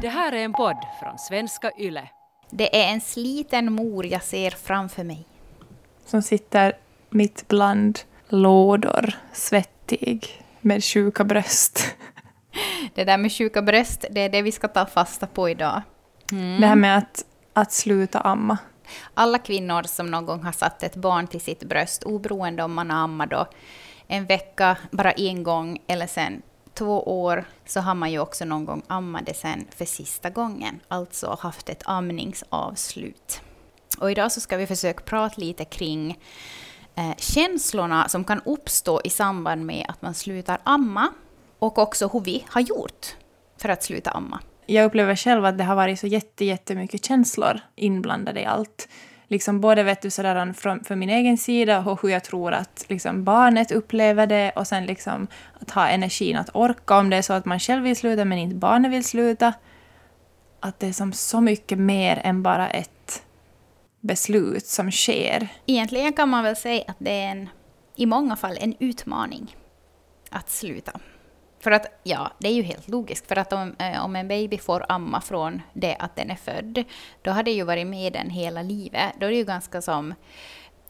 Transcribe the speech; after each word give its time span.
Det 0.00 0.08
här 0.08 0.32
är 0.32 0.44
en 0.44 0.52
podd 0.52 0.76
från 1.00 1.18
svenska 1.18 1.70
YLE. 1.78 2.08
Det 2.50 2.82
är 2.82 2.92
en 2.92 3.00
sliten 3.00 3.72
mor 3.72 4.06
jag 4.06 4.22
ser 4.22 4.50
framför 4.50 5.04
mig. 5.04 5.26
Som 6.06 6.22
sitter 6.22 6.72
mitt 7.10 7.48
bland 7.48 8.00
lådor, 8.28 9.14
svettig, 9.32 10.44
med 10.60 10.84
sjuka 10.84 11.24
bröst. 11.24 11.94
Det 12.94 13.04
där 13.04 13.18
med 13.18 13.32
sjuka 13.32 13.62
bröst, 13.62 14.04
det 14.10 14.20
är 14.20 14.28
det 14.28 14.42
vi 14.42 14.52
ska 14.52 14.68
ta 14.68 14.86
fasta 14.86 15.26
på 15.26 15.48
idag. 15.48 15.82
Mm. 16.32 16.60
Det 16.60 16.66
här 16.66 16.76
med 16.76 16.98
att, 16.98 17.24
att 17.52 17.72
sluta 17.72 18.20
amma. 18.20 18.58
Alla 19.14 19.38
kvinnor 19.38 19.82
som 19.82 20.10
någon 20.10 20.26
gång 20.26 20.42
har 20.42 20.52
satt 20.52 20.82
ett 20.82 20.96
barn 20.96 21.26
till 21.26 21.40
sitt 21.40 21.64
bröst, 21.64 22.02
oberoende 22.02 22.62
om 22.62 22.74
man 22.74 22.90
har 22.90 22.98
ammat 22.98 23.30
då 23.30 23.46
en 24.06 24.26
vecka, 24.26 24.76
bara 24.90 25.12
en 25.12 25.42
gång, 25.42 25.78
eller 25.86 26.06
sen 26.06 26.42
två 26.78 27.22
år, 27.22 27.44
så 27.66 27.80
har 27.80 27.94
man 27.94 28.12
ju 28.12 28.18
också 28.18 28.44
någon 28.44 28.64
gång 28.64 28.82
ammade 28.86 29.34
sen 29.34 29.64
för 29.76 29.84
sista 29.84 30.30
gången, 30.30 30.80
alltså 30.88 31.38
haft 31.40 31.68
ett 31.68 31.82
amningsavslut. 31.84 33.40
Och 33.98 34.10
idag 34.10 34.32
så 34.32 34.40
ska 34.40 34.56
vi 34.56 34.66
försöka 34.66 35.04
prata 35.04 35.34
lite 35.40 35.64
kring 35.64 36.18
eh, 36.94 37.16
känslorna 37.18 38.08
som 38.08 38.24
kan 38.24 38.40
uppstå 38.44 39.00
i 39.04 39.10
samband 39.10 39.66
med 39.66 39.86
att 39.88 40.02
man 40.02 40.14
slutar 40.14 40.58
amma, 40.64 41.12
och 41.58 41.78
också 41.78 42.08
hur 42.08 42.20
vi 42.20 42.44
har 42.48 42.60
gjort 42.60 43.16
för 43.56 43.68
att 43.68 43.82
sluta 43.82 44.10
amma. 44.10 44.40
Jag 44.66 44.84
upplever 44.84 45.16
själv 45.16 45.44
att 45.44 45.58
det 45.58 45.64
har 45.64 45.76
varit 45.76 46.00
så 46.00 46.06
jätte, 46.06 46.44
jättemycket 46.44 47.04
känslor 47.04 47.60
inblandade 47.74 48.40
i 48.40 48.44
allt. 48.44 48.88
Liksom 49.28 49.60
både 49.60 49.82
vet 49.82 50.02
du, 50.02 50.10
sådär 50.10 50.52
från, 50.52 50.84
för 50.84 50.96
min 50.96 51.10
egen 51.10 51.38
sida 51.38 51.78
och 51.78 52.02
hur 52.02 52.08
jag 52.08 52.24
tror 52.24 52.52
att 52.52 52.84
liksom, 52.88 53.24
barnet 53.24 53.72
upplever 53.72 54.26
det 54.26 54.52
och 54.56 54.66
sen 54.66 54.86
liksom, 54.86 55.26
att 55.60 55.70
ha 55.70 55.88
energin 55.88 56.36
att 56.36 56.50
orka 56.54 56.98
om 56.98 57.10
det 57.10 57.16
är 57.16 57.22
så 57.22 57.32
att 57.32 57.44
man 57.44 57.60
själv 57.60 57.82
vill 57.82 57.96
sluta 57.96 58.24
men 58.24 58.38
inte 58.38 58.56
barnet 58.56 58.92
vill 58.92 59.04
sluta. 59.04 59.54
Att 60.60 60.80
det 60.80 60.86
är 60.86 60.92
som 60.92 61.12
så 61.12 61.40
mycket 61.40 61.78
mer 61.78 62.20
än 62.24 62.42
bara 62.42 62.70
ett 62.70 63.22
beslut 64.00 64.66
som 64.66 64.90
sker. 64.90 65.48
Egentligen 65.66 66.12
kan 66.12 66.28
man 66.28 66.44
väl 66.44 66.56
säga 66.56 66.84
att 66.88 66.96
det 66.98 67.10
är 67.10 67.30
en, 67.30 67.48
i 67.96 68.06
många 68.06 68.36
fall 68.36 68.58
en 68.60 68.74
utmaning 68.78 69.56
att 70.30 70.50
sluta. 70.50 71.00
För 71.66 71.70
att, 71.70 71.86
ja, 72.02 72.30
det 72.38 72.48
är 72.48 72.52
ju 72.52 72.62
helt 72.62 72.88
logiskt. 72.88 73.28
För 73.28 73.36
att 73.36 73.52
om, 73.52 73.74
eh, 73.78 74.04
om 74.04 74.16
en 74.16 74.28
baby 74.28 74.58
får 74.58 74.86
amma 74.88 75.20
från 75.20 75.62
det 75.72 75.96
att 75.98 76.16
den 76.16 76.30
är 76.30 76.36
född, 76.36 76.84
då 77.22 77.30
har 77.30 77.42
det 77.42 77.50
ju 77.50 77.62
varit 77.62 77.86
med 77.86 78.12
den 78.12 78.30
hela 78.30 78.62
livet. 78.62 79.12
Då 79.20 79.26
är 79.26 79.30
det 79.30 79.36
ju 79.36 79.44
ganska 79.44 79.82
som 79.82 80.14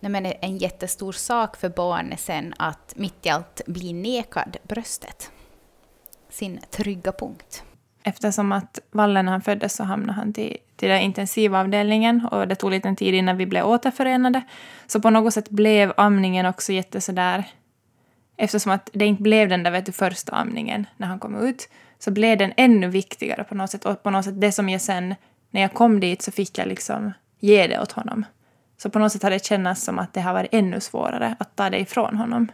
nej 0.00 0.10
men 0.10 0.26
en 0.26 0.58
jättestor 0.58 1.12
sak 1.12 1.56
för 1.56 1.68
barnet 1.68 2.20
sen 2.20 2.54
att 2.56 2.92
mitt 2.96 3.26
i 3.26 3.28
allt 3.28 3.60
bli 3.66 3.92
nekad 3.92 4.56
bröstet. 4.62 5.30
Sin 6.28 6.60
trygga 6.70 7.12
punkt. 7.12 7.62
Eftersom 8.02 8.52
att 8.52 8.78
Valle 8.90 9.22
när 9.22 9.32
han 9.32 9.42
föddes 9.42 9.76
så 9.76 9.84
hamnade 9.84 10.12
han 10.12 10.32
till, 10.32 10.56
till 10.76 10.88
den 10.88 11.00
intensivavdelningen 11.00 12.26
och 12.26 12.48
det 12.48 12.54
tog 12.54 12.70
lite 12.70 12.94
tid 12.94 13.14
innan 13.14 13.36
vi 13.36 13.46
blev 13.46 13.66
återförenade. 13.66 14.42
Så 14.86 15.00
på 15.00 15.10
något 15.10 15.34
sätt 15.34 15.48
blev 15.48 15.92
amningen 15.96 16.46
också 16.46 16.72
jätte 16.72 17.00
sådär 17.00 17.44
eftersom 18.36 18.72
att 18.72 18.90
det 18.92 19.06
inte 19.06 19.22
blev 19.22 19.48
den 19.48 19.62
där 19.62 19.70
vet 19.70 19.86
du, 19.86 19.92
första 19.92 20.32
amningen 20.32 20.86
när 20.96 21.06
han 21.06 21.18
kom 21.18 21.36
ut, 21.36 21.68
så 21.98 22.10
blev 22.10 22.38
den 22.38 22.52
ännu 22.56 22.88
viktigare 22.88 23.44
på 23.44 23.54
något 23.54 23.70
sätt. 23.70 23.84
Och 23.84 24.02
på 24.02 24.10
något 24.10 24.24
sätt 24.24 24.40
det 24.40 24.52
som 24.52 24.68
jag 24.68 24.80
sen, 24.80 25.14
när 25.50 25.60
jag 25.60 25.74
kom 25.74 26.00
dit 26.00 26.22
så 26.22 26.32
fick 26.32 26.58
jag 26.58 26.68
liksom 26.68 27.12
ge 27.40 27.66
det 27.66 27.80
åt 27.80 27.92
honom. 27.92 28.24
Så 28.76 28.90
på 28.90 28.98
något 28.98 29.12
sätt 29.12 29.22
har 29.22 29.30
det 29.30 29.44
känts 29.44 29.84
som 29.84 29.98
att 29.98 30.12
det 30.12 30.20
har 30.20 30.32
varit 30.32 30.54
ännu 30.54 30.80
svårare 30.80 31.36
att 31.38 31.56
ta 31.56 31.70
det 31.70 31.80
ifrån 31.80 32.16
honom. 32.16 32.48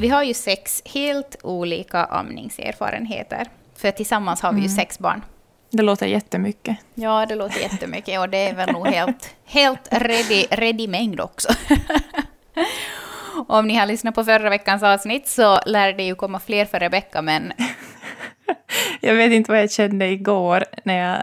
Vi 0.00 0.08
har 0.08 0.22
ju 0.22 0.34
sex 0.34 0.82
helt 0.84 1.36
olika 1.42 2.04
amningserfarenheter. 2.04 3.46
För 3.80 3.90
tillsammans 3.90 4.40
har 4.40 4.52
vi 4.52 4.60
ju 4.60 4.66
mm. 4.66 4.76
sex 4.76 4.98
barn. 4.98 5.22
Det 5.70 5.82
låter 5.82 6.06
jättemycket. 6.06 6.76
Ja, 6.94 7.26
det 7.26 7.34
låter 7.34 7.60
jättemycket 7.72 8.20
och 8.20 8.28
det 8.28 8.38
är 8.38 8.54
väl 8.54 8.72
nog 8.72 8.86
helt, 8.86 9.34
helt 9.44 9.88
ready, 9.90 10.46
ready 10.50 10.88
mängd 10.88 11.20
också. 11.20 11.48
Om 13.48 13.66
ni 13.66 13.74
har 13.74 13.86
lyssnat 13.86 14.14
på 14.14 14.24
förra 14.24 14.50
veckans 14.50 14.82
avsnitt 14.82 15.28
så 15.28 15.60
lär 15.66 15.92
det 15.92 16.02
ju 16.02 16.14
komma 16.14 16.40
fler 16.40 16.64
för 16.64 16.80
Rebecka, 16.80 17.22
men... 17.22 17.52
jag 19.00 19.14
vet 19.14 19.32
inte 19.32 19.50
vad 19.50 19.60
jag 19.60 19.70
kände 19.70 20.06
igår 20.06 20.64
när 20.84 20.98
jag... 20.98 21.22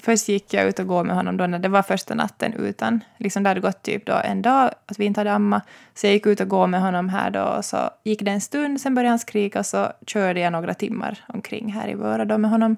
Först 0.00 0.28
gick 0.28 0.54
jag 0.54 0.66
ut 0.66 0.78
och 0.78 0.86
gå 0.86 1.04
med 1.04 1.16
honom 1.16 1.36
då 1.36 1.46
när 1.46 1.58
det 1.58 1.68
var 1.68 1.82
första 1.82 2.14
natten 2.14 2.52
utan... 2.52 3.04
Liksom 3.16 3.42
det 3.42 3.50
hade 3.50 3.60
gått 3.60 3.82
typ 3.82 4.06
då 4.06 4.12
en 4.24 4.42
dag 4.42 4.70
att 4.86 4.98
vi 4.98 5.04
inte 5.04 5.20
hade 5.20 5.32
amma. 5.32 5.60
Så 5.94 6.06
jag 6.06 6.14
gick 6.14 6.26
ut 6.26 6.40
och 6.40 6.48
gå 6.48 6.66
med 6.66 6.80
honom 6.80 7.08
här 7.08 7.30
då 7.30 7.42
och 7.42 7.64
så 7.64 7.90
gick 8.04 8.22
det 8.22 8.30
en 8.30 8.40
stund, 8.40 8.80
sen 8.80 8.94
började 8.94 9.10
han 9.10 9.18
skrika 9.18 9.58
och 9.58 9.66
så 9.66 9.92
körde 10.06 10.40
jag 10.40 10.52
några 10.52 10.74
timmar 10.74 11.24
omkring 11.28 11.72
här 11.72 11.88
i 11.88 11.94
Vöra 11.94 12.24
då 12.24 12.38
med 12.38 12.50
honom. 12.50 12.76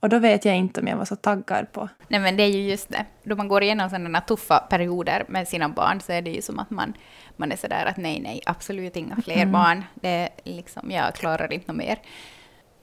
Och 0.00 0.08
då 0.08 0.18
vet 0.18 0.44
jag 0.44 0.56
inte 0.56 0.80
om 0.80 0.86
jag 0.86 0.96
var 0.96 1.04
så 1.04 1.16
taggad 1.16 1.72
på. 1.72 1.88
Nej 2.08 2.20
men 2.20 2.36
det 2.36 2.42
är 2.42 2.48
ju 2.48 2.70
just 2.70 2.88
det. 2.88 3.04
Då 3.24 3.36
man 3.36 3.48
går 3.48 3.62
igenom 3.62 3.90
sådana 3.90 4.20
tuffa 4.20 4.58
perioder 4.58 5.24
med 5.28 5.48
sina 5.48 5.68
barn 5.68 6.00
så 6.00 6.12
är 6.12 6.22
det 6.22 6.30
ju 6.30 6.42
som 6.42 6.58
att 6.58 6.70
man, 6.70 6.94
man 7.36 7.52
är 7.52 7.56
sådär 7.56 7.84
att 7.86 7.96
nej, 7.96 8.20
nej, 8.20 8.40
absolut 8.46 8.96
inga 8.96 9.16
fler 9.16 9.36
mm. 9.36 9.52
barn. 9.52 9.84
Det 9.94 10.28
liksom, 10.44 10.90
jag 10.90 11.14
klarar 11.14 11.52
inte 11.52 11.72
mer. 11.72 11.98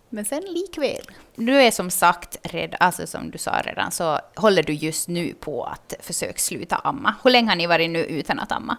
Men 0.09 0.25
sen 0.25 0.41
likväl. 0.41 1.05
Du 1.35 1.61
är 1.61 1.71
som 1.71 1.89
sagt 1.89 2.37
rädd, 2.43 2.75
alltså 2.79 3.07
som 3.07 3.31
du 3.31 3.37
sa 3.37 3.61
redan, 3.63 3.91
så 3.91 4.19
håller 4.35 4.63
du 4.63 4.73
just 4.73 5.07
nu 5.07 5.33
på 5.33 5.63
att 5.63 5.93
försöka 5.99 6.37
sluta 6.37 6.75
amma. 6.75 7.15
Hur 7.23 7.31
länge 7.31 7.49
har 7.49 7.55
ni 7.55 7.67
varit 7.67 7.89
nu 7.89 8.05
utan 8.05 8.39
att 8.39 8.51
amma? 8.51 8.77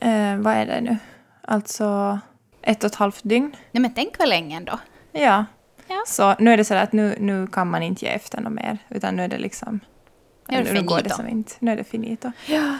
Eh, 0.00 0.36
vad 0.36 0.54
är 0.54 0.66
det 0.66 0.80
nu? 0.80 0.96
Alltså 1.42 2.18
ett 2.62 2.84
och 2.84 2.90
ett 2.90 2.94
halvt 2.94 3.20
dygn. 3.22 3.56
Nej 3.70 3.82
men 3.82 3.94
tänk 3.94 4.18
vad 4.18 4.28
länge 4.28 4.56
ändå. 4.56 4.78
Ja, 5.12 5.44
Ja. 5.92 6.02
Så 6.06 6.34
nu 6.38 6.52
är 6.52 6.56
det 6.56 6.64
så 6.64 6.74
att 6.74 6.92
nu, 6.92 7.16
nu 7.18 7.46
kan 7.46 7.70
man 7.70 7.82
inte 7.82 8.04
ge 8.04 8.10
efter 8.10 8.40
något 8.40 8.52
mer, 8.52 8.78
utan 8.88 9.16
nu 9.16 9.24
är 9.24 9.28
det 9.28 9.38
liksom... 9.38 9.80
Nu, 10.48 10.56
är 10.56 10.64
det 10.64 10.72
nu 10.72 10.82
går 10.82 11.00
det 11.02 11.10
som 11.10 11.28
inte. 11.28 11.52
Nu 11.58 11.72
är 11.72 11.76
det 11.76 11.84
finito. 11.84 12.32
Ja. 12.46 12.78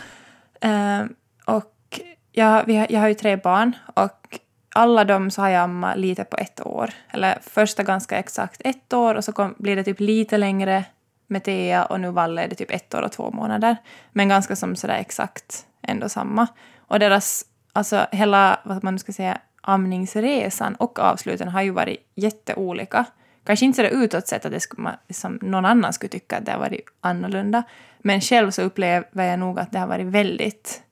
Uh, 0.64 1.06
och 1.46 2.00
jag, 2.32 2.64
vi 2.66 2.76
har, 2.76 2.86
jag 2.90 3.00
har 3.00 3.08
ju 3.08 3.14
tre 3.14 3.36
barn 3.36 3.76
och 3.94 4.38
alla 4.74 5.04
de 5.04 5.30
så 5.30 5.42
har 5.42 5.48
jag 5.48 5.62
ammat 5.62 5.96
lite 5.96 6.24
på 6.24 6.36
ett 6.36 6.66
år. 6.66 6.90
Eller 7.10 7.38
första 7.42 7.82
ganska 7.82 8.18
exakt 8.18 8.60
ett 8.64 8.92
år 8.92 9.14
och 9.14 9.24
så 9.24 9.32
kom, 9.32 9.54
blir 9.58 9.76
det 9.76 9.84
typ 9.84 10.00
lite 10.00 10.36
längre 10.36 10.84
med 11.26 11.44
Thea 11.44 11.84
och 11.84 12.00
nu 12.00 12.10
Valle 12.10 12.42
är 12.42 12.48
det 12.48 12.54
typ 12.54 12.70
ett 12.70 12.94
år 12.94 13.02
och 13.02 13.12
två 13.12 13.30
månader. 13.30 13.76
Men 14.12 14.28
ganska 14.28 14.56
som 14.56 14.76
sådär 14.76 14.96
exakt 14.96 15.66
ändå 15.82 16.08
samma. 16.08 16.46
Och 16.78 16.98
deras, 16.98 17.44
alltså 17.72 18.06
hela, 18.12 18.60
vad 18.64 18.84
man 18.84 18.98
ska 18.98 19.12
säga, 19.12 19.38
amningsresan 19.60 20.74
och 20.74 20.98
avsluten 20.98 21.48
har 21.48 21.62
ju 21.62 21.70
varit 21.70 22.12
jätteolika. 22.14 23.04
Kanske 23.44 23.64
inte 23.64 23.76
så 23.76 23.82
utåt 23.82 24.28
sett 24.28 24.44
att 24.44 24.52
det 24.52 24.60
skulle, 24.60 24.98
liksom, 25.08 25.38
någon 25.42 25.64
annan 25.64 25.92
skulle 25.92 26.10
tycka 26.10 26.36
att 26.36 26.46
det 26.46 26.52
har 26.52 26.58
varit 26.58 26.84
annorlunda. 27.00 27.62
Men 27.98 28.20
själv 28.20 28.50
så 28.50 28.62
upplever 28.62 29.24
jag 29.24 29.38
nog 29.38 29.58
att 29.58 29.72
det 29.72 29.78
har 29.78 29.86
varit 29.86 30.06
väldigt 30.06 30.82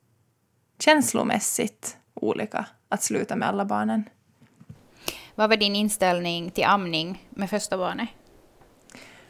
känslomässigt 0.78 1.96
olika 2.14 2.66
att 2.90 3.02
sluta 3.02 3.36
med 3.36 3.48
alla 3.48 3.64
barnen. 3.64 4.04
Vad 5.34 5.48
var 5.48 5.56
din 5.56 5.76
inställning 5.76 6.50
till 6.50 6.64
amning 6.64 7.26
med 7.30 7.50
första 7.50 7.78
barnet? 7.78 8.08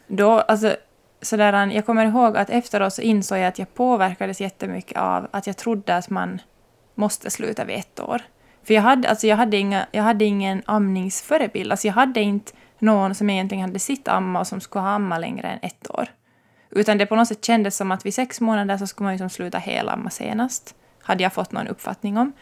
Då, 0.07 0.31
alltså, 0.31 0.75
sådär, 1.21 1.71
jag 1.71 1.85
kommer 1.85 2.05
ihåg 2.05 2.37
att 2.37 2.49
efteråt 2.49 2.93
så 2.93 3.01
insåg 3.01 3.37
jag 3.37 3.47
att 3.47 3.59
jag 3.59 3.73
påverkades 3.73 4.41
jättemycket 4.41 4.97
av 4.97 5.27
att 5.31 5.47
jag 5.47 5.57
trodde 5.57 5.95
att 5.95 6.09
man 6.09 6.41
måste 6.95 7.29
sluta 7.29 7.65
vid 7.65 7.75
ett 7.75 7.99
år. 7.99 8.21
För 8.63 8.73
jag 8.73 8.81
hade, 8.81 9.09
alltså 9.09 9.27
jag 9.27 9.37
hade, 9.37 9.57
inga, 9.57 9.87
jag 9.91 10.03
hade 10.03 10.25
ingen 10.25 10.61
amningsförebild. 10.65 11.71
Alltså 11.71 11.87
jag 11.87 11.93
hade 11.93 12.21
inte 12.21 12.51
någon 12.79 13.15
som 13.15 13.29
egentligen 13.29 13.61
hade 13.61 13.79
sitt 13.79 14.07
amma 14.07 14.39
och 14.39 14.47
som 14.47 14.61
skulle 14.61 14.83
ha 14.83 14.89
amma 14.89 15.17
längre 15.17 15.47
än 15.47 15.59
ett 15.61 15.91
år. 15.91 16.07
Utan 16.69 16.97
det 16.97 17.05
på 17.05 17.15
något 17.15 17.27
sätt 17.27 17.45
kändes 17.45 17.77
som 17.77 17.91
att 17.91 18.05
vid 18.05 18.13
sex 18.13 18.41
månader 18.41 18.77
så 18.77 18.87
skulle 18.87 19.05
man 19.05 19.17
ju 19.17 19.29
sluta 19.29 19.57
helamma 19.57 20.09
senast. 20.09 20.75
Hade 21.01 21.23
jag 21.23 21.33
fått 21.33 21.51
någon 21.51 21.67
uppfattning 21.67 22.17
om. 22.17 22.33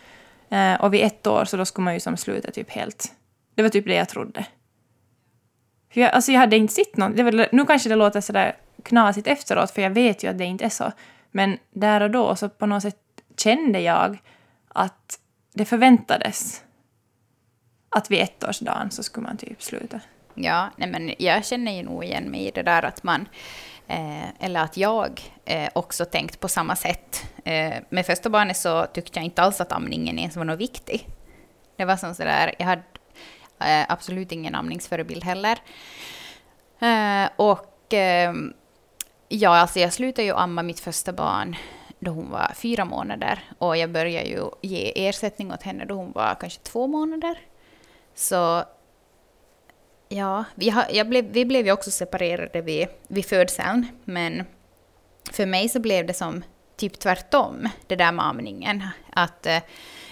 Eh, 0.50 0.82
och 0.82 0.94
vid 0.94 1.04
ett 1.04 1.28
år 1.28 1.46
så 1.46 1.58
då 1.58 1.66
skulle 1.66 1.86
man 1.86 1.94
ju 1.94 2.00
som 2.00 2.18
sluta 2.18 2.52
typ 2.52 2.70
helt. 2.72 3.14
Det 3.56 3.62
var 3.62 3.70
typ 3.70 3.86
det 3.86 3.96
jag 3.96 4.10
trodde. 4.10 4.46
För 5.94 6.02
jag, 6.02 6.12
alltså 6.12 6.32
jag 6.32 6.40
hade 6.40 6.58
inte 6.58 6.74
sett 6.74 6.98
någon. 6.98 7.16
Var, 7.16 7.56
nu 7.56 7.66
kanske 7.66 7.90
det 7.90 7.96
låter 7.96 8.22
sådär 8.22 8.56
knasigt 8.84 9.28
efteråt 9.28 9.72
för 9.72 9.82
jag 9.82 9.90
vet 9.90 10.24
ju 10.24 10.28
att 10.30 10.38
det 10.38 10.46
inte 10.46 10.66
är 10.66 10.70
så. 10.70 10.92
Men 11.32 11.58
där 11.72 12.02
och 12.02 12.12
då 12.12 12.36
så 12.36 12.50
på 12.50 12.66
något 12.66 12.82
sätt 12.82 12.98
kände 13.38 13.80
jag 13.80 14.18
att 14.68 15.20
det 15.54 15.66
förväntades 15.66 16.64
att 17.90 18.12
vid 18.12 18.20
ettårsdagen 18.20 18.92
så 18.92 19.04
skulle 19.04 19.28
man 19.28 19.38
typ 19.38 19.64
sluta. 19.64 20.00
Ja, 20.34 20.70
nej 20.78 20.90
men 20.90 21.14
jag 21.18 21.46
känner 21.46 21.72
ju 21.72 21.84
nog 21.84 22.04
igen 22.04 22.32
mig 22.32 22.48
i 22.48 22.52
det 22.52 22.64
där 22.64 22.86
att 22.86 23.04
man, 23.04 23.28
eh, 23.90 24.30
eller 24.40 24.60
att 24.60 24.78
jag 24.78 25.22
eh, 25.46 25.70
också 25.74 26.06
tänkt 26.06 26.40
på 26.40 26.48
samma 26.48 26.76
sätt. 26.76 27.24
Eh, 27.46 27.74
med 27.90 28.06
första 28.06 28.30
barnet 28.30 28.58
så 28.58 28.86
tyckte 28.86 29.20
jag 29.20 29.26
inte 29.26 29.42
alls 29.42 29.62
att 29.62 29.72
amningen 29.72 30.20
ens 30.20 30.36
var 30.36 30.46
något 30.46 30.60
viktig. 30.60 31.08
Det 31.76 31.86
var 31.86 31.98
som 31.98 32.16
sådär, 32.16 32.56
jag 32.60 32.66
hade 32.66 32.84
eh, 33.60 33.86
absolut 33.92 34.32
ingen 34.32 34.56
amningsförebild 34.56 35.24
heller. 35.24 35.60
Eh, 36.80 37.30
och 37.36 37.94
eh, 37.94 38.34
ja, 39.28 39.58
alltså 39.58 39.80
jag 39.80 39.94
slutade 39.94 40.26
ju 40.26 40.34
amma 40.34 40.64
mitt 40.64 40.80
första 40.80 41.14
barn 41.14 41.56
då 42.00 42.12
hon 42.12 42.30
var 42.30 42.52
fyra 42.56 42.86
månader. 42.86 43.44
Och 43.58 43.78
jag 43.78 43.92
började 43.92 44.28
ju 44.28 44.50
ge 44.62 45.08
ersättning 45.08 45.54
åt 45.54 45.64
henne 45.64 45.86
då 45.86 45.96
hon 45.96 46.12
var 46.12 46.38
kanske 46.40 46.60
två 46.62 46.88
månader. 46.88 47.40
Så 48.16 48.64
ja, 50.10 50.44
vi, 50.56 50.70
har, 50.70 50.86
jag 50.92 51.10
blev, 51.10 51.26
vi 51.26 51.46
blev 51.46 51.66
ju 51.66 51.72
också 51.72 51.92
separerade 51.92 52.62
vid, 52.62 52.88
vid 53.08 53.26
födseln. 53.26 53.88
Men 54.06 54.46
för 55.32 55.46
mig 55.46 55.70
så 55.70 55.80
blev 55.80 56.06
det 56.06 56.14
som 56.14 56.44
typ 56.78 57.00
tvärtom, 57.00 57.70
det 57.88 57.96
där 57.96 58.12
med 58.12 58.26
amningen. 58.26 58.84
Att 59.14 59.46
eh, 59.46 59.60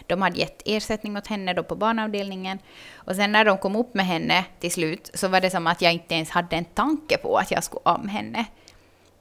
de 0.07 0.21
hade 0.21 0.39
gett 0.39 0.61
ersättning 0.65 1.17
åt 1.17 1.27
henne 1.27 1.53
då 1.53 1.63
på 1.63 1.75
barnavdelningen. 1.75 2.59
Och 2.95 3.15
sen 3.15 3.31
när 3.31 3.45
de 3.45 3.57
kom 3.57 3.75
upp 3.75 3.93
med 3.93 4.05
henne 4.05 4.45
till 4.59 4.71
slut 4.71 5.11
så 5.13 5.27
var 5.27 5.41
det 5.41 5.49
som 5.49 5.67
att 5.67 5.81
jag 5.81 5.93
inte 5.93 6.15
ens 6.15 6.29
hade 6.29 6.55
en 6.55 6.65
tanke 6.65 7.17
på 7.17 7.37
att 7.37 7.51
jag 7.51 7.63
skulle 7.63 7.81
amma 7.85 8.11
henne. 8.11 8.45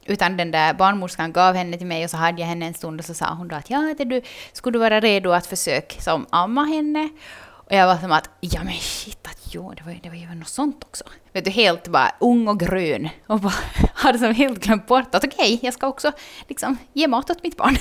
Utan 0.05 0.37
den 0.37 0.51
där 0.51 0.73
barnmorskan 0.73 1.33
gav 1.33 1.55
henne 1.55 1.77
till 1.77 1.87
mig 1.87 2.03
och 2.03 2.09
så 2.09 2.17
hade 2.17 2.41
jag 2.41 2.47
henne 2.47 2.65
en 2.65 2.73
stund 2.73 2.99
och 2.99 3.05
så 3.05 3.13
sa 3.13 3.33
hon 3.33 3.47
då 3.47 3.55
att 3.55 3.69
ja, 3.69 3.95
det 3.97 4.05
du, 4.05 4.21
skulle 4.53 4.75
du 4.75 4.79
vara 4.79 4.99
redo 4.99 5.31
att 5.31 5.45
försöka 5.45 6.01
som 6.01 6.25
amma 6.29 6.63
henne? 6.63 7.09
Och 7.69 7.73
jag 7.73 7.87
var 7.87 7.97
som 7.97 8.11
att 8.11 8.29
ja 8.39 8.63
men 8.63 8.73
shit, 8.73 9.27
att 9.27 9.53
jo, 9.53 9.73
det 9.77 9.83
var, 9.83 9.99
det 10.03 10.09
var 10.09 10.15
ju 10.15 10.35
något 10.35 10.47
sånt 10.47 10.83
också. 10.83 11.03
Vet 11.33 11.45
du, 11.45 11.51
helt 11.51 11.87
bara 11.87 12.11
ung 12.19 12.47
och 12.47 12.59
grön 12.59 13.09
och 13.27 13.39
bara 13.39 13.53
hade 13.93 14.19
som 14.19 14.33
helt 14.33 14.59
glömt 14.59 14.87
bort 14.87 15.15
att 15.15 15.23
okej, 15.23 15.53
okay, 15.53 15.59
jag 15.61 15.73
ska 15.73 15.87
också 15.87 16.11
liksom 16.47 16.77
ge 16.93 17.07
mat 17.07 17.29
åt 17.29 17.43
mitt 17.43 17.57
barn. 17.57 17.77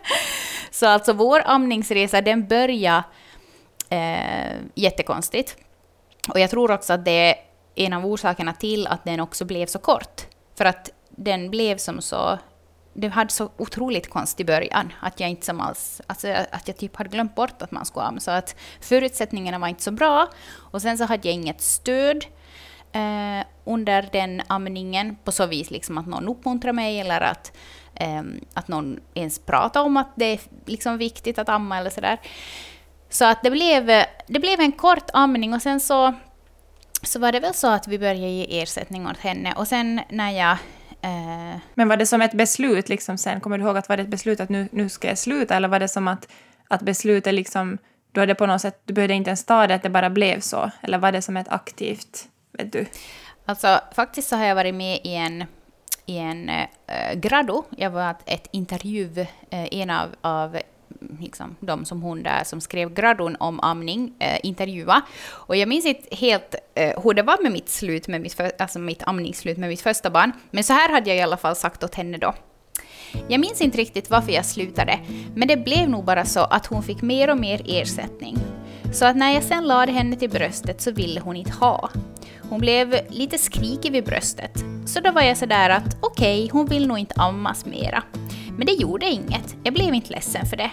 så 0.70 0.86
alltså 0.86 1.12
vår 1.12 1.42
amningsresa 1.46 2.20
den 2.20 2.48
började 2.48 3.04
eh, 3.88 4.56
jättekonstigt. 4.74 5.56
Och 6.28 6.40
jag 6.40 6.50
tror 6.50 6.70
också 6.70 6.92
att 6.92 7.04
det 7.04 7.10
är 7.10 7.34
en 7.74 7.92
av 7.92 8.06
orsakerna 8.06 8.52
till 8.52 8.86
att 8.86 9.04
den 9.04 9.20
också 9.20 9.44
blev 9.44 9.66
så 9.66 9.78
kort. 9.78 10.26
För 10.58 10.64
att 10.64 10.90
den 11.10 11.50
blev 11.50 11.76
som 11.76 12.00
så... 12.00 12.38
Det 12.98 13.08
hade 13.08 13.32
så 13.32 13.50
otroligt 13.56 14.10
konstig 14.10 14.46
början, 14.46 14.92
att 15.00 15.20
jag 15.20 15.30
inte 15.30 15.46
som 15.46 15.60
alls... 15.60 16.00
Alltså 16.06 16.28
att 16.52 16.68
jag 16.68 16.76
typ 16.76 16.96
hade 16.96 17.10
glömt 17.10 17.34
bort 17.34 17.62
att 17.62 17.70
man 17.70 17.84
skulle 17.84 18.04
amma. 18.04 18.20
Så 18.20 18.30
att 18.30 18.56
förutsättningarna 18.80 19.58
var 19.58 19.68
inte 19.68 19.82
så 19.82 19.90
bra. 19.90 20.28
Och 20.54 20.82
sen 20.82 20.98
så 20.98 21.04
hade 21.04 21.28
jag 21.28 21.34
inget 21.34 21.60
stöd 21.60 22.26
eh, 22.92 23.46
under 23.64 24.08
den 24.12 24.42
amningen, 24.46 25.16
på 25.24 25.32
så 25.32 25.46
vis 25.46 25.70
liksom 25.70 25.98
att 25.98 26.06
någon 26.06 26.28
uppmuntrar 26.28 26.72
mig 26.72 27.00
eller 27.00 27.20
att, 27.20 27.56
eh, 27.94 28.22
att 28.54 28.68
någon 28.68 29.00
ens 29.14 29.38
pratar 29.38 29.82
om 29.82 29.96
att 29.96 30.12
det 30.14 30.24
är 30.24 30.40
liksom 30.66 30.98
viktigt 30.98 31.38
att 31.38 31.48
amma 31.48 31.78
eller 31.78 31.90
sådär. 31.90 32.20
Så 33.08 33.24
att 33.24 33.42
det 33.42 33.50
blev, 33.50 33.86
det 34.26 34.40
blev 34.40 34.60
en 34.60 34.72
kort 34.72 35.10
amning 35.12 35.54
och 35.54 35.62
sen 35.62 35.80
så, 35.80 36.14
så 37.02 37.18
var 37.18 37.32
det 37.32 37.40
väl 37.40 37.54
så 37.54 37.68
att 37.68 37.88
vi 37.88 37.98
började 37.98 38.18
ge 38.18 38.62
ersättning 38.62 39.06
åt 39.06 39.18
henne. 39.18 39.54
Och 39.56 39.68
sen 39.68 40.00
när 40.10 40.30
jag 40.30 40.56
Eh. 41.06 41.58
Men 41.74 41.88
var 41.88 41.96
det 41.96 42.06
som 42.06 42.22
ett 42.22 42.34
beslut 42.34 42.88
liksom 42.88 43.18
sen? 43.18 43.40
Kommer 43.40 43.58
du 43.58 43.64
ihåg 43.64 43.76
att 43.76 43.88
var 43.88 43.96
det 43.96 44.02
ett 44.02 44.08
beslut 44.08 44.40
att 44.40 44.48
nu, 44.48 44.68
nu 44.72 44.88
ska 44.88 45.08
jag 45.08 45.18
sluta? 45.18 45.56
Eller 45.56 45.68
var 45.68 45.80
det 45.80 45.88
som 45.88 46.08
att, 46.08 46.28
att 46.68 46.82
beslutet 46.82 47.34
liksom... 47.34 47.78
Du 48.12 48.20
hade 48.20 48.34
på 48.34 48.46
något 48.46 48.60
sätt... 48.60 48.80
Du 48.84 48.94
behövde 48.94 49.14
inte 49.14 49.30
ens 49.30 49.44
ta 49.44 49.66
det, 49.66 49.74
att 49.74 49.82
det 49.82 49.90
bara 49.90 50.10
blev 50.10 50.40
så? 50.40 50.70
Eller 50.80 50.98
var 50.98 51.12
det 51.12 51.22
som 51.22 51.36
ett 51.36 51.48
aktivt... 51.48 52.28
Vet 52.52 52.72
du? 52.72 52.86
Alltså, 53.44 53.80
faktiskt 53.94 54.28
så 54.28 54.36
har 54.36 54.44
jag 54.44 54.54
varit 54.54 54.74
med 54.74 55.00
i 55.04 55.14
en 55.14 55.44
i 56.06 56.18
en 56.18 56.48
eh, 56.48 57.14
grado. 57.14 57.64
Jag 57.76 57.90
var 57.90 58.14
ett 58.24 58.48
intervju, 58.50 59.20
eh, 59.50 59.74
en 59.74 59.90
av, 59.90 60.08
av 60.20 60.58
liksom, 61.20 61.56
de 61.60 61.84
som 61.84 62.02
hon 62.02 62.22
där 62.22 62.44
som 62.44 62.60
skrev 62.60 62.94
gradon 62.94 63.36
om 63.36 63.60
amning 63.60 64.12
eh, 64.18 64.38
intervjua. 64.42 65.02
Och 65.28 65.56
jag 65.56 65.68
minns 65.68 65.86
inte 65.86 66.16
helt 66.16 66.54
eh, 66.74 67.02
hur 67.02 67.14
det 67.14 67.22
var 67.22 67.42
med 67.42 67.52
mitt 67.52 67.68
slut, 67.68 68.08
med 68.08 68.20
mitt, 68.20 68.34
för, 68.34 68.52
alltså 68.58 68.78
mitt 68.78 69.02
amningsslut 69.02 69.58
med 69.58 69.68
mitt 69.68 69.80
första 69.80 70.10
barn. 70.10 70.32
Men 70.50 70.64
så 70.64 70.72
här 70.72 70.92
hade 70.92 71.10
jag 71.10 71.16
i 71.16 71.20
alla 71.20 71.36
fall 71.36 71.56
sagt 71.56 71.84
åt 71.84 71.94
henne 71.94 72.18
då. 72.18 72.34
Jag 73.28 73.40
minns 73.40 73.60
inte 73.60 73.78
riktigt 73.78 74.10
varför 74.10 74.32
jag 74.32 74.46
slutade, 74.46 74.98
men 75.34 75.48
det 75.48 75.56
blev 75.56 75.88
nog 75.88 76.04
bara 76.04 76.24
så 76.24 76.40
att 76.40 76.66
hon 76.66 76.82
fick 76.82 77.02
mer 77.02 77.30
och 77.30 77.38
mer 77.38 77.62
ersättning. 77.66 78.38
Så 78.92 79.06
att 79.06 79.16
när 79.16 79.34
jag 79.34 79.42
sen 79.42 79.64
lade 79.64 79.92
henne 79.92 80.16
till 80.16 80.30
bröstet 80.30 80.80
så 80.80 80.90
ville 80.90 81.20
hon 81.20 81.36
inte 81.36 81.52
ha. 81.52 81.90
Hon 82.50 82.60
blev 82.60 82.96
lite 83.08 83.38
skrikig 83.38 83.92
vid 83.92 84.04
bröstet. 84.04 84.64
Så 84.86 85.00
då 85.00 85.10
var 85.10 85.22
jag 85.22 85.36
sådär 85.36 85.70
att 85.70 85.96
okej, 86.00 86.44
okay, 86.44 86.50
hon 86.52 86.66
vill 86.66 86.86
nog 86.86 86.98
inte 86.98 87.14
ammas 87.14 87.66
mera. 87.66 88.02
Men 88.56 88.66
det 88.66 88.72
gjorde 88.72 89.06
inget, 89.06 89.56
jag 89.64 89.74
blev 89.74 89.94
inte 89.94 90.10
ledsen 90.10 90.46
för 90.46 90.56
det. 90.56 90.70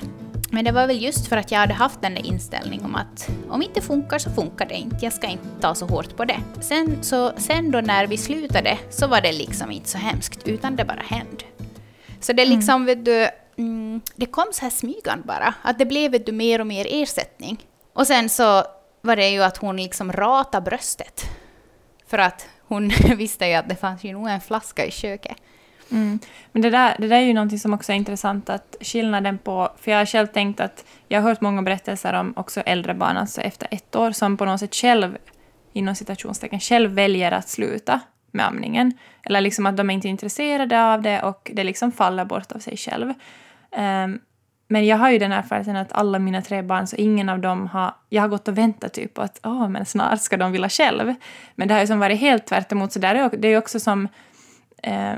Men 0.51 0.65
det 0.65 0.71
var 0.71 0.87
väl 0.87 1.03
just 1.03 1.27
för 1.27 1.37
att 1.37 1.51
jag 1.51 1.59
hade 1.59 1.73
haft 1.73 2.01
den 2.01 2.15
där 2.15 2.25
inställningen 2.25 2.85
om 2.85 2.95
att 2.95 3.29
om 3.49 3.61
inte 3.61 3.81
funkar 3.81 4.19
så 4.19 4.29
funkar 4.29 4.65
det 4.65 4.75
inte, 4.75 4.97
jag 5.01 5.13
ska 5.13 5.27
inte 5.27 5.43
ta 5.61 5.75
så 5.75 5.85
hårt 5.85 6.17
på 6.17 6.25
det. 6.25 6.39
Sen, 6.61 7.03
så, 7.03 7.31
sen 7.37 7.71
då 7.71 7.81
när 7.81 8.07
vi 8.07 8.17
slutade 8.17 8.77
så 8.89 9.07
var 9.07 9.21
det 9.21 9.31
liksom 9.31 9.71
inte 9.71 9.89
så 9.89 9.97
hemskt, 9.97 10.47
utan 10.47 10.75
det 10.75 10.85
bara 10.85 11.01
hände. 11.07 11.43
Så 12.19 12.33
det 12.33 12.43
mm. 12.43 12.55
liksom, 12.57 12.75
mm. 12.75 12.85
vet 12.85 13.05
du, 13.05 13.27
mm, 13.57 14.01
det 14.15 14.25
kom 14.25 14.45
så 14.51 14.61
här 14.61 14.69
smygande 14.69 15.25
bara, 15.25 15.53
att 15.61 15.79
det 15.79 15.85
blev 15.85 16.11
vet 16.11 16.25
du, 16.25 16.31
mer 16.31 16.59
och 16.59 16.67
mer 16.67 16.87
ersättning. 16.89 17.57
Och 17.93 18.07
sen 18.07 18.29
så 18.29 18.63
var 19.01 19.15
det 19.15 19.29
ju 19.29 19.43
att 19.43 19.57
hon 19.57 19.75
liksom 19.75 20.11
rata 20.11 20.61
bröstet. 20.61 21.25
För 22.07 22.17
att 22.17 22.47
hon 22.67 22.91
visste 23.17 23.45
ju 23.45 23.53
att 23.53 23.69
det 23.69 23.75
fanns 23.75 24.03
ju 24.03 24.13
nog 24.13 24.29
en 24.29 24.41
flaska 24.41 24.85
i 24.85 24.91
köket. 24.91 25.37
Mm. 25.93 26.19
Men 26.51 26.61
det 26.61 26.69
där, 26.69 26.95
det 26.99 27.07
där 27.07 27.15
är 27.15 27.21
ju 27.21 27.33
någonting 27.33 27.59
som 27.59 27.73
också 27.73 27.91
är 27.91 27.95
intressant, 27.95 28.49
att 28.49 28.75
skillnaden 28.81 29.37
på... 29.37 29.69
För 29.77 29.91
jag 29.91 29.97
har 29.97 30.05
själv 30.05 30.27
tänkt 30.27 30.59
att... 30.59 30.85
Jag 31.07 31.21
har 31.21 31.29
hört 31.29 31.41
många 31.41 31.61
berättelser 31.61 32.13
om 32.13 32.33
också 32.35 32.61
äldre 32.61 32.93
barn, 32.93 33.17
alltså 33.17 33.41
efter 33.41 33.67
ett 33.71 33.95
år, 33.95 34.11
som 34.11 34.37
på 34.37 34.45
något 34.45 34.59
sätt 34.59 34.75
själv, 34.75 35.17
inom 35.73 35.95
citationstecken, 35.95 36.59
själv 36.59 36.91
väljer 36.91 37.31
att 37.31 37.49
sluta 37.49 37.99
med 38.31 38.47
amningen. 38.47 38.93
Eller 39.23 39.41
liksom 39.41 39.65
att 39.65 39.77
de 39.77 39.89
är 39.89 39.93
inte 39.93 40.07
intresserade 40.07 40.83
av 40.83 41.01
det 41.01 41.21
och 41.21 41.51
det 41.53 41.63
liksom 41.63 41.91
faller 41.91 42.25
bort 42.25 42.51
av 42.51 42.59
sig 42.59 42.77
själv. 42.77 43.13
Um, 43.77 44.19
men 44.67 44.85
jag 44.85 44.97
har 44.97 45.09
ju 45.09 45.17
den 45.17 45.31
erfarenheten 45.31 45.75
att 45.75 45.93
alla 45.93 46.19
mina 46.19 46.41
tre 46.41 46.61
barn, 46.61 46.87
så 46.87 46.95
ingen 46.95 47.29
av 47.29 47.39
dem 47.39 47.67
har... 47.67 47.95
Jag 48.09 48.21
har 48.21 48.29
gått 48.29 48.47
och 48.47 48.57
väntat 48.57 48.93
typ 48.93 49.13
på 49.13 49.21
att 49.21 49.39
åh, 49.43 49.69
men 49.69 49.85
snart 49.85 50.21
ska 50.21 50.37
de 50.37 50.51
vilja 50.51 50.69
själv. 50.69 51.13
Men 51.55 51.67
det 51.67 51.73
har 51.73 51.81
ju 51.81 51.87
som 51.87 51.99
varit 51.99 52.19
helt 52.19 52.45
tvärt 52.45 52.71
emot. 52.71 52.91
Så 52.91 52.99
där 52.99 53.15
är 53.15 53.29
det 53.37 53.47
är 53.47 53.51
ju 53.51 53.57
också 53.57 53.79
som... 53.79 54.07
Eh, 54.83 55.13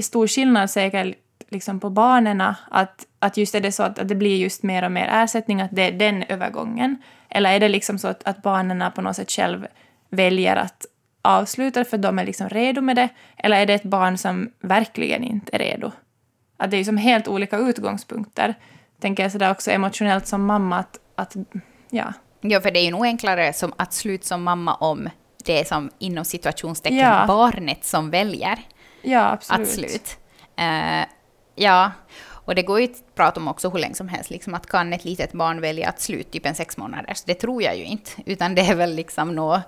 stor 0.00 0.26
skillnad 0.26 0.70
säkert 0.70 1.16
liksom 1.48 1.80
på 1.80 1.90
barnen, 1.90 2.40
att, 2.70 3.06
att 3.18 3.36
just 3.36 3.54
är 3.54 3.60
det 3.60 3.72
så 3.72 3.82
att, 3.82 3.98
att 3.98 4.08
det 4.08 4.14
blir 4.14 4.36
just 4.36 4.62
mer 4.62 4.84
och 4.84 4.92
mer 4.92 5.08
ersättning, 5.08 5.60
att 5.60 5.70
det 5.72 5.82
är 5.82 5.92
den 5.92 6.22
övergången? 6.22 6.96
Eller 7.28 7.52
är 7.52 7.60
det 7.60 7.68
liksom 7.68 7.98
så 7.98 8.08
att, 8.08 8.22
att 8.24 8.42
barnen 8.42 8.92
på 8.92 9.02
något 9.02 9.16
sätt 9.16 9.30
själv 9.30 9.66
väljer 10.10 10.56
att 10.56 10.86
avsluta 11.22 11.84
för 11.84 11.98
de 11.98 12.18
är 12.18 12.24
liksom 12.24 12.48
redo 12.48 12.80
med 12.80 12.96
det? 12.96 13.08
Eller 13.36 13.60
är 13.60 13.66
det 13.66 13.74
ett 13.74 13.82
barn 13.82 14.18
som 14.18 14.50
verkligen 14.60 15.24
inte 15.24 15.56
är 15.56 15.58
redo? 15.58 15.92
Att 16.56 16.70
det 16.70 16.76
är 16.76 16.84
som 16.84 16.96
helt 16.96 17.28
olika 17.28 17.58
utgångspunkter. 17.58 18.54
Tänker 19.00 19.22
jag 19.22 19.32
sådär 19.32 19.50
också 19.50 19.70
emotionellt 19.70 20.26
som 20.26 20.46
mamma 20.46 20.78
att, 20.78 20.98
att 21.14 21.36
ja. 21.90 22.12
Ja, 22.40 22.60
för 22.60 22.70
det 22.70 22.80
är 22.80 22.84
ju 22.84 22.90
nog 22.90 23.06
enklare 23.06 23.52
som 23.52 23.72
att 23.76 23.92
sluta 23.92 24.24
som 24.24 24.42
mamma 24.42 24.74
om 24.74 25.08
det 25.44 25.60
är 25.60 25.64
som 25.64 25.90
inom 25.98 26.24
situationstecken 26.24 26.98
ja. 26.98 27.24
barnet 27.26 27.84
som 27.84 28.10
väljer 28.10 28.58
ja, 29.06 29.30
absolut. 29.32 29.62
att 29.62 29.74
slut. 29.74 30.18
Uh, 30.60 31.04
ja, 31.54 31.92
och 32.28 32.54
det 32.54 32.62
går 32.62 32.80
ju 32.80 32.86
att 32.86 33.14
prata 33.14 33.40
om 33.40 33.48
också 33.48 33.70
hur 33.70 33.78
länge 33.78 33.94
som 33.94 34.08
helst, 34.08 34.30
liksom 34.30 34.54
att 34.54 34.66
kan 34.66 34.92
ett 34.92 35.04
litet 35.04 35.32
barn 35.32 35.60
välja 35.60 35.88
att 35.88 36.00
sluta 36.00 36.30
typ 36.30 36.46
en 36.46 36.54
sex 36.54 36.76
månader? 36.76 37.16
Det 37.26 37.34
tror 37.34 37.62
jag 37.62 37.76
ju 37.76 37.84
inte, 37.84 38.10
utan 38.26 38.54
det 38.54 38.62
är 38.62 38.74
väl 38.74 38.94
liksom 38.94 39.34
något, 39.34 39.60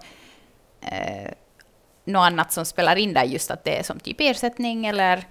uh, 0.85 1.30
något 2.04 2.26
annat 2.26 2.52
som 2.52 2.64
spelar 2.64 2.97
in 2.97 3.12
där, 3.14 3.25
just 3.25 3.50
att 3.50 3.64
det 3.64 3.78
är 3.78 3.83
som 3.83 4.00
typ 4.00 4.16
ersättning 4.21 4.87
eller 4.87 5.26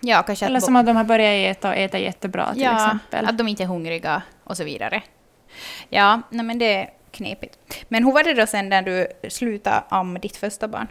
Ja, 0.00 0.22
kanske 0.22 0.46
Eller 0.46 0.60
som 0.60 0.76
att 0.76 0.86
de 0.86 0.96
har 0.96 1.04
börjat 1.04 1.56
äta 1.56 1.68
och 1.68 1.76
äta 1.76 1.98
jättebra 1.98 2.52
till 2.52 2.62
ja, 2.62 2.86
exempel. 2.86 3.26
att 3.26 3.38
de 3.38 3.48
inte 3.48 3.62
är 3.62 3.66
hungriga 3.66 4.22
och 4.44 4.56
så 4.56 4.64
vidare. 4.64 5.02
Ja, 5.88 6.22
nej 6.30 6.44
men 6.44 6.58
det 6.58 6.74
är 6.74 6.90
knepigt. 7.10 7.58
Men 7.88 8.04
hur 8.04 8.12
var 8.12 8.24
det 8.24 8.34
då 8.34 8.46
sen 8.46 8.68
när 8.68 8.82
du 8.82 9.06
slutade 9.28 9.82
amma 9.88 10.18
ditt 10.18 10.36
första 10.36 10.68
barn? 10.68 10.88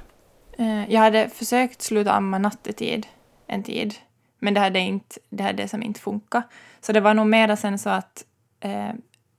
Eh, 0.60 0.94
jag 0.94 1.02
hade 1.02 1.30
försökt 1.30 1.82
sluta 1.82 2.12
amma 2.12 2.38
nattetid 2.38 3.08
en 3.48 3.64
tid, 3.64 3.96
men 4.40 4.54
det 4.54 4.60
hade, 4.60 4.80
inte, 4.80 5.20
det 5.30 5.44
hade 5.44 5.68
som 5.68 5.84
inte 5.84 6.00
funkat. 6.00 6.44
Så 6.82 6.92
det 6.92 7.00
var 7.00 7.14
nog 7.14 7.28
mer 7.28 7.56
sen 7.56 7.80
så 7.80 7.90
att 7.90 8.26
eh, 8.60 8.92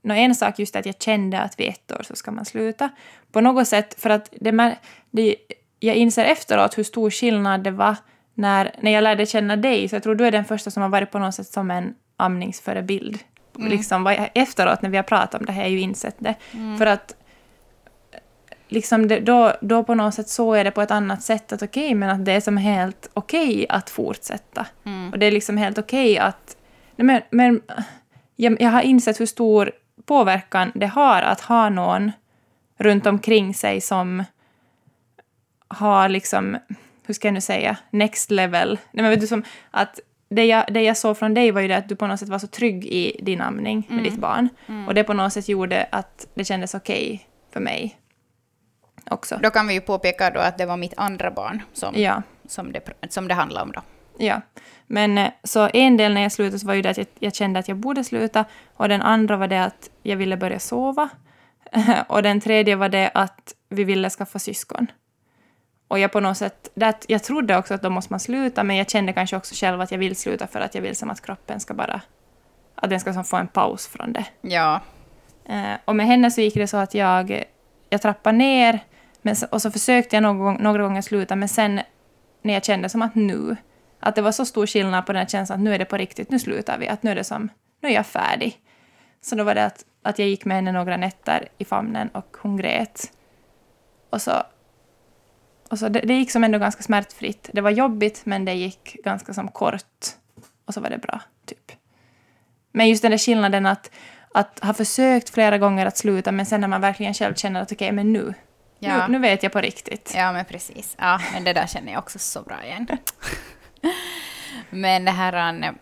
en 0.03 0.35
sak 0.35 0.59
just 0.59 0.77
att 0.77 0.87
jag 0.87 1.03
kände 1.03 1.41
att 1.41 1.61
vid 1.61 1.69
ett 1.69 1.93
år 1.93 2.03
så 2.03 2.17
ska 2.17 2.31
man 2.31 2.45
sluta. 2.45 2.91
På 3.33 3.41
något 3.41 3.69
sätt, 3.69 4.01
för 4.01 4.11
att 4.11 4.29
det, 4.41 4.77
det, 5.11 5.37
jag 5.79 5.97
inser 5.97 6.25
efteråt 6.25 6.79
hur 6.79 6.85
stor 6.85 7.11
skillnad 7.11 7.65
det 7.65 7.71
var 7.71 7.97
när, 8.35 8.75
när 8.81 8.91
jag 8.91 9.03
lärde 9.03 9.27
känna 9.27 9.57
dig, 9.57 9.89
så 9.89 9.97
jag 9.97 10.03
tror 10.03 10.15
du 10.15 10.27
är 10.27 10.31
den 10.31 10.45
första 10.45 10.71
som 10.71 10.83
har 10.83 10.91
varit 10.91 11.11
på 11.11 11.19
något 11.19 11.35
sätt 11.35 11.47
som 11.47 11.71
en 11.71 11.95
amningsförebild. 12.17 13.19
Mm. 13.57 13.71
Liksom, 13.71 14.07
efteråt 14.35 14.83
när 14.83 14.91
vi 14.91 14.97
har 14.97 15.05
pratat 15.05 15.41
om 15.41 15.47
det 15.47 15.53
här, 15.53 15.63
har 15.63 15.69
jag 15.69 15.73
ju 15.73 15.81
insett 15.81 16.17
det. 16.19 16.35
Mm. 16.53 16.79
För 16.79 16.87
att 16.87 17.17
liksom 18.71 19.09
det, 19.09 19.21
då, 19.21 19.53
då 19.61 19.85
på 19.85 19.95
något 19.95 20.15
sätt 20.15 20.29
så 20.29 20.55
är 20.55 20.65
det 20.65 20.71
på 20.71 20.83
ett 20.83 20.91
annat 20.91 21.23
sätt 21.23 21.53
att 21.53 21.63
okej, 21.63 21.85
okay, 21.85 21.95
men 21.95 22.11
att 22.11 22.25
det 22.25 22.33
är 22.33 22.41
som 22.41 22.57
helt 22.57 23.11
okej 23.15 23.51
okay 23.51 23.67
att 23.69 23.91
fortsätta. 23.91 24.67
Mm. 24.85 25.13
Och 25.13 25.19
det 25.19 25.27
är 25.27 25.31
liksom 25.31 25.57
helt 25.57 25.79
okej 25.79 26.13
okay 26.13 26.19
att... 26.19 26.57
Men 26.97 27.23
men 27.31 27.63
jag, 28.37 28.63
jag 28.63 28.71
har 28.71 28.83
insett 28.83 29.21
hur 29.21 29.27
stor 29.27 29.73
påverkan 30.05 30.73
det 30.75 30.87
har 30.87 31.23
att 31.23 31.41
ha 31.41 31.69
någon 31.69 32.13
runt 32.79 33.07
omkring 33.07 33.55
sig 33.55 33.81
som 33.81 34.25
har 35.69 36.09
liksom 36.09 36.57
hur 37.07 37.15
ska 37.15 37.29
jag 37.29 37.35
nu 37.35 37.41
säga, 37.41 37.77
next 37.91 38.31
level. 38.31 38.79
Nej, 38.91 39.03
men 39.03 39.11
vet 39.11 39.21
du, 39.21 39.27
som 39.27 39.43
att, 39.71 40.01
det 40.29 40.45
jag, 40.45 40.65
det 40.73 40.83
jag 40.83 40.97
såg 40.97 41.19
från 41.19 41.35
dig 41.35 41.51
var 41.51 41.61
ju 41.61 41.69
det 41.69 41.77
att 41.77 41.89
du 41.89 41.97
på 41.97 42.07
något 42.07 42.21
sätt 42.21 42.29
var 42.29 42.39
så 42.39 42.47
trygg 42.47 42.85
i 42.85 43.21
din 43.23 43.41
amning 43.41 43.87
med 43.91 44.05
ditt 44.05 44.19
barn. 44.19 44.49
Och 44.89 44.95
det 44.95 45.05
på 45.05 45.13
något 45.13 45.33
sätt 45.33 45.49
gjorde 45.49 45.89
att 45.93 46.27
det 46.35 46.45
kändes 46.45 46.75
okej 46.75 47.27
för 47.53 47.61
mig 47.61 48.00
också. 49.13 49.39
Då 49.43 49.51
kan 49.51 49.67
vi 49.67 49.75
ju 49.75 49.81
påpeka 49.81 50.31
då 50.31 50.41
att 50.41 50.59
det 50.59 50.67
var 50.67 50.77
mitt 50.77 50.95
andra 50.97 51.31
barn 51.31 51.63
som, 51.73 51.95
Ja. 51.97 52.23
som, 52.49 52.73
det, 52.73 52.81
som 53.09 53.29
det 53.29 53.35
handlar 53.35 53.63
om 53.63 53.73
då. 53.73 53.83
Ja. 54.19 54.41
Men 54.87 55.19
eh, 55.19 55.31
så 55.45 55.69
en 55.73 55.97
del 55.97 56.15
när 56.15 56.23
jag 56.23 56.33
slutade 56.33 56.59
så 56.59 56.67
var 56.67 56.75
ju 56.75 56.83
det 56.83 56.91
att 56.91 56.99
jag, 56.99 57.07
jag 57.19 57.35
kände 57.35 57.61
att 57.61 57.69
jag 57.69 57.77
borde 57.77 58.05
sluta 58.05 58.45
och 58.77 58.89
den 58.89 59.03
andra 59.03 59.37
var 59.37 59.47
det 59.49 59.65
att 59.65 59.91
jag 60.03 60.17
ville 60.17 60.37
börja 60.37 60.59
sova. 60.59 61.09
och 62.09 62.23
den 62.23 62.41
tredje 62.41 62.77
var 62.77 62.89
det 62.89 63.11
att 63.15 63.55
vi 63.69 63.85
ville 63.85 64.11
skaffa 64.11 64.39
syskon. 64.39 64.87
Och 65.89 65.99
jag 65.99 66.13
på 66.13 66.21
något 66.21 66.37
sätt, 66.37 66.69
det, 66.75 67.05
jag 67.09 67.25
trodde 67.25 67.57
också 67.57 67.75
att 67.75 67.83
då 67.83 67.91
måste 67.91 68.13
man 68.13 68.21
sluta, 68.21 68.65
men 68.65 68.77
jag 68.77 68.91
kände 68.91 69.13
kanske 69.13 69.37
också 69.37 69.55
själv 69.55 69.81
att 69.81 69.91
jag 69.93 69.99
vill 69.99 70.17
sluta 70.17 70.47
för 70.47 70.61
att 70.61 70.75
jag 70.75 70.83
vill 70.83 70.97
som 70.97 71.11
att 71.11 71.21
kroppen 71.21 71.61
ska 71.61 71.75
bara, 71.75 72.01
att 72.75 72.91
den 72.91 73.01
ska 73.01 73.13
som 73.13 73.25
få 73.25 73.37
en 73.37 73.49
paus 73.49 73.87
från 73.89 74.13
det. 74.13 74.25
Ja. 74.41 74.81
Eh, 75.45 75.73
och 75.85 75.97
med 75.97 76.07
henne 76.07 76.31
så 76.31 76.41
gick 76.41 76.55
det 76.55 76.67
så 76.67 76.77
att 76.77 76.95
jag, 76.95 77.45
jag 77.91 78.03
trappade 78.03 78.39
ner 78.39 78.81
men, 79.23 79.37
och 79.51 79.63
så 79.63 79.71
försökte 79.71 80.17
jag 80.17 80.23
någon 80.23 80.55
några 80.55 80.83
gånger 80.83 81.03
sluta, 81.03 81.37
men 81.37 81.49
sen 81.49 81.81
när 82.43 82.55
jag 82.55 82.65
kände 82.65 82.89
som 82.89 83.03
att 83.03 83.15
nu, 83.15 83.57
att 84.01 84.15
det 84.15 84.23
var 84.23 84.33
så 84.33 84.45
stor 84.45 84.67
skillnad 84.67 85.07
på 85.07 85.13
den 85.13 85.21
här 85.21 85.29
känslan 85.29 85.59
att 85.59 85.65
nu 85.65 85.75
är 85.75 85.79
det 85.79 85.85
på 85.85 85.97
riktigt, 85.97 86.31
nu 86.31 86.39
slutar 86.39 86.79
vi, 86.79 86.89
att 86.89 87.03
nu 87.03 87.11
är 87.11 87.15
det 87.15 87.25
som, 87.25 87.49
nu 87.81 87.89
är 87.89 87.93
jag 87.93 88.07
färdig. 88.07 88.59
Så 89.21 89.35
då 89.35 89.45
var 89.45 89.55
det 89.55 89.65
att, 89.65 89.85
att 90.03 90.19
jag 90.19 90.29
gick 90.29 90.45
med 90.45 90.57
henne 90.57 90.73
några 90.73 90.97
nätter 90.97 91.49
i 91.59 91.65
famnen 91.65 92.09
och 92.09 92.37
hon 92.43 92.57
grät. 92.57 93.13
Och 94.11 94.23
så, 94.23 94.33
och 95.71 95.79
så 95.79 95.89
det, 95.89 96.01
det 96.01 96.15
gick 96.15 96.31
som 96.31 96.45
ändå 96.45 96.59
ganska 96.59 96.83
smärtfritt. 96.83 97.51
Det 97.53 97.61
var 97.61 97.71
jobbigt, 97.71 98.23
men 98.25 98.45
det 98.45 98.55
gick 98.55 98.97
ganska 99.05 99.35
som 99.35 99.49
kort. 99.49 100.07
Och 100.65 100.75
så 100.75 100.81
var 100.81 100.91
det 100.91 100.99
bra, 100.99 101.21
typ. 101.47 101.73
Men 102.73 102.89
just 102.89 103.03
den 103.03 103.11
där 103.11 103.19
skillnaden 103.19 103.67
att, 103.67 103.91
att 104.35 104.61
ha 104.65 104.75
försökt 104.75 105.31
flera 105.31 105.59
gånger 105.59 105.87
att 105.87 105.97
sluta, 105.97 106.33
men 106.33 106.47
sen 106.47 106.61
när 106.61 106.69
man 106.69 106.81
verkligen 106.81 107.15
själv 107.15 107.35
känner 107.35 107.63
att 107.63 107.73
okej, 107.73 107.93
men 107.93 108.13
nu, 108.13 108.35
Ja. 108.83 109.07
nu, 109.07 109.13
nu 109.13 109.19
vet 109.19 109.43
jag 109.43 109.53
på 109.53 109.61
riktigt. 109.61 110.13
Ja, 110.17 110.33
men 110.33 110.45
precis. 110.45 110.97
Ja, 110.99 111.21
men 111.33 111.45
det 111.45 111.53
där 111.53 111.67
känner 111.67 111.93
jag 111.93 111.99
också 111.99 112.19
så 112.19 112.43
bra 112.43 112.65
igen. 112.65 112.87
men 114.71 115.05
det 115.05 115.11
här... 115.11 115.75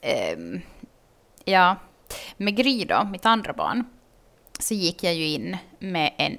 ehm, 0.00 0.60
ja, 1.44 1.76
med 2.36 2.56
Gry 2.56 2.84
då, 2.84 3.04
mitt 3.12 3.26
andra 3.26 3.52
barn, 3.52 3.84
så 4.58 4.74
gick 4.74 5.04
jag 5.04 5.14
ju 5.14 5.26
in 5.26 5.56
med 5.78 6.12
en 6.18 6.38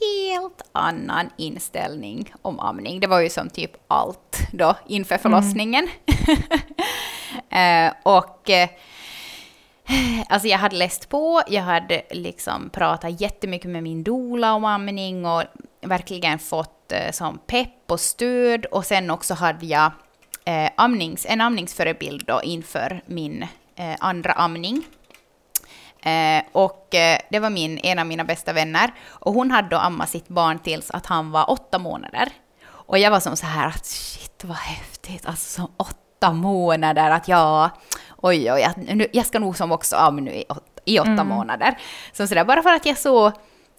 helt 0.00 0.62
annan 0.72 1.30
inställning 1.36 2.32
om 2.42 2.60
amning. 2.60 3.00
Det 3.00 3.06
var 3.06 3.20
ju 3.20 3.28
som 3.28 3.50
typ 3.50 3.72
allt 3.88 4.38
då 4.52 4.76
inför 4.86 5.18
förlossningen. 5.18 5.88
eh, 7.50 7.92
och... 8.02 8.50
Alltså 10.28 10.48
jag 10.48 10.58
hade 10.58 10.76
läst 10.76 11.08
på, 11.08 11.42
jag 11.46 11.62
hade 11.62 12.02
liksom 12.10 12.70
pratat 12.70 13.20
jättemycket 13.20 13.70
med 13.70 13.82
min 13.82 14.04
doula 14.04 14.54
om 14.54 14.64
amning 14.64 15.26
och 15.26 15.42
verkligen 15.80 16.38
fått 16.38 16.92
eh, 16.92 17.10
som 17.10 17.38
pepp 17.46 17.90
och 17.90 18.00
stöd. 18.00 18.66
Och 18.66 18.84
sen 18.84 19.10
också 19.10 19.34
hade 19.34 19.66
jag 19.66 19.92
eh, 20.44 20.70
amnings, 20.76 21.26
en 21.28 21.40
amningsförebild 21.40 22.24
då 22.26 22.40
inför 22.42 23.00
min 23.06 23.42
eh, 23.76 23.96
andra 24.00 24.32
amning. 24.32 24.84
Eh, 26.02 26.42
och 26.52 26.94
eh, 26.94 27.18
det 27.30 27.38
var 27.38 27.50
min, 27.50 27.78
en 27.78 27.98
av 27.98 28.06
mina 28.06 28.24
bästa 28.24 28.52
vänner. 28.52 28.94
Och 29.08 29.34
hon 29.34 29.50
hade 29.50 29.68
då 29.68 29.76
ammat 29.76 30.08
sitt 30.08 30.28
barn 30.28 30.58
tills 30.58 30.90
att 30.90 31.06
han 31.06 31.30
var 31.30 31.50
åtta 31.50 31.78
månader. 31.78 32.28
Och 32.68 32.98
jag 32.98 33.10
var 33.10 33.20
som 33.20 33.36
så 33.36 33.46
här 33.46 33.66
att 33.68 33.86
shit 33.86 34.44
vad 34.44 34.56
häftigt, 34.56 35.26
alltså 35.26 35.60
som 35.60 35.72
åtta 35.76 36.32
månader 36.32 37.10
att 37.10 37.28
jag, 37.28 37.70
oj 38.16 38.52
oj, 38.52 38.62
att 38.62 38.76
nu, 38.76 39.08
jag 39.12 39.26
ska 39.26 39.38
nog 39.38 39.56
som 39.56 39.72
också 39.72 39.96
amma 39.96 40.20
nu 40.20 40.30
i, 40.30 40.44
i 40.84 40.98
åtta 40.98 41.24
månader. 41.24 41.78
Så 42.12 42.26
sådär, 42.26 42.44
bara 42.44 42.62
för 42.62 42.72
att 42.72 42.86
jag 42.86 42.98
såg 42.98 43.32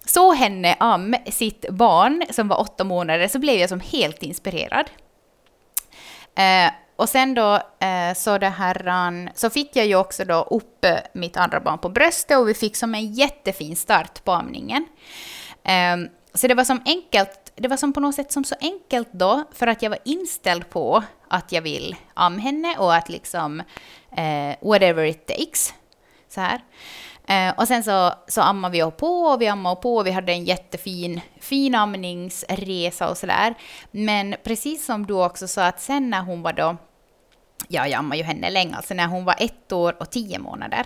såg 0.06 0.36
henne 0.36 0.76
am 0.80 1.16
sitt 1.26 1.70
barn 1.70 2.24
som 2.30 2.48
var 2.48 2.60
åtta 2.60 2.84
månader 2.84 3.28
så 3.28 3.40
blev 3.40 3.56
jag 3.56 3.70
som 3.70 3.80
helt 3.80 4.24
inspirerad. 4.24 4.86
Eh, 6.36 6.72
och 6.96 7.10
sen 7.10 7.34
då 7.34 7.56
eh, 7.80 8.14
så, 8.16 8.38
det 8.38 8.50
här, 8.50 9.08
um, 9.08 9.30
så 9.36 9.50
fick 9.50 9.76
jag 9.76 9.86
ju 9.86 9.96
också 9.96 10.26
då 10.26 10.42
upp 10.42 10.86
mitt 11.14 11.38
andra 11.38 11.60
barn 11.60 11.78
på 11.80 11.90
bröstet 11.90 12.38
och 12.38 12.50
vi 12.50 12.54
fick 12.54 12.76
som 12.76 12.96
en 12.96 13.14
jättefin 13.14 13.76
start 13.76 14.24
på 14.24 14.32
amningen. 14.32 14.86
Eh, 15.64 16.10
så 16.34 16.48
det 16.48 16.54
var 16.54 16.64
som 16.64 16.82
enkelt, 16.86 17.47
det 17.58 17.68
var 17.68 17.78
som 17.78 17.94
på 17.94 18.00
något 18.00 18.16
sätt 18.16 18.32
som 18.32 18.44
så 18.44 18.56
enkelt 18.62 19.08
då 19.12 19.44
för 19.52 19.68
att 19.68 19.82
jag 19.82 19.90
var 19.90 20.00
inställd 20.06 20.70
på 20.70 21.04
att 21.28 21.52
jag 21.52 21.62
vill 21.62 21.96
amma 22.14 22.40
henne 22.40 22.76
och 22.78 22.96
att 22.96 23.10
liksom 23.10 23.60
eh, 24.12 24.56
whatever 24.62 25.04
it 25.04 25.26
takes. 25.26 25.74
Så 26.30 26.42
här. 26.42 26.62
Eh, 27.28 27.54
och 27.58 27.68
sen 27.68 27.84
så, 27.84 28.14
så 28.28 28.42
ammade 28.42 28.72
vi 28.74 28.84
och 28.84 28.98
på 28.98 29.24
och 29.24 29.42
vi 29.42 29.48
ammade 29.48 29.76
och 29.76 29.82
på 29.82 29.96
och 29.96 30.08
vi 30.08 30.12
hade 30.12 30.32
en 30.32 30.46
jättefin 30.46 31.22
fin 31.40 31.76
amningsresa 31.76 33.10
och 33.10 33.18
sådär. 33.18 33.56
Men 33.92 34.36
precis 34.44 34.86
som 34.86 35.06
du 35.06 35.14
också 35.14 35.48
sa 35.48 35.66
att 35.66 35.82
sen 35.82 36.10
när 36.10 36.22
hon 36.22 36.42
var 36.42 36.54
då, 36.54 36.78
ja 37.68 37.88
jag 37.88 37.94
ammade 38.00 38.18
ju 38.18 38.24
henne 38.24 38.50
länge, 38.50 38.76
alltså 38.76 38.94
när 38.94 39.08
hon 39.08 39.26
var 39.26 39.36
ett 39.40 39.72
år 39.72 39.96
och 40.00 40.10
tio 40.10 40.40
månader. 40.40 40.86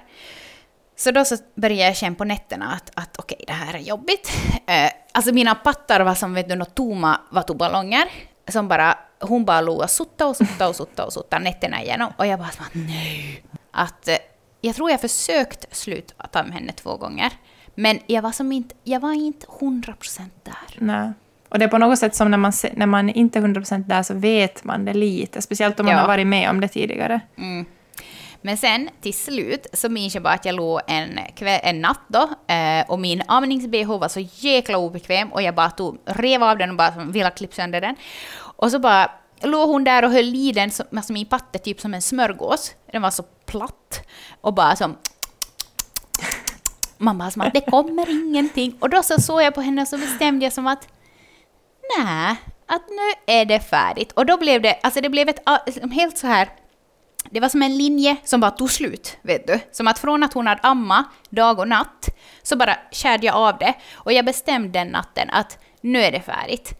Så 1.01 1.11
då 1.11 1.25
så 1.25 1.35
började 1.55 1.83
jag 1.83 1.95
känna 1.97 2.15
på 2.15 2.23
nätterna 2.23 2.71
att, 2.73 2.91
att 2.95 3.17
okej, 3.19 3.43
det 3.47 3.53
här 3.53 3.73
är 3.73 3.79
jobbigt. 3.79 4.31
Eh, 4.67 4.91
alltså 5.11 5.33
mina 5.33 5.55
pattar 5.55 5.99
var 6.01 6.15
som 6.15 6.33
vet 6.33 6.49
du, 6.49 6.55
några 6.55 6.71
tomma 6.71 7.19
vattuballonger. 7.31 8.03
Som 8.47 8.67
bara, 8.67 8.97
hon 9.19 9.45
bara 9.45 9.61
låg 9.61 9.79
och 9.81 9.89
sutta 9.89 10.27
och 10.27 10.35
sutta 10.37 10.69
och 10.69 10.75
sutta 10.75 11.05
och 11.05 11.13
sutta 11.13 11.39
nätterna 11.39 11.83
igenom. 11.83 12.13
Och 12.17 12.27
jag 12.27 12.39
bara 12.39 12.49
så, 12.49 12.63
nej. 12.73 13.43
Att 13.71 14.07
eh, 14.07 14.15
jag 14.61 14.75
tror 14.75 14.91
jag 14.91 15.01
försökt 15.01 15.75
sluta 15.75 16.27
ta 16.27 16.43
med 16.43 16.53
henne 16.53 16.71
två 16.71 16.97
gånger. 16.97 17.31
Men 17.75 17.99
jag 18.07 18.21
var 18.21 18.31
som 18.31 18.51
inte, 18.51 18.75
jag 18.83 18.99
var 18.99 19.13
inte 19.13 19.45
hundra 19.59 19.93
procent 19.93 20.33
där. 20.43 20.77
Nej. 20.77 21.11
Och 21.49 21.59
det 21.59 21.65
är 21.65 21.69
på 21.69 21.77
något 21.77 21.99
sätt 21.99 22.15
som 22.15 22.31
när 22.31 22.37
man, 22.37 22.53
när 22.73 22.85
man 22.85 23.09
inte 23.09 23.39
är 23.39 23.43
100% 23.43 23.83
där 23.83 24.03
så 24.03 24.13
vet 24.13 24.63
man 24.63 24.85
det 24.85 24.93
lite, 24.93 25.41
speciellt 25.41 25.79
om 25.79 25.85
man 25.85 25.95
Ja. 25.95 26.01
har 26.01 26.07
varit 26.07 26.27
med 26.27 26.49
om 26.49 26.61
det 26.61 26.67
tidigare. 26.67 27.19
Mm. 27.37 27.65
Men 28.41 28.57
sen 28.57 28.89
till 29.01 29.13
slut 29.13 29.67
så 29.73 29.89
minns 29.89 30.13
jag 30.13 30.23
bara 30.23 30.33
att 30.33 30.45
jag 30.45 30.55
låg 30.55 30.81
en, 30.87 31.19
en 31.39 31.81
natt 31.81 32.01
då 32.07 32.29
eh, 32.53 32.85
och 32.87 32.99
min 32.99 33.21
amnings-bh 33.21 33.99
var 33.99 34.07
så 34.07 34.19
jäkla 34.19 34.77
obekväm 34.77 35.33
och 35.33 35.41
jag 35.41 35.55
bara 35.55 35.69
tog, 35.69 35.97
rev 36.05 36.43
av 36.43 36.57
den 36.57 36.69
och 36.69 36.75
bara 36.75 36.91
ville 37.03 37.29
klippa 37.29 37.55
sönder 37.55 37.81
den. 37.81 37.95
Och 38.39 38.71
så 38.71 38.79
bara 38.79 39.11
låg 39.41 39.69
hon 39.69 39.83
där 39.83 40.05
och 40.05 40.11
höll 40.11 40.35
i 40.35 40.51
den, 40.51 40.71
som, 40.71 40.85
alltså 40.95 41.13
min 41.13 41.25
patte 41.25 41.59
typ 41.59 41.81
som 41.81 41.93
en 41.93 42.01
smörgås. 42.01 42.75
Den 42.91 43.01
var 43.01 43.11
så 43.11 43.23
platt 43.23 44.07
och 44.41 44.53
bara 44.53 44.75
som 44.75 44.97
Mamma 46.97 47.23
bara 47.23 47.31
som 47.31 47.41
att 47.41 47.53
det 47.53 47.61
kommer 47.61 48.09
ingenting. 48.09 48.77
Och 48.79 48.89
då 48.89 49.03
så 49.03 49.21
såg 49.21 49.41
jag 49.41 49.55
på 49.55 49.61
henne 49.61 49.81
och 49.81 49.87
så 49.87 49.97
bestämde 49.97 50.45
jag 50.45 50.53
som 50.53 50.67
att 50.67 50.87
nej, 51.97 52.35
att 52.65 52.89
nu 52.89 53.33
är 53.33 53.45
det 53.45 53.59
färdigt. 53.59 54.11
Och 54.11 54.25
då 54.25 54.37
blev 54.37 54.61
det, 54.61 54.79
alltså 54.83 55.01
det 55.01 55.09
blev 55.09 55.29
ett 55.29 55.39
helt 55.91 56.17
så 56.17 56.27
här, 56.27 56.49
det 57.29 57.39
var 57.39 57.49
som 57.49 57.61
en 57.61 57.77
linje 57.77 58.17
som 58.23 58.39
bara 58.39 58.51
tog 58.51 58.71
slut, 58.71 59.17
vet 59.21 59.47
du. 59.47 59.59
Som 59.71 59.87
att 59.87 59.99
från 59.99 60.23
att 60.23 60.33
hon 60.33 60.47
hade 60.47 60.61
amma 60.61 61.03
dag 61.29 61.59
och 61.59 61.67
natt, 61.67 62.09
så 62.43 62.55
bara 62.55 62.77
kärde 62.91 63.25
jag 63.25 63.35
av 63.35 63.57
det. 63.57 63.73
Och 63.93 64.13
jag 64.13 64.25
bestämde 64.25 64.79
den 64.79 64.87
natten 64.87 65.29
att 65.29 65.59
nu 65.81 66.01
är 66.01 66.11
det 66.11 66.21
färdigt. 66.21 66.73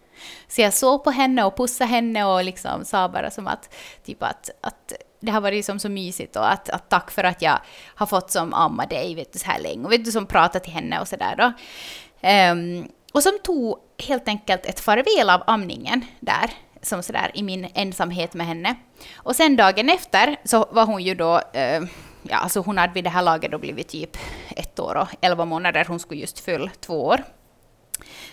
Så 0.48 0.62
jag 0.62 0.74
såg 0.74 1.03
på 1.03 1.12
henne 1.12 1.43
och 1.43 1.57
pussade 1.57 1.89
henne 1.89 2.25
och 2.25 2.43
liksom 2.43 2.86
sa 2.86 3.10
bara 3.10 3.31
som 3.31 3.48
att, 3.48 3.75
typ 4.05 4.24
att, 4.24 4.50
att 4.62 4.93
det 5.19 5.31
har 5.31 5.41
varit 5.41 5.55
liksom 5.55 5.79
så 5.79 5.89
mysigt 5.89 6.36
och 6.36 6.51
att, 6.51 6.69
att 6.69 6.89
tack 6.89 7.12
för 7.12 7.24
att 7.24 7.41
jag 7.41 7.60
har 7.95 8.05
fått 8.05 8.31
som 8.31 8.53
amma 8.53 8.86
dig 8.86 9.15
vet 9.15 9.33
du, 9.33 9.39
så 9.39 9.45
här 9.45 9.60
länge. 9.60 9.86
Och 9.86 9.91
vet 9.91 10.05
du, 10.05 10.12
som 10.12 10.25
pratade 10.25 10.65
till 10.65 10.74
henne 10.74 11.00
och 11.00 11.07
sådär 11.07 11.36
då. 11.38 11.53
Um, 12.29 12.88
och 13.13 13.24
som 13.24 13.39
tog 13.43 13.77
helt 14.07 14.27
enkelt 14.27 14.65
ett 14.65 14.79
farväl 14.79 15.29
av 15.29 15.43
amningen 15.48 16.05
där, 16.19 16.51
som 16.81 17.03
sådär 17.03 17.31
i 17.33 17.43
min 17.43 17.67
ensamhet 17.73 18.33
med 18.33 18.47
henne. 18.47 18.75
Och 19.15 19.35
sen 19.35 19.55
dagen 19.55 19.89
efter 19.89 20.35
så 20.43 20.67
var 20.71 20.85
hon 20.85 21.03
ju 21.03 21.15
då, 21.15 21.41
eh, 21.53 21.81
ja 22.23 22.38
alltså 22.38 22.59
hon 22.59 22.77
hade 22.77 22.93
vid 22.93 23.03
det 23.03 23.09
här 23.09 23.21
laget 23.21 23.51
då 23.51 23.57
blivit 23.57 23.88
typ 23.88 24.17
ett 24.55 24.79
år 24.79 24.95
och 24.95 25.07
elva 25.21 25.45
månader, 25.45 25.85
hon 25.88 26.00
skulle 26.00 26.21
just 26.21 26.39
fylla 26.39 26.71
två 26.79 27.05
år. 27.05 27.23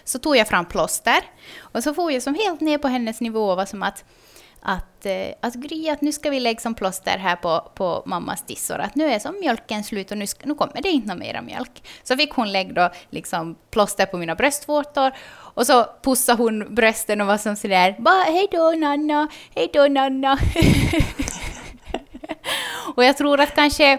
Så 0.04 0.18
tog 0.18 0.36
jag 0.36 0.48
fram 0.48 0.64
plåster 0.64 1.18
och 1.58 1.82
så 1.82 1.94
får 1.94 2.12
jag 2.12 2.22
som 2.22 2.34
helt 2.34 2.60
ner 2.60 2.78
på 2.78 2.88
hennes 2.88 3.20
nivå 3.20 3.54
var 3.54 3.66
som 3.66 3.82
att 3.82 4.04
att, 4.62 5.06
eh, 5.06 5.28
att 5.40 5.54
Gry, 5.54 5.88
att 5.88 6.00
nu 6.00 6.12
ska 6.12 6.30
vi 6.30 6.40
lägga 6.40 6.60
som 6.60 6.74
plåster 6.74 7.18
här 7.18 7.36
på, 7.36 7.70
på 7.74 8.02
mammas 8.06 8.42
tissor, 8.46 8.78
att 8.78 8.94
nu 8.94 9.04
är 9.04 9.18
som 9.18 9.40
mjölken 9.40 9.84
slut 9.84 10.10
och 10.10 10.18
nu, 10.18 10.26
ska, 10.26 10.46
nu 10.46 10.54
kommer 10.54 10.82
det 10.82 10.88
inte 10.88 11.14
mera 11.14 11.42
mjölk. 11.42 11.82
Så 12.02 12.16
fick 12.16 12.32
hon 12.32 12.52
lägga 12.52 12.72
då 12.72 12.90
liksom 13.10 13.56
plåster 13.70 14.06
på 14.06 14.18
mina 14.18 14.34
bröstvårtor 14.34 15.12
och 15.30 15.66
så 15.66 15.86
pussade 16.02 16.42
hon 16.42 16.74
brösten 16.74 17.20
och 17.20 17.26
var 17.26 17.38
som 17.38 17.56
sådär, 17.56 17.96
bara 17.98 18.22
hej 18.22 18.48
då 18.50 18.70
Nanna, 18.70 19.28
hej 19.54 19.70
då 19.72 19.86
Nanna. 19.86 20.32
och 22.96 23.04
jag 23.04 23.16
tror 23.16 23.40
att 23.40 23.54
kanske 23.54 23.98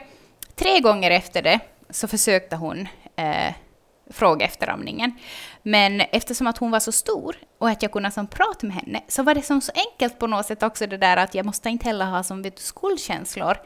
tre 0.55 0.79
gånger 0.79 1.11
efter 1.11 1.41
det 1.41 1.59
så 1.89 2.07
försökte 2.07 2.55
hon 2.55 2.87
eh, 3.15 3.53
fråga 4.09 4.45
efter 4.45 4.67
amningen. 4.67 5.11
Men 5.63 6.01
eftersom 6.01 6.47
att 6.47 6.57
hon 6.57 6.71
var 6.71 6.79
så 6.79 6.91
stor 6.91 7.35
och 7.57 7.69
att 7.69 7.81
jag 7.81 7.91
kunde 7.91 8.11
som 8.11 8.27
prata 8.27 8.67
med 8.67 8.75
henne 8.75 9.01
så 9.07 9.23
var 9.23 9.35
det 9.35 9.41
som 9.41 9.61
så 9.61 9.71
enkelt 9.75 10.19
på 10.19 10.27
något 10.27 10.45
sätt 10.45 10.63
också 10.63 10.87
det 10.87 10.97
där 10.97 11.17
att 11.17 11.35
jag 11.35 11.45
måste 11.45 11.69
inte 11.69 11.85
heller 11.85 12.05
ha 12.05 12.23
som 12.23 12.41
vet 12.41 12.55
du, 12.55 12.61
skuldkänslor. 12.61 13.57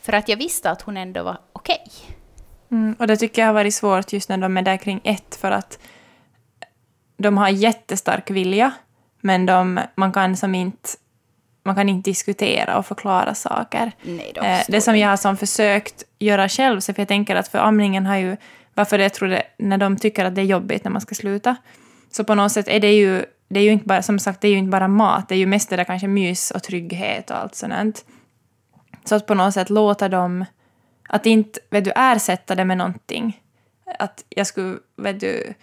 För 0.00 0.12
att 0.12 0.28
jag 0.28 0.36
visste 0.36 0.70
att 0.70 0.82
hon 0.82 0.96
ändå 0.96 1.22
var 1.22 1.40
okej. 1.52 1.82
Okay. 1.86 2.16
Mm, 2.70 2.96
och 2.98 3.06
det 3.06 3.16
tycker 3.16 3.42
jag 3.42 3.48
har 3.48 3.54
varit 3.54 3.74
svårt 3.74 4.12
just 4.12 4.28
när 4.28 4.38
de 4.38 4.56
är 4.56 4.62
där 4.62 4.76
kring 4.76 5.00
ett 5.04 5.34
för 5.36 5.50
att 5.50 5.78
de 7.16 7.38
har 7.38 7.48
jättestark 7.48 8.30
vilja 8.30 8.72
men 9.20 9.46
de, 9.46 9.80
man 9.94 10.12
kan 10.12 10.36
som 10.36 10.54
inte 10.54 10.88
man 11.66 11.74
kan 11.74 11.88
inte 11.88 12.10
diskutera 12.10 12.78
och 12.78 12.86
förklara 12.86 13.34
saker. 13.34 13.92
Nej, 14.02 14.32
eh, 14.36 14.60
det 14.68 14.80
som 14.80 14.96
jag 14.96 15.08
har 15.08 15.16
som 15.16 15.36
försökt 15.36 16.04
göra 16.18 16.48
själv, 16.48 16.80
så 16.80 16.94
för 16.94 17.00
jag 17.00 17.08
tänker 17.08 17.36
att 17.36 17.48
för 17.48 17.58
amningen 17.58 18.06
har 18.06 18.16
ju, 18.16 18.36
varför 18.76 18.98
jag 18.98 19.14
tror 19.14 19.28
det, 19.28 19.42
när 19.58 19.78
de 19.78 19.96
tycker 19.96 20.24
att 20.24 20.34
det 20.34 20.40
är 20.40 20.44
jobbigt 20.44 20.84
när 20.84 20.90
man 20.90 21.00
ska 21.00 21.14
sluta, 21.14 21.56
så 22.10 22.24
på 22.24 22.34
något 22.34 22.52
sätt 22.52 22.68
är 22.68 22.80
det 22.80 22.92
ju, 22.92 23.24
det 23.48 23.60
är 23.60 23.64
ju 23.64 23.70
inte 23.70 23.86
bara, 23.86 24.02
som 24.02 24.18
sagt, 24.18 24.40
det 24.40 24.48
är 24.48 24.52
ju 24.52 24.58
inte 24.58 24.70
bara 24.70 24.88
mat, 24.88 25.28
det 25.28 25.34
är 25.34 25.38
ju 25.38 25.46
mest 25.46 25.70
det 25.70 25.76
där 25.76 25.84
kanske 25.84 26.08
mys 26.08 26.50
och 26.50 26.62
trygghet 26.62 27.30
och 27.30 27.36
allt 27.36 27.54
sånt. 27.54 28.04
Så 29.04 29.14
att 29.14 29.26
på 29.26 29.34
något 29.34 29.54
sätt 29.54 29.70
låta 29.70 30.08
dem, 30.08 30.44
att 31.08 31.26
inte, 31.26 31.60
vet 31.70 31.84
du, 31.84 31.92
ersätta 31.96 32.54
det 32.54 32.64
med 32.64 32.78
någonting. 32.78 33.42
Att 33.98 34.24
jag 34.28 34.46
skulle, 34.46 34.78
vet 34.96 35.20
du, 35.20 35.54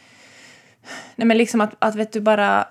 nej 1.15 1.27
men 1.27 1.37
liksom 1.37 1.61
att, 1.61 1.75
att 1.79 1.95
vet 1.95 2.13
du, 2.13 2.21
bara 2.21 2.67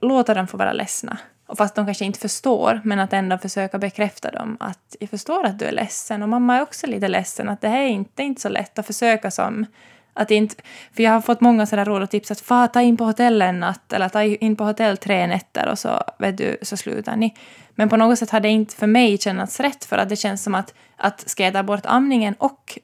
låta 0.00 0.34
dem 0.34 0.46
få 0.46 0.56
vara 0.56 0.72
ledsna. 0.72 1.18
Och 1.50 1.58
fast 1.58 1.74
de 1.74 1.86
kanske 1.86 2.04
inte 2.04 2.18
förstår, 2.18 2.80
men 2.84 3.00
att 3.00 3.12
ändå 3.12 3.38
försöka 3.38 3.78
bekräfta 3.78 4.30
dem 4.30 4.56
att 4.60 4.96
jag 5.00 5.10
förstår 5.10 5.46
att 5.46 5.58
du 5.58 5.64
är 5.64 5.72
ledsen 5.72 6.22
och 6.22 6.28
mamma 6.28 6.56
är 6.56 6.62
också 6.62 6.86
lite 6.86 7.08
ledsen, 7.08 7.48
att 7.48 7.60
det 7.60 7.68
här 7.68 7.80
är 7.80 7.88
inte, 7.88 8.22
inte 8.22 8.40
så 8.40 8.48
lätt 8.48 8.78
att 8.78 8.86
försöka 8.86 9.30
som 9.30 9.66
att 10.14 10.30
inte, 10.30 10.54
för 10.92 11.02
jag 11.02 11.10
har 11.10 11.20
fått 11.20 11.40
många 11.40 11.66
sådana 11.66 11.84
råd 11.84 12.02
och 12.02 12.10
tips 12.10 12.30
att 12.30 12.40
Fa, 12.40 12.68
ta 12.68 12.80
in 12.80 12.96
på 12.96 13.04
hotell 13.04 13.42
en 13.42 13.60
natt 13.60 13.92
eller 13.92 14.08
ta 14.08 14.22
in 14.22 14.56
på 14.56 14.64
hotell 14.64 14.96
tre 14.96 15.26
nätter 15.26 15.68
och 15.68 15.78
så, 15.78 16.02
vet 16.18 16.38
du, 16.38 16.56
så 16.62 16.76
slutar 16.76 17.16
ni. 17.16 17.34
Men 17.70 17.88
på 17.88 17.96
något 17.96 18.18
sätt 18.18 18.30
har 18.30 18.40
det 18.40 18.48
inte 18.48 18.74
för 18.74 18.86
mig 18.86 19.18
känts 19.18 19.60
rätt 19.60 19.84
för 19.84 19.98
att 19.98 20.08
det 20.08 20.16
känns 20.16 20.42
som 20.42 20.54
att, 20.54 20.74
att 20.96 21.28
ska 21.28 21.44
jag 21.44 21.52
ta 21.52 21.62
bort 21.62 21.86
amningen 21.86 22.34
och 22.38 22.78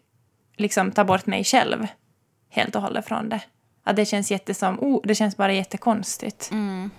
liksom 0.57 0.93
ta 0.93 1.05
bort 1.05 1.27
mig 1.27 1.45
själv 1.45 1.87
helt 2.51 2.77
och 2.77 2.83
hållet 2.83 3.07
från 3.07 3.29
det. 3.29 3.41
Att 3.85 3.97
det 3.97 4.05
känns 4.05 4.31
jättesom, 4.31 4.79
oh, 4.81 5.01
det 5.05 5.15
känns 5.15 5.37
bara 5.37 5.53
jättekonstigt. 5.53 6.51
Mm. 6.53 6.91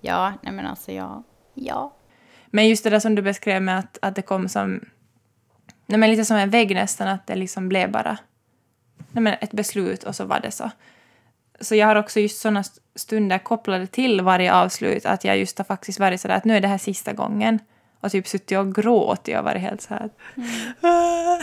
Ja, 0.00 0.32
nej 0.42 0.52
men 0.52 0.66
alltså 0.66 0.92
ja. 0.92 1.22
Ja. 1.54 1.94
Men 2.46 2.68
just 2.68 2.84
det 2.84 2.90
där 2.90 3.00
som 3.00 3.14
du 3.14 3.22
beskrev 3.22 3.62
med 3.62 3.78
att, 3.78 3.98
att 4.02 4.14
det 4.14 4.22
kom 4.22 4.48
som... 4.48 4.80
Nej 5.86 5.98
men 5.98 6.10
lite 6.10 6.24
som 6.24 6.36
en 6.36 6.50
vägg 6.50 6.74
nästan, 6.74 7.08
att 7.08 7.26
det 7.26 7.34
liksom 7.34 7.68
blev 7.68 7.90
bara 7.90 8.18
nej 9.12 9.22
men 9.22 9.34
ett 9.40 9.52
beslut 9.52 10.04
och 10.04 10.16
så 10.16 10.24
var 10.24 10.40
det 10.40 10.50
så. 10.50 10.70
Så 11.60 11.74
jag 11.74 11.86
har 11.86 11.96
också 11.96 12.20
just 12.20 12.40
sådana 12.40 12.64
stunder 12.94 13.38
kopplade 13.38 13.86
till 13.86 14.20
varje 14.20 14.54
avslut, 14.54 15.06
att 15.06 15.24
jag 15.24 15.38
just 15.38 15.58
har 15.58 15.64
faktiskt 15.64 16.00
varit 16.00 16.20
sådär 16.20 16.34
att 16.34 16.44
nu 16.44 16.56
är 16.56 16.60
det 16.60 16.68
här 16.68 16.78
sista 16.78 17.12
gången. 17.12 17.58
Och 18.00 18.10
typ 18.10 18.28
suttit 18.28 18.58
och 18.58 18.74
gråtit 18.74 19.38
och 19.38 19.44
varit 19.44 19.62
helt 19.62 19.80
så 19.80 19.94
här. 19.94 20.10
Mm. 20.34 21.40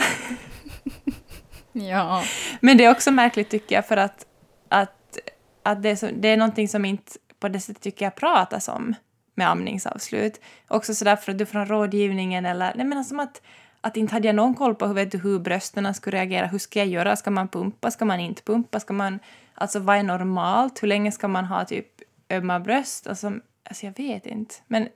ja. 1.88 2.22
Men 2.60 2.76
det 2.76 2.84
är 2.84 2.90
också 2.90 3.10
märkligt 3.10 3.50
tycker 3.50 3.74
jag 3.74 3.86
för 3.86 3.96
att, 3.96 4.26
att, 4.68 5.18
att 5.62 5.82
det, 5.82 5.88
är 5.88 5.96
så, 5.96 6.08
det 6.12 6.28
är 6.28 6.36
någonting 6.36 6.68
som 6.68 6.84
inte 6.84 7.12
på 7.40 7.48
det 7.48 7.60
sättet 7.60 7.82
tycker 7.82 8.06
jag 8.06 8.14
pratas 8.14 8.68
om 8.68 8.94
med 9.34 9.50
amningsavslut. 9.50 10.40
Också 10.68 10.94
sådär 10.94 11.16
för 11.16 11.32
att 11.32 11.38
du 11.38 11.46
från 11.46 11.66
rådgivningen 11.66 12.46
eller 12.46 12.72
nej 12.74 12.86
men 12.86 13.04
som 13.04 13.20
att 13.20 13.42
att 13.86 13.96
inte 13.96 14.14
hade 14.14 14.28
jag 14.28 14.34
någon 14.34 14.54
koll 14.54 14.74
på 14.74 14.86
hur, 14.86 14.94
vet 14.94 15.12
du, 15.12 15.18
hur 15.18 15.38
brösten 15.38 15.94
skulle 15.94 16.16
reagera. 16.16 16.46
Hur 16.46 16.58
ska 16.58 16.78
jag 16.78 16.88
göra? 16.88 17.16
Ska 17.16 17.30
man 17.30 17.48
pumpa? 17.48 17.90
Ska 17.90 18.04
man 18.04 18.20
inte 18.20 18.42
pumpa? 18.42 18.80
Ska 18.80 18.92
man, 18.92 19.18
alltså 19.54 19.78
vad 19.78 19.96
är 19.96 20.02
normalt? 20.02 20.82
Hur 20.82 20.88
länge 20.88 21.12
ska 21.12 21.28
man 21.28 21.44
ha 21.44 21.64
typ 21.64 21.86
ömma 22.30 22.60
bröst? 22.60 23.06
Alltså, 23.06 23.32
alltså 23.64 23.86
jag 23.86 23.96
vet 23.96 24.26
inte. 24.26 24.54
Men 24.66 24.88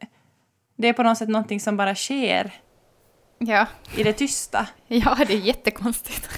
det 0.77 0.89
är 0.89 0.93
på 0.93 1.03
något 1.03 1.19
sätt 1.19 1.29
någonting 1.29 1.61
som 1.61 1.77
bara 1.77 1.95
sker 1.95 2.53
ja. 3.39 3.67
i 3.97 4.03
det 4.03 4.13
tysta. 4.13 4.67
Ja, 4.87 5.17
det 5.27 5.35
är 5.35 5.41
jättekonstigt. 5.41 6.29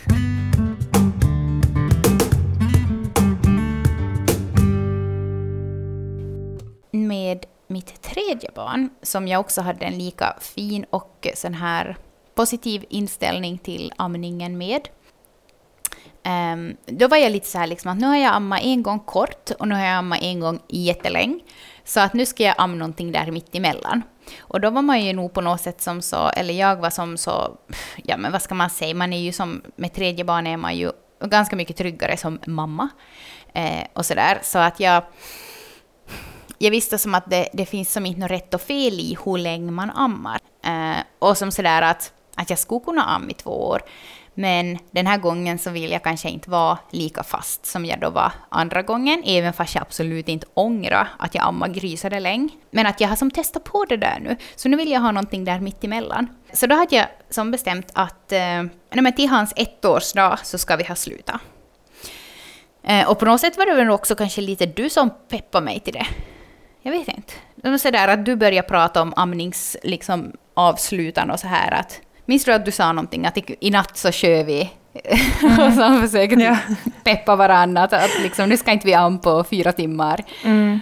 Med 7.12 7.46
mitt 7.66 8.02
tredje 8.02 8.50
barn, 8.54 8.90
som 9.02 9.28
jag 9.28 9.40
också 9.40 9.60
hade 9.60 9.86
en 9.86 9.98
lika 9.98 10.36
fin 10.40 10.84
och 10.90 11.28
sån 11.34 11.54
här 11.54 11.96
positiv 12.34 12.84
inställning 12.88 13.58
till 13.58 13.92
amningen 13.96 14.58
med. 14.58 14.88
Um, 16.24 16.76
då 16.86 17.08
var 17.08 17.16
jag 17.16 17.32
lite 17.32 17.46
så 17.46 17.58
här 17.58 17.66
liksom 17.66 17.90
att 17.90 17.98
nu 17.98 18.06
har 18.06 18.16
jag 18.16 18.34
ammat 18.34 18.60
en 18.62 18.82
gång 18.82 19.00
kort 19.00 19.50
och 19.58 19.68
nu 19.68 19.74
har 19.74 19.82
jag 19.82 19.94
ammat 19.94 20.18
en 20.22 20.40
gång 20.40 20.60
jättelänge. 20.68 21.40
Så 21.84 22.00
att 22.00 22.14
nu 22.14 22.26
ska 22.26 22.42
jag 22.42 22.54
amma 22.58 22.74
någonting 22.74 23.12
där 23.12 23.30
mitt 23.30 23.54
emellan. 23.54 24.02
Och 24.40 24.60
då 24.60 24.70
var 24.70 24.82
man 24.82 25.04
ju 25.04 25.12
nog 25.12 25.32
på 25.32 25.40
något 25.40 25.60
sätt 25.60 25.80
som 25.80 26.02
så, 26.02 26.28
eller 26.28 26.54
jag 26.54 26.76
var 26.76 26.90
som 26.90 27.16
så, 27.16 27.56
ja 28.04 28.16
men 28.16 28.32
vad 28.32 28.42
ska 28.42 28.54
man 28.54 28.70
säga, 28.70 28.94
man 28.94 29.12
är 29.12 29.20
ju 29.20 29.32
som, 29.32 29.62
med 29.76 29.94
tredje 29.94 30.24
barn 30.24 30.46
är 30.46 30.56
man 30.56 30.76
ju 30.76 30.92
ganska 31.24 31.56
mycket 31.56 31.76
tryggare 31.76 32.16
som 32.16 32.38
mamma. 32.46 32.88
Eh, 33.54 33.84
och 33.92 34.06
sådär, 34.06 34.38
så 34.42 34.58
att 34.58 34.80
jag, 34.80 35.02
jag 36.62 36.70
visste 36.70 36.98
som 36.98 37.14
att 37.14 37.30
det, 37.30 37.48
det 37.52 37.66
finns 37.66 37.92
som 37.92 38.06
inte 38.06 38.20
något 38.20 38.30
rätt 38.30 38.54
och 38.54 38.60
fel 38.60 39.00
i 39.00 39.16
hur 39.24 39.38
länge 39.38 39.70
man 39.70 39.90
ammar. 39.90 40.38
Eh, 40.64 41.02
och 41.18 41.38
som 41.38 41.50
sådär 41.50 41.82
att 41.82 42.12
att 42.34 42.50
jag 42.50 42.58
skulle 42.58 42.80
kunna 42.80 43.02
amma 43.02 43.30
i 43.30 43.34
två 43.34 43.68
år. 43.68 43.82
Men 44.34 44.78
den 44.90 45.06
här 45.06 45.18
gången 45.18 45.58
så 45.58 45.70
vill 45.70 45.90
jag 45.90 46.02
kanske 46.02 46.28
inte 46.28 46.50
vara 46.50 46.78
lika 46.90 47.22
fast 47.22 47.66
som 47.66 47.84
jag 47.84 48.00
då 48.00 48.10
var 48.10 48.32
andra 48.48 48.82
gången, 48.82 49.22
även 49.26 49.52
fast 49.52 49.74
jag 49.74 49.82
absolut 49.82 50.28
inte 50.28 50.46
ångrar 50.54 51.08
att 51.18 51.34
jag 51.34 51.44
ammade 51.44 51.74
grisade 51.74 52.20
länge. 52.20 52.48
Men 52.70 52.86
att 52.86 53.00
jag 53.00 53.08
har 53.08 53.16
som 53.16 53.30
testat 53.30 53.64
på 53.64 53.84
det 53.84 53.96
där 53.96 54.18
nu, 54.20 54.36
så 54.56 54.68
nu 54.68 54.76
vill 54.76 54.90
jag 54.90 55.00
ha 55.00 55.10
någonting 55.12 55.44
där 55.44 55.60
mitt 55.60 55.84
emellan. 55.84 56.28
Så 56.52 56.66
då 56.66 56.74
hade 56.74 56.96
jag 56.96 57.06
som 57.30 57.50
bestämt 57.50 57.90
att 57.92 58.32
eh, 58.32 59.12
till 59.16 59.28
hans 59.28 59.52
ettårsdag 59.56 60.38
så 60.42 60.58
ska 60.58 60.76
vi 60.76 60.84
ha 60.84 60.94
slutat. 60.94 61.40
Eh, 62.82 63.08
och 63.08 63.18
på 63.18 63.24
något 63.24 63.40
sätt 63.40 63.58
var 63.58 63.66
det 63.66 63.74
väl 63.74 63.90
också 63.90 64.14
kanske 64.14 64.40
lite 64.40 64.66
du 64.66 64.90
som 64.90 65.10
peppade 65.28 65.64
mig 65.64 65.80
till 65.80 65.92
det. 65.92 66.06
Jag 66.82 66.92
vet 66.92 67.08
inte. 67.08 67.32
Var 67.54 67.78
sådär 67.78 68.08
att 68.08 68.24
du 68.24 68.36
började 68.36 68.68
prata 68.68 69.02
om 69.02 69.12
amnings, 69.16 69.76
liksom, 69.82 70.32
avslutan 70.54 71.30
och 71.30 71.40
så 71.40 71.46
här 71.46 71.70
att 71.70 72.00
Minns 72.24 72.44
du 72.44 72.52
att 72.52 72.64
du 72.64 72.70
sa 72.70 72.92
någonting 72.92 73.26
att 73.26 73.38
i, 73.38 73.56
i 73.60 73.70
natt 73.70 73.96
så 73.96 74.10
kör 74.10 74.44
vi? 74.44 74.70
Mm. 75.42 75.58
och 75.66 75.72
så 75.72 76.00
försöker 76.00 76.36
ja. 76.36 76.56
peppa 77.04 77.36
varandra 77.36 77.82
att, 77.82 77.92
att 77.92 78.22
liksom, 78.22 78.48
nu 78.48 78.56
ska 78.56 78.72
inte 78.72 78.86
vi 78.86 78.94
an 78.94 79.18
på 79.18 79.44
fyra 79.44 79.72
timmar. 79.72 80.24
Mm. 80.44 80.80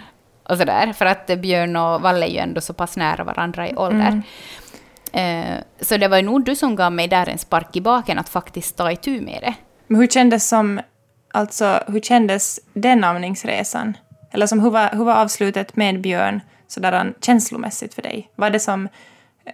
Och 0.48 0.58
sådär, 0.58 0.92
för 0.92 1.06
att 1.06 1.26
Björn 1.26 1.76
och 1.76 2.00
Valle 2.00 2.26
är 2.26 2.30
ju 2.30 2.38
ändå 2.38 2.60
så 2.60 2.72
pass 2.72 2.96
nära 2.96 3.24
varandra 3.24 3.68
i 3.68 3.76
ålder. 3.76 4.22
Mm. 5.12 5.54
Uh, 5.56 5.62
så 5.80 5.96
det 5.96 6.08
var 6.08 6.16
ju 6.16 6.22
nog 6.22 6.44
du 6.44 6.56
som 6.56 6.76
gav 6.76 6.92
mig 6.92 7.08
där 7.08 7.28
en 7.28 7.38
spark 7.38 7.76
i 7.76 7.80
baken 7.80 8.18
att 8.18 8.28
faktiskt 8.28 8.76
ta 8.76 8.92
itu 8.92 9.20
med 9.20 9.38
det. 9.42 9.54
Men 9.86 10.00
hur 10.00 10.06
kändes 10.06 10.48
som, 10.48 10.80
alltså 11.34 11.80
hur 11.86 12.00
kändes 12.00 12.60
den 12.72 13.04
amningsresan? 13.04 13.96
Eller 14.30 14.46
som, 14.46 14.60
hur, 14.60 14.70
var, 14.70 14.88
hur 14.92 15.04
var 15.04 15.14
avslutet 15.14 15.76
med 15.76 16.00
Björn 16.00 16.40
sådär 16.68 16.92
eh, 16.92 17.12
känslomässigt 17.20 17.94
för 17.94 18.02
dig? 18.02 18.30
Var 18.36 18.50
det 18.50 18.60
som, 18.60 18.88
eh, 19.44 19.52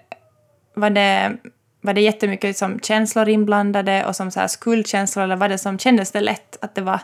var 0.74 0.90
det 0.90 1.36
var 1.80 1.94
det 1.94 2.00
jättemycket 2.00 2.56
som 2.56 2.80
känslor 2.80 3.28
inblandade 3.28 4.04
och 4.04 4.16
som 4.16 4.30
så 4.30 4.40
här 4.40 4.46
skuldkänslor 4.46 5.24
eller 5.24 5.36
var 5.36 5.48
det 5.48 5.58
som 5.58 5.78
kändes 5.78 6.10
det 6.12 6.20
lätt 6.20 6.58
att 6.60 6.74
det 6.74 6.80
var 6.80 7.00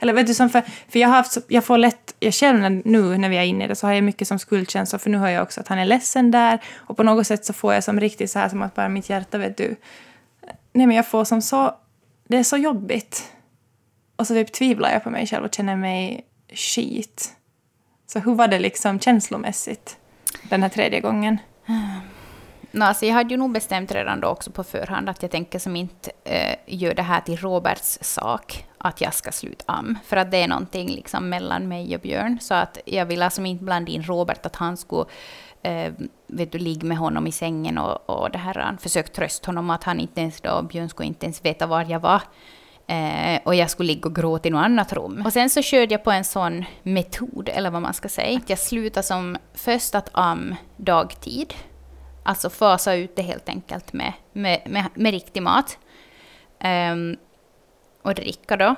eller 0.00 0.12
vet 0.12 0.26
du, 0.26 0.34
som 0.34 0.50
för, 0.50 0.62
för 0.88 0.98
jag 0.98 1.08
har 1.08 1.16
haft, 1.16 1.38
jag 1.48 1.64
får 1.64 1.78
lätt, 1.78 2.14
jag 2.20 2.34
känner 2.34 2.82
nu 2.84 3.18
när 3.18 3.28
vi 3.28 3.36
är 3.36 3.44
inne 3.44 3.64
i 3.64 3.68
det 3.68 3.76
så 3.76 3.86
har 3.86 3.94
jag 3.94 4.04
mycket 4.04 4.28
som 4.28 4.38
skuldkänslor 4.38 4.98
för 4.98 5.10
nu 5.10 5.18
hör 5.18 5.28
jag 5.28 5.42
också 5.42 5.60
att 5.60 5.68
han 5.68 5.78
är 5.78 5.84
ledsen 5.84 6.30
där 6.30 6.62
och 6.76 6.96
på 6.96 7.02
något 7.02 7.26
sätt 7.26 7.44
så 7.44 7.52
får 7.52 7.74
jag 7.74 7.84
som 7.84 8.00
riktigt 8.00 8.30
så 8.30 8.38
här 8.38 8.48
som 8.48 8.62
att 8.62 8.74
bara 8.74 8.88
mitt 8.88 9.10
hjärta 9.10 9.38
vet 9.38 9.56
du, 9.56 9.76
nej 10.72 10.86
men 10.86 10.96
jag 10.96 11.06
får 11.06 11.24
som 11.24 11.42
så, 11.42 11.74
det 12.28 12.36
är 12.36 12.42
så 12.42 12.56
jobbigt. 12.56 13.32
Och 14.16 14.26
så 14.26 14.34
typ 14.34 14.52
tvivlar 14.52 14.92
jag 14.92 15.04
på 15.04 15.10
mig 15.10 15.26
själv 15.26 15.44
och 15.44 15.54
känner 15.54 15.76
mig 15.76 16.24
skit. 16.52 17.34
Så 18.06 18.18
hur 18.18 18.34
var 18.34 18.48
det 18.48 18.58
liksom 18.58 19.00
känslomässigt 19.00 19.96
den 20.42 20.62
här 20.62 20.68
tredje 20.68 21.00
gången? 21.00 21.38
No, 22.70 22.84
alltså 22.84 23.06
jag 23.06 23.14
hade 23.14 23.30
ju 23.30 23.36
nog 23.36 23.52
bestämt 23.52 23.92
redan 23.92 24.20
då 24.20 24.28
också 24.28 24.50
på 24.50 24.64
förhand 24.64 25.08
att 25.08 25.22
jag 25.22 25.30
tänker 25.30 25.58
som 25.58 25.76
inte 25.76 26.10
eh, 26.24 26.56
gör 26.66 26.94
det 26.94 27.02
här 27.02 27.20
till 27.20 27.36
Roberts 27.36 27.98
sak 28.00 28.66
att 28.78 29.00
jag 29.00 29.14
ska 29.14 29.32
sluta 29.32 29.64
am. 29.72 29.98
För 30.04 30.16
att 30.16 30.30
det 30.30 30.36
är 30.36 30.48
någonting 30.48 30.88
liksom 30.88 31.28
mellan 31.28 31.68
mig 31.68 31.94
och 31.94 32.00
Björn. 32.00 32.38
Så 32.40 32.54
att 32.54 32.78
jag 32.84 33.06
vill 33.06 33.22
alltså 33.22 33.42
inte 33.42 33.64
blanda 33.64 33.90
in 33.90 34.02
Robert 34.02 34.46
att 34.46 34.56
han 34.56 34.76
skulle 34.76 35.04
eh, 35.62 35.92
vet 36.26 36.52
du, 36.52 36.58
ligga 36.58 36.86
med 36.86 36.98
honom 36.98 37.26
i 37.26 37.32
sängen 37.32 37.78
och, 37.78 38.10
och 38.10 38.30
det 38.30 38.38
här. 38.38 38.54
Han 38.54 38.78
försökt 38.78 39.12
trösta 39.12 39.48
honom 39.48 39.70
att 39.70 39.84
han 39.84 40.00
inte 40.00 40.20
ens 40.20 40.40
då, 40.40 40.62
Björn 40.62 40.88
skulle 40.88 41.06
inte 41.06 41.26
ens 41.26 41.44
veta 41.44 41.66
var 41.66 41.84
jag 41.88 42.00
var. 42.00 42.22
Eh, 42.88 43.40
och 43.44 43.54
jag 43.54 43.70
skulle 43.70 43.86
ligga 43.86 44.08
och 44.08 44.16
gråta 44.16 44.48
i 44.48 44.50
något 44.50 44.64
annat 44.64 44.92
rum. 44.92 45.22
Och 45.26 45.32
sen 45.32 45.50
så 45.50 45.62
körde 45.62 45.94
jag 45.94 46.04
på 46.04 46.10
en 46.10 46.24
sån 46.24 46.64
metod, 46.82 47.48
eller 47.48 47.70
vad 47.70 47.82
man 47.82 47.94
ska 47.94 48.08
säga. 48.08 48.38
Att 48.38 48.50
jag 48.50 48.58
slutade 48.58 49.06
som 49.06 49.36
först 49.54 49.94
att 49.94 50.08
am 50.12 50.54
dagtid. 50.76 51.54
Alltså 52.22 52.50
fasa 52.50 52.94
ut 52.94 53.16
det 53.16 53.22
helt 53.22 53.48
enkelt 53.48 53.92
med, 53.92 54.12
med, 54.32 54.62
med, 54.66 54.84
med 54.94 55.10
riktig 55.10 55.42
mat. 55.42 55.78
Um, 56.92 57.16
och 58.02 58.14
dricka 58.14 58.56
då. 58.56 58.74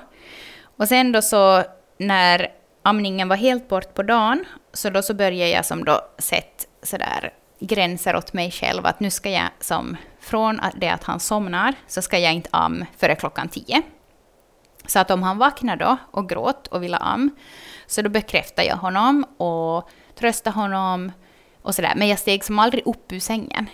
Och 0.77 0.87
sen 0.87 1.11
då 1.11 1.21
så 1.21 1.63
när 1.97 2.47
amningen 2.83 3.27
var 3.27 3.35
helt 3.35 3.67
bort 3.67 3.93
på 3.93 4.03
dagen, 4.03 4.45
så 4.73 4.89
då 4.89 5.01
så 5.01 5.13
började 5.13 5.51
jag 5.51 5.65
som 5.65 5.83
då 5.83 6.01
sett 6.17 6.67
sådär 6.83 7.33
gränser 7.59 8.15
åt 8.15 8.33
mig 8.33 8.51
själv, 8.51 8.85
att 8.85 8.99
nu 8.99 9.09
ska 9.09 9.29
jag 9.29 9.49
som 9.59 9.97
från 10.19 10.61
det 10.75 10.89
att 10.89 11.03
han 11.03 11.19
somnar, 11.19 11.73
så 11.87 12.01
ska 12.01 12.17
jag 12.17 12.33
inte 12.33 12.49
am 12.51 12.85
före 12.97 13.15
klockan 13.15 13.47
tio. 13.47 13.81
Så 14.91 14.99
att 14.99 15.11
om 15.11 15.23
han 15.23 15.37
vaknar 15.37 15.75
då 15.75 15.97
och 16.11 16.29
gråt 16.29 16.67
och 16.67 16.83
vill 16.83 16.93
ha 16.93 17.01
am, 17.01 17.31
så 17.87 18.01
då 18.01 18.09
bekräftar 18.09 18.63
jag 18.63 18.75
honom 18.75 19.23
och 19.37 19.89
tröstar 20.15 20.51
honom 20.51 21.11
och 21.61 21.75
sådär. 21.75 21.93
Men 21.95 22.07
jag 22.07 22.19
steg 22.19 22.43
som 22.43 22.59
aldrig 22.59 22.87
upp 22.87 23.11
ur 23.11 23.19
sängen. 23.19 23.69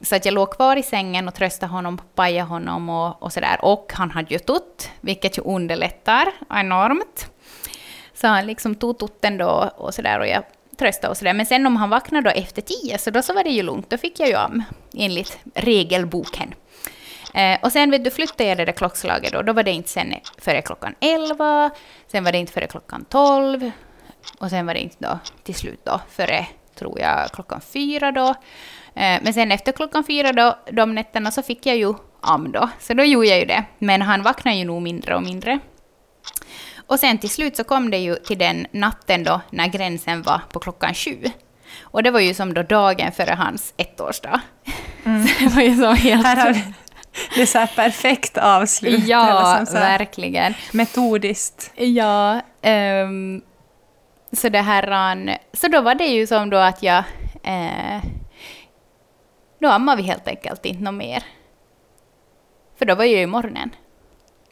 Så 0.00 0.16
att 0.16 0.24
jag 0.24 0.34
låg 0.34 0.50
kvar 0.50 0.76
i 0.76 0.82
sängen 0.82 1.28
och 1.28 1.34
tröstade 1.34 1.72
honom, 1.72 1.98
pajade 2.14 2.48
honom 2.48 2.88
och, 2.88 3.22
och 3.22 3.32
sådär. 3.32 3.58
Och 3.62 3.92
han 3.94 4.10
hade 4.10 4.34
ju 4.34 4.38
tutt, 4.38 4.90
vilket 5.00 5.38
ju 5.38 5.42
underlättar 5.42 6.32
enormt. 6.50 7.30
Så 8.14 8.26
han 8.26 8.46
liksom 8.46 8.74
tog 8.74 8.98
tutten 8.98 9.38
då 9.38 9.70
och 9.76 9.94
sådär 9.94 10.20
och 10.20 10.26
jag 10.26 10.42
tröstade 10.78 11.10
och 11.10 11.16
sådär. 11.16 11.34
Men 11.34 11.46
sen 11.46 11.66
om 11.66 11.76
han 11.76 11.90
vaknade 11.90 12.30
då 12.30 12.40
efter 12.40 12.62
tio, 12.62 12.98
så 12.98 13.10
då 13.10 13.22
så 13.22 13.34
var 13.34 13.44
det 13.44 13.50
ju 13.50 13.62
lugnt. 13.62 13.90
Då 13.90 13.98
fick 13.98 14.20
jag 14.20 14.28
ju 14.28 14.34
am, 14.34 14.62
enligt 14.94 15.38
regelboken. 15.54 16.54
Eh, 17.34 17.58
och 17.62 17.72
sen 17.72 17.90
vet 17.90 18.04
du, 18.04 18.10
flyttade 18.10 18.48
jag 18.48 18.58
det 18.58 18.64
där 18.64 18.72
klockslaget 18.72 19.32
då. 19.32 19.42
Då 19.42 19.52
var 19.52 19.62
det 19.62 19.70
inte 19.70 19.88
sen 19.88 20.14
före 20.38 20.62
klockan 20.62 20.94
elva, 21.00 21.70
sen 22.06 22.24
var 22.24 22.32
det 22.32 22.38
inte 22.38 22.52
före 22.52 22.66
klockan 22.66 23.04
tolv, 23.04 23.70
och 24.38 24.50
sen 24.50 24.66
var 24.66 24.74
det 24.74 24.80
inte 24.80 24.96
då 24.98 25.18
till 25.42 25.54
slut 25.54 25.80
då 25.84 26.00
före, 26.10 26.46
tror 26.78 27.00
jag, 27.00 27.30
klockan 27.32 27.60
fyra 27.60 28.12
då. 28.12 28.28
Eh, 28.94 29.20
men 29.22 29.34
sen 29.34 29.52
efter 29.52 29.72
klockan 29.72 30.04
fyra 30.04 30.32
då, 30.32 30.58
de 30.70 30.94
nätterna, 30.94 31.30
så 31.30 31.42
fick 31.42 31.66
jag 31.66 31.76
ju 31.76 31.94
am 32.20 32.52
då. 32.52 32.68
Så 32.80 32.94
då 32.94 33.04
gjorde 33.04 33.26
jag 33.26 33.38
ju 33.38 33.44
det. 33.44 33.64
Men 33.78 34.02
han 34.02 34.22
vaknade 34.22 34.56
ju 34.56 34.64
nog 34.64 34.82
mindre 34.82 35.16
och 35.16 35.22
mindre. 35.22 35.58
Och 36.86 36.98
sen 36.98 37.18
till 37.18 37.30
slut 37.30 37.56
så 37.56 37.64
kom 37.64 37.90
det 37.90 37.98
ju 37.98 38.14
till 38.14 38.38
den 38.38 38.66
natten 38.70 39.24
då 39.24 39.40
när 39.50 39.66
gränsen 39.66 40.22
var 40.22 40.40
på 40.52 40.60
klockan 40.60 40.94
sju. 40.94 41.24
Och 41.80 42.02
det 42.02 42.10
var 42.10 42.20
ju 42.20 42.34
som 42.34 42.54
då 42.54 42.62
dagen 42.62 43.12
före 43.12 43.34
hans 43.34 43.74
ettårsdag. 43.76 44.40
Mm. 45.04 45.26
Så 45.26 45.44
det 45.44 45.48
var 45.48 45.62
ju 45.62 45.76
så 45.76 45.92
helt... 45.92 46.26
Här 46.26 46.36
har 46.36 46.52
vi, 46.52 46.64
det 47.34 47.42
är 47.42 47.46
så 47.46 47.58
här 47.58 47.72
perfekt 47.76 48.38
avslut. 48.38 49.06
Ja, 49.06 49.64
verkligen. 49.72 50.54
Metodiskt. 50.72 51.72
Ja. 51.74 52.40
Um, 52.62 53.42
så 54.32 54.48
det 54.48 54.60
här... 54.60 55.38
Så 55.52 55.68
då 55.68 55.80
var 55.80 55.94
det 55.94 56.06
ju 56.06 56.26
som 56.26 56.50
då 56.50 56.56
att 56.56 56.82
jag... 56.82 57.04
Eh, 57.42 58.02
då 59.58 59.68
ammade 59.68 60.02
vi 60.02 60.08
helt 60.08 60.28
enkelt 60.28 60.66
inte 60.66 60.82
något 60.82 60.94
mer. 60.94 61.24
För 62.78 62.86
då 62.86 62.94
var 62.94 63.04
ju 63.04 63.16
i 63.16 63.26
morgonen. 63.26 63.70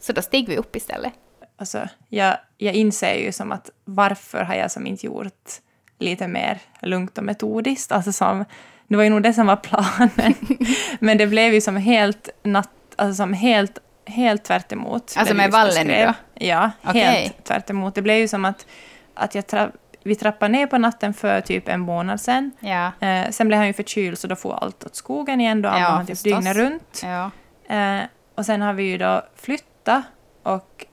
Så 0.00 0.12
då 0.12 0.22
steg 0.22 0.48
vi 0.48 0.56
upp 0.56 0.76
istället. 0.76 1.12
Alltså, 1.58 1.88
jag, 2.08 2.36
jag 2.56 2.74
inser 2.74 3.14
ju 3.14 3.32
som 3.32 3.52
att 3.52 3.70
varför 3.84 4.42
har 4.42 4.54
jag 4.54 4.70
som 4.70 4.86
inte 4.86 5.06
gjort 5.06 5.50
lite 5.98 6.28
mer 6.28 6.58
lugnt 6.82 7.18
och 7.18 7.24
metodiskt? 7.24 7.92
Alltså 7.92 8.12
som, 8.12 8.44
det 8.90 8.96
var 8.96 9.04
ju 9.04 9.10
nog 9.10 9.22
det 9.22 9.32
som 9.32 9.46
var 9.46 9.56
planen. 9.56 10.34
Men 10.98 11.18
det 11.18 11.26
blev 11.26 11.54
ju 11.54 11.60
som 11.60 11.76
helt 11.76 12.28
natt, 12.42 12.70
alltså 12.96 13.14
som 13.22 13.32
helt, 13.32 13.78
helt 14.06 14.44
tvärt 14.44 14.72
emot. 14.72 15.14
Alltså 15.16 15.34
med 15.34 15.50
vallen 15.50 15.86
då? 15.86 16.14
Ja, 16.34 16.70
okay. 16.88 17.00
helt 17.00 17.44
tvärt 17.44 17.70
emot. 17.70 17.94
Det 17.94 18.02
blev 18.02 18.16
ju 18.16 18.28
som 18.28 18.44
att, 18.44 18.66
att 19.14 19.34
jag 19.34 19.46
tra 19.46 19.70
vi 20.02 20.14
trappade 20.14 20.52
ner 20.52 20.66
på 20.66 20.78
natten 20.78 21.14
för 21.14 21.40
typ 21.40 21.68
en 21.68 21.80
månad 21.80 22.20
sedan. 22.20 22.50
Ja. 22.60 22.92
Eh, 23.06 23.30
sen 23.30 23.48
blev 23.48 23.58
han 23.58 23.66
ju 23.66 23.72
förkyld 23.72 24.18
så 24.18 24.26
då 24.26 24.36
får 24.36 24.54
allt 24.54 24.84
åt 24.84 24.94
skogen 24.94 25.40
igen. 25.40 25.62
Då 25.62 25.68
ja, 25.68 25.72
han 25.74 26.06
typ 26.06 26.24
dygnet 26.24 26.56
runt. 26.56 27.02
Ja. 27.02 27.30
Eh, 27.76 28.02
och 28.34 28.46
sen 28.46 28.62
har 28.62 28.72
vi 28.72 28.82
ju 28.82 28.98
då 28.98 29.22
flyttat 29.36 30.02
och 30.42 30.86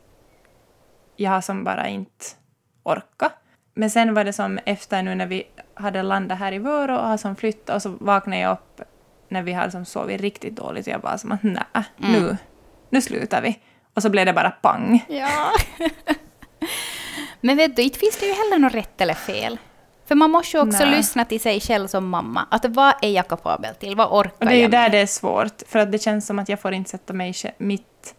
jag 1.16 1.32
har 1.32 1.42
som 1.42 1.64
bara 1.64 1.88
inte 1.88 2.26
orkat. 2.84 3.34
Men 3.74 3.90
sen 3.90 4.14
var 4.14 4.24
det 4.24 4.34
som 4.34 4.60
efter 4.66 5.04
nu 5.04 5.16
när 5.16 5.26
vi 5.26 5.44
hade 5.80 6.02
landat 6.02 6.40
här 6.40 6.52
i 6.52 6.58
Vörå 6.58 6.98
och 6.98 7.08
har 7.08 7.18
som 7.18 7.36
flyttat 7.36 7.76
och 7.76 7.82
så 7.82 7.90
vaknade 7.90 8.42
jag 8.42 8.52
upp 8.52 8.82
när 9.30 9.42
vi 9.42 9.54
hade 9.54 9.72
som 9.72 9.86
sovit 9.86 10.22
riktigt 10.22 10.56
dåligt 10.56 10.88
och 10.88 10.94
jag 10.94 11.02
bara 11.02 11.18
som 11.18 11.32
att 11.32 11.44
nej, 11.44 11.64
mm. 11.74 12.12
nu, 12.12 12.38
nu 12.90 13.02
slutar 13.02 13.42
vi. 13.42 13.60
Och 13.94 14.02
så 14.02 14.10
blev 14.10 14.26
det 14.26 14.34
bara 14.34 14.52
pang. 14.52 15.06
Ja. 15.10 15.52
Men 17.42 17.58
vet 17.58 17.76
du, 17.76 17.82
inte 17.82 18.00
finns 18.00 18.18
det 18.20 18.26
ju 18.26 18.34
heller 18.34 18.60
något 18.60 18.74
rätt 18.74 19.02
eller 19.02 19.14
fel. 19.14 19.60
För 20.06 20.16
man 20.16 20.32
måste 20.32 20.58
ju 20.58 20.64
också 20.64 20.86
Nej. 20.86 20.98
lyssna 20.98 21.26
till 21.26 21.40
sig 21.40 21.60
själv 21.60 21.88
som 21.88 22.10
mamma. 22.10 22.48
Att 22.52 22.66
vad 22.66 22.94
är 23.02 23.10
jag 23.10 23.28
kapabel 23.28 23.76
till? 23.76 23.96
Vad 23.96 24.08
orkar 24.08 24.32
jag 24.40 24.48
Och 24.48 24.50
det 24.50 24.56
är 24.56 24.62
ju 24.62 24.68
där 24.68 24.90
det 24.90 24.98
är 24.98 25.06
svårt. 25.06 25.62
För 25.68 25.80
att 25.80 25.92
det 25.92 26.00
känns 26.00 26.26
som 26.26 26.40
att 26.40 26.50
jag 26.50 26.60
får 26.60 26.74
inte 26.74 26.90
sätta 26.90 27.14
mig 27.14 27.34
mitt... 27.58 28.16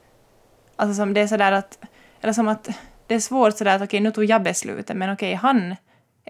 Alltså 0.76 0.94
som 0.94 1.14
det 1.14 1.20
är 1.20 1.26
sådär 1.26 1.52
att... 1.52 1.78
Eller 2.20 2.32
som 2.32 2.48
att 2.48 2.68
det 3.06 3.14
är 3.14 3.20
svårt 3.20 3.56
sådär 3.56 3.76
att 3.76 3.82
okej, 3.82 4.00
nu 4.00 4.10
tog 4.10 4.24
jag 4.24 4.42
beslutet, 4.42 4.96
men 4.96 5.12
okej, 5.12 5.34
han 5.34 5.76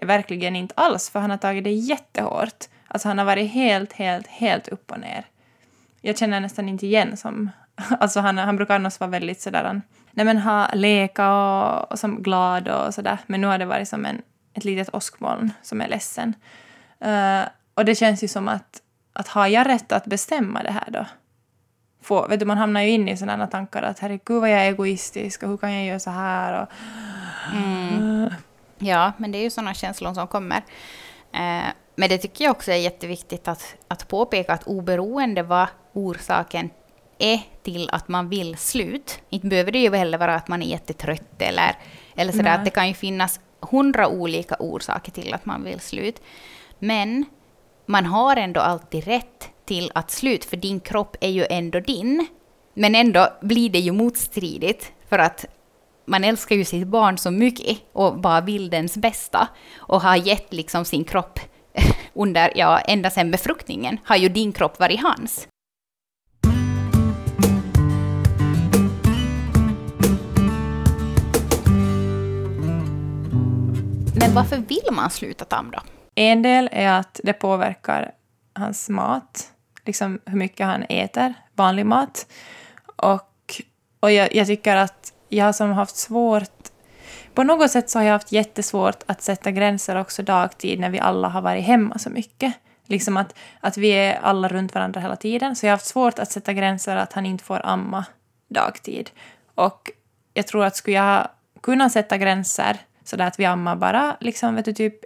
verkligen 0.05 0.55
inte 0.55 0.73
alls, 0.77 1.09
för 1.09 1.19
han 1.19 1.29
har 1.29 1.37
tagit 1.37 1.63
det 1.63 1.71
jättehårt. 1.71 2.65
Alltså 2.87 3.07
han 3.07 3.17
har 3.17 3.25
varit 3.25 3.51
helt, 3.51 3.93
helt, 3.93 4.27
helt 4.27 4.67
upp 4.67 4.91
och 4.91 4.99
ner. 4.99 5.25
Jag 6.01 6.17
känner 6.17 6.39
nästan 6.39 6.69
inte 6.69 6.85
igen 6.85 7.17
som... 7.17 7.49
Alltså 7.99 8.19
han, 8.19 8.37
han 8.37 8.55
brukar 8.55 8.75
annars 8.75 8.99
vara 8.99 9.09
väldigt 9.09 9.41
sådär 9.41 9.81
nej 10.11 10.25
men 10.25 10.37
ha 10.37 10.67
leka 10.73 11.33
och, 11.33 11.91
och 11.91 11.99
som 11.99 12.23
glad 12.23 12.67
och 12.67 12.93
sådär. 12.93 13.17
Men 13.27 13.41
nu 13.41 13.47
har 13.47 13.57
det 13.57 13.65
varit 13.65 13.89
som 13.89 14.05
en, 14.05 14.21
ett 14.53 14.65
litet 14.65 14.93
åskmoln 14.93 15.51
som 15.61 15.81
är 15.81 15.87
ledsen. 15.87 16.33
Uh, 17.05 17.47
och 17.73 17.85
det 17.85 17.95
känns 17.95 18.23
ju 18.23 18.27
som 18.27 18.47
att, 18.47 18.81
att 19.13 19.27
har 19.27 19.47
jag 19.47 19.67
rätt 19.67 19.91
att 19.91 20.05
bestämma 20.05 20.63
det 20.63 20.71
här 20.71 20.87
då? 20.91 21.05
Få, 22.01 22.27
vet 22.27 22.39
du, 22.39 22.45
man 22.45 22.57
hamnar 22.57 22.81
ju 22.81 22.89
in 22.89 23.07
i 23.07 23.17
sådana 23.17 23.47
tankar 23.47 23.83
att 23.83 23.99
herregud 23.99 24.41
vad 24.41 24.49
jag 24.49 24.59
är 24.59 24.69
egoistisk 24.69 25.43
och 25.43 25.49
hur 25.49 25.57
kan 25.57 25.73
jag 25.73 25.85
göra 25.85 25.99
så 25.99 26.09
här? 26.09 26.61
Och, 26.61 26.67
mm. 27.53 28.29
Ja, 28.79 29.13
men 29.17 29.31
det 29.31 29.37
är 29.37 29.43
ju 29.43 29.49
sådana 29.49 29.73
känslor 29.73 30.13
som 30.13 30.27
kommer. 30.27 30.57
Uh, 30.57 31.69
men 31.95 32.09
det 32.09 32.17
tycker 32.17 32.43
jag 32.43 32.51
också 32.51 32.71
är 32.71 32.75
jätteviktigt 32.75 33.47
att, 33.47 33.75
att 33.87 34.07
påpeka 34.07 34.53
att 34.53 34.67
oberoende 34.67 35.43
vad 35.43 35.67
orsaken 35.93 36.69
är 37.17 37.39
till 37.63 37.89
att 37.89 38.07
man 38.07 38.29
vill 38.29 38.57
slut. 38.57 39.21
Inte 39.29 39.47
behöver 39.47 39.71
det 39.71 39.79
ju 39.79 39.95
heller 39.95 40.17
vara 40.17 40.35
att 40.35 40.47
man 40.47 40.61
är 40.61 40.65
jättetrött 40.65 41.41
eller, 41.41 41.75
eller 42.15 42.33
sådär. 42.33 42.55
Att 42.55 42.65
det 42.65 42.71
kan 42.71 42.87
ju 42.87 42.93
finnas 42.93 43.39
hundra 43.59 44.07
olika 44.07 44.55
orsaker 44.59 45.11
till 45.11 45.33
att 45.33 45.45
man 45.45 45.63
vill 45.63 45.79
slut. 45.79 46.21
Men 46.79 47.25
man 47.85 48.05
har 48.05 48.35
ändå 48.35 48.59
alltid 48.59 49.03
rätt 49.03 49.49
till 49.65 49.91
att 49.95 50.11
slut, 50.11 50.45
för 50.45 50.57
din 50.57 50.79
kropp 50.79 51.17
är 51.21 51.29
ju 51.29 51.45
ändå 51.49 51.79
din. 51.79 52.27
Men 52.73 52.95
ändå 52.95 53.29
blir 53.41 53.69
det 53.69 53.79
ju 53.79 53.91
motstridigt, 53.91 54.91
för 55.09 55.19
att 55.19 55.45
man 56.09 56.23
älskar 56.23 56.55
ju 56.55 56.65
sitt 56.65 56.87
barn 56.87 57.17
så 57.17 57.31
mycket 57.31 57.77
och 57.93 58.19
bara 58.19 58.41
vill 58.41 58.69
dens 58.69 58.97
bästa 58.97 59.47
och 59.77 60.01
har 60.01 60.15
gett 60.15 60.53
liksom 60.53 60.85
sin 60.85 61.03
kropp 61.03 61.39
under, 62.13 62.51
ja, 62.55 62.79
ända 62.79 63.09
sedan 63.09 63.31
befruktningen 63.31 63.97
har 64.03 64.15
ju 64.15 64.29
din 64.29 64.51
kropp 64.51 64.79
varit 64.79 65.01
hans. 65.01 65.47
Men 74.15 74.33
varför 74.33 74.57
vill 74.57 74.87
man 74.91 75.09
sluta 75.09 75.45
tam 75.45 75.71
då? 75.71 75.79
En 76.15 76.41
del 76.41 76.69
är 76.71 76.91
att 76.91 77.19
det 77.23 77.33
påverkar 77.33 78.11
hans 78.53 78.89
mat, 78.89 79.51
liksom 79.85 80.19
hur 80.25 80.37
mycket 80.37 80.65
han 80.65 80.83
äter, 80.89 81.33
vanlig 81.55 81.85
mat. 81.85 82.27
Och, 82.95 83.61
och 83.99 84.11
jag, 84.11 84.35
jag 84.35 84.47
tycker 84.47 84.75
att 84.75 85.13
jag 85.29 85.45
har 85.45 85.53
som 85.53 85.71
haft 85.71 85.95
svårt 85.95 86.69
på 87.33 87.43
något 87.43 87.71
sätt 87.71 87.89
så 87.89 87.99
har 87.99 88.03
jag 88.03 88.13
haft 88.13 88.31
jättesvårt 88.31 89.03
att 89.05 89.21
sätta 89.21 89.51
gränser 89.51 89.95
också 89.95 90.23
dagtid 90.23 90.79
när 90.79 90.89
vi 90.89 90.99
alla 90.99 91.27
har 91.27 91.41
varit 91.41 91.63
hemma 91.63 91.97
så 91.97 92.09
mycket. 92.09 92.53
Liksom 92.85 93.17
att, 93.17 93.35
att 93.59 93.77
vi 93.77 93.89
är 93.89 94.19
alla 94.21 94.47
runt 94.47 94.75
varandra 94.75 95.01
hela 95.01 95.15
tiden. 95.15 95.55
Så 95.55 95.65
jag 95.65 95.71
har 95.71 95.75
haft 95.75 95.85
svårt 95.85 96.19
att 96.19 96.31
sätta 96.31 96.53
gränser 96.53 96.95
att 96.95 97.13
han 97.13 97.25
inte 97.25 97.43
får 97.43 97.65
amma 97.65 98.05
dagtid. 98.49 99.09
Och 99.55 99.91
jag 100.33 100.47
tror 100.47 100.65
att 100.65 100.75
skulle 100.75 100.95
jag 100.97 101.27
kunna 101.61 101.89
sätta 101.89 102.17
gränser 102.17 102.77
sådär 103.03 103.27
att 103.27 103.39
vi 103.39 103.45
ammar 103.45 103.75
bara 103.75 104.17
liksom, 104.19 104.55
vet 104.55 104.65
du, 104.65 104.73
typ 104.73 104.99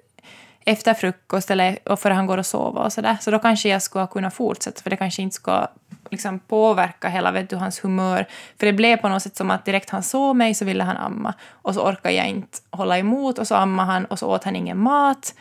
efter 0.65 0.93
frukost 0.93 1.51
eller 1.51 1.77
och 1.85 1.99
före 1.99 2.13
han 2.13 2.25
går 2.25 2.37
och 2.37 2.45
sover 2.45 2.81
och 2.81 2.93
sådär. 2.93 3.17
Så 3.21 3.31
då 3.31 3.39
kanske 3.39 3.69
jag 3.69 3.81
skulle 3.81 4.07
kunna 4.07 4.31
fortsätta 4.31 4.81
för 4.81 4.89
det 4.89 4.97
kanske 4.97 5.21
inte 5.21 5.35
ska 5.35 5.67
liksom 6.11 6.39
påverka 6.39 7.09
hela 7.09 7.31
vet 7.31 7.49
du, 7.49 7.55
hans 7.55 7.83
humör. 7.83 8.27
För 8.59 8.65
det 8.65 8.73
blev 8.73 8.97
på 8.97 9.09
något 9.09 9.23
sätt 9.23 9.35
som 9.35 9.51
att 9.51 9.65
direkt 9.65 9.89
han 9.89 10.03
såg 10.03 10.35
mig 10.35 10.53
så 10.53 10.65
ville 10.65 10.83
han 10.83 10.97
amma 10.97 11.33
och 11.49 11.73
så 11.73 11.81
orkade 11.81 12.15
jag 12.15 12.27
inte 12.27 12.57
hålla 12.69 12.97
emot 12.97 13.39
och 13.39 13.47
så 13.47 13.55
ammade 13.55 13.91
han 13.91 14.05
och 14.05 14.19
så 14.19 14.27
åt 14.27 14.43
han 14.43 14.55
ingen 14.55 14.77
mat. 14.77 15.35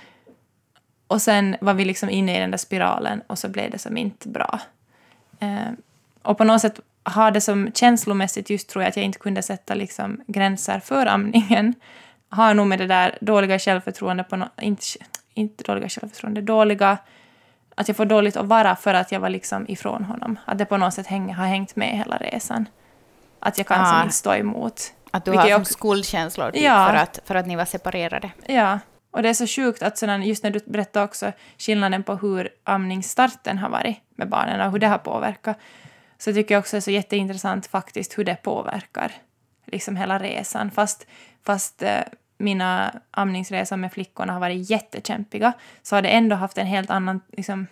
Och 1.06 1.22
sen 1.22 1.56
var 1.60 1.74
vi 1.74 1.84
liksom 1.84 2.10
inne 2.10 2.36
i 2.36 2.40
den 2.40 2.50
där 2.50 2.58
spiralen 2.58 3.22
och 3.26 3.38
så 3.38 3.48
blev 3.48 3.70
det 3.70 3.78
som 3.78 3.96
inte 3.96 4.28
bra. 4.28 4.60
Eh, 5.40 5.72
och 6.22 6.38
på 6.38 6.44
något 6.44 6.60
sätt 6.60 6.80
har 7.02 7.30
det 7.30 7.40
som 7.40 7.72
känslomässigt 7.74 8.50
just 8.50 8.68
tror 8.68 8.82
jag 8.82 8.88
att 8.88 8.96
jag 8.96 9.04
inte 9.04 9.18
kunde 9.18 9.42
sätta 9.42 9.74
liksom 9.74 10.20
gränser 10.26 10.80
för 10.80 11.06
amningen 11.06 11.74
har 12.32 12.54
nog 12.54 12.66
med 12.66 12.78
det 12.78 12.86
där 12.86 13.18
dåliga 13.20 13.58
självförtroende 13.58 14.24
på 14.24 14.36
no, 14.36 14.48
inte, 14.60 14.82
inte 15.34 15.64
dåliga 15.64 15.88
självförtroende, 15.88 16.40
dåliga 16.40 16.98
att 17.74 17.88
jag 17.88 17.96
får 17.96 18.04
dåligt 18.04 18.36
att 18.36 18.46
vara 18.46 18.76
för 18.76 18.94
att 18.94 19.12
jag 19.12 19.20
var 19.20 19.28
liksom 19.28 19.64
ifrån 19.68 20.04
honom. 20.04 20.38
Att 20.44 20.58
det 20.58 20.64
på 20.64 20.76
något 20.76 20.94
sätt 20.94 21.06
häng, 21.06 21.34
har 21.34 21.46
hängt 21.46 21.76
med 21.76 21.96
hela 21.96 22.16
resan. 22.16 22.68
Att 23.40 23.58
jag 23.58 23.66
kan 23.66 23.80
ja. 23.80 24.02
inte 24.02 24.14
stå 24.14 24.34
emot. 24.34 24.92
Att 25.10 25.24
du 25.24 25.30
har 25.30 25.46
jag 25.46 25.66
skuldkänslor 25.66 26.50
typ, 26.50 26.62
Ja. 26.62 26.86
för, 26.88 26.94
att, 26.94 27.20
för 27.24 27.34
att 27.34 27.46
ni 27.46 27.56
var 27.56 27.64
separerade. 27.64 28.30
Ja, 28.46 28.78
och 29.10 29.22
det 29.22 29.28
är 29.28 29.34
så 29.34 29.46
sjukt 29.46 29.82
att 29.82 29.98
sedan, 29.98 30.22
just 30.22 30.44
när 30.44 30.50
du 30.50 30.60
berättade 30.66 31.04
också 31.04 31.32
skillnaden 31.58 32.02
på 32.02 32.14
hur 32.14 32.48
amningsstarten 32.64 33.58
har 33.58 33.68
varit 33.68 33.96
med 34.16 34.28
barnen 34.28 34.60
och 34.60 34.72
hur 34.72 34.78
det 34.78 34.86
har 34.86 34.98
påverkat, 34.98 35.58
så 36.18 36.32
tycker 36.32 36.54
jag 36.54 36.60
också 36.60 36.76
det 36.76 36.78
är 36.78 36.80
så 36.80 36.90
jätteintressant 36.90 37.66
faktiskt 37.66 38.18
hur 38.18 38.24
det 38.24 38.36
påverkar 38.42 39.12
liksom 39.66 39.96
hela 39.96 40.18
resan. 40.18 40.70
Fast, 40.70 41.06
fast 41.46 41.82
eh, 41.82 42.00
mina 42.42 43.00
amningsresor 43.10 43.76
med 43.76 43.92
flickorna 43.92 44.32
har 44.32 44.40
varit 44.40 44.70
jättekämpiga 44.70 45.52
så 45.82 45.96
har 45.96 46.02
det 46.02 46.08
ändå 46.08 46.36
haft 46.36 46.58
en 46.58 46.66
helt 46.66 46.90
annan 46.90 47.20
liksom, 47.32 47.66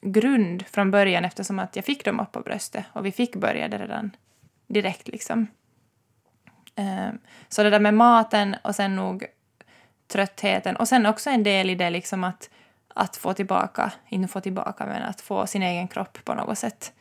grund 0.00 0.66
från 0.66 0.90
början 0.90 1.24
eftersom 1.24 1.58
att 1.58 1.76
jag 1.76 1.84
fick 1.84 2.04
dem 2.04 2.20
upp 2.20 2.32
på 2.32 2.40
bröstet 2.40 2.84
och 2.92 3.06
vi 3.06 3.12
fick 3.12 3.36
börja 3.36 3.68
det 3.68 3.78
redan 3.78 4.10
direkt. 4.66 5.08
Liksom. 5.08 5.46
Ehm, 6.76 7.18
så 7.48 7.62
det 7.62 7.70
där 7.70 7.80
med 7.80 7.94
maten 7.94 8.56
och 8.62 8.74
sen 8.74 8.96
nog 8.96 9.24
tröttheten 10.08 10.76
och 10.76 10.88
sen 10.88 11.06
också 11.06 11.30
en 11.30 11.42
del 11.42 11.70
i 11.70 11.74
det 11.74 11.90
liksom 11.90 12.24
att, 12.24 12.50
att 12.88 13.16
få 13.16 13.32
tillbaka, 13.32 13.92
inte 14.08 14.32
få 14.32 14.40
tillbaka 14.40 14.86
men 14.86 15.02
att 15.02 15.20
få 15.20 15.46
sin 15.46 15.62
egen 15.62 15.88
kropp 15.88 16.18
på 16.24 16.34
något 16.34 16.58
sätt. 16.58 16.92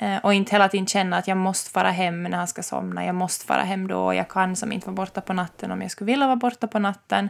Eh, 0.00 0.16
och 0.22 0.34
inte 0.34 0.52
hela 0.52 0.68
tiden 0.68 0.86
känna 0.86 1.16
att 1.16 1.28
jag 1.28 1.36
måste 1.36 1.70
fara 1.70 1.90
hem 1.90 2.22
när 2.22 2.38
han 2.38 2.48
ska 2.48 2.62
somna, 2.62 3.04
jag 3.04 3.14
måste 3.14 3.46
fara 3.46 3.62
hem 3.62 3.88
då, 3.88 4.14
jag 4.14 4.28
kan 4.28 4.56
som 4.56 4.72
inte 4.72 4.86
vara 4.86 4.94
borta 4.96 5.20
på 5.20 5.32
natten 5.32 5.70
om 5.70 5.82
jag 5.82 5.90
skulle 5.90 6.12
vilja 6.12 6.26
vara 6.26 6.36
borta 6.36 6.66
på 6.66 6.78
natten. 6.78 7.28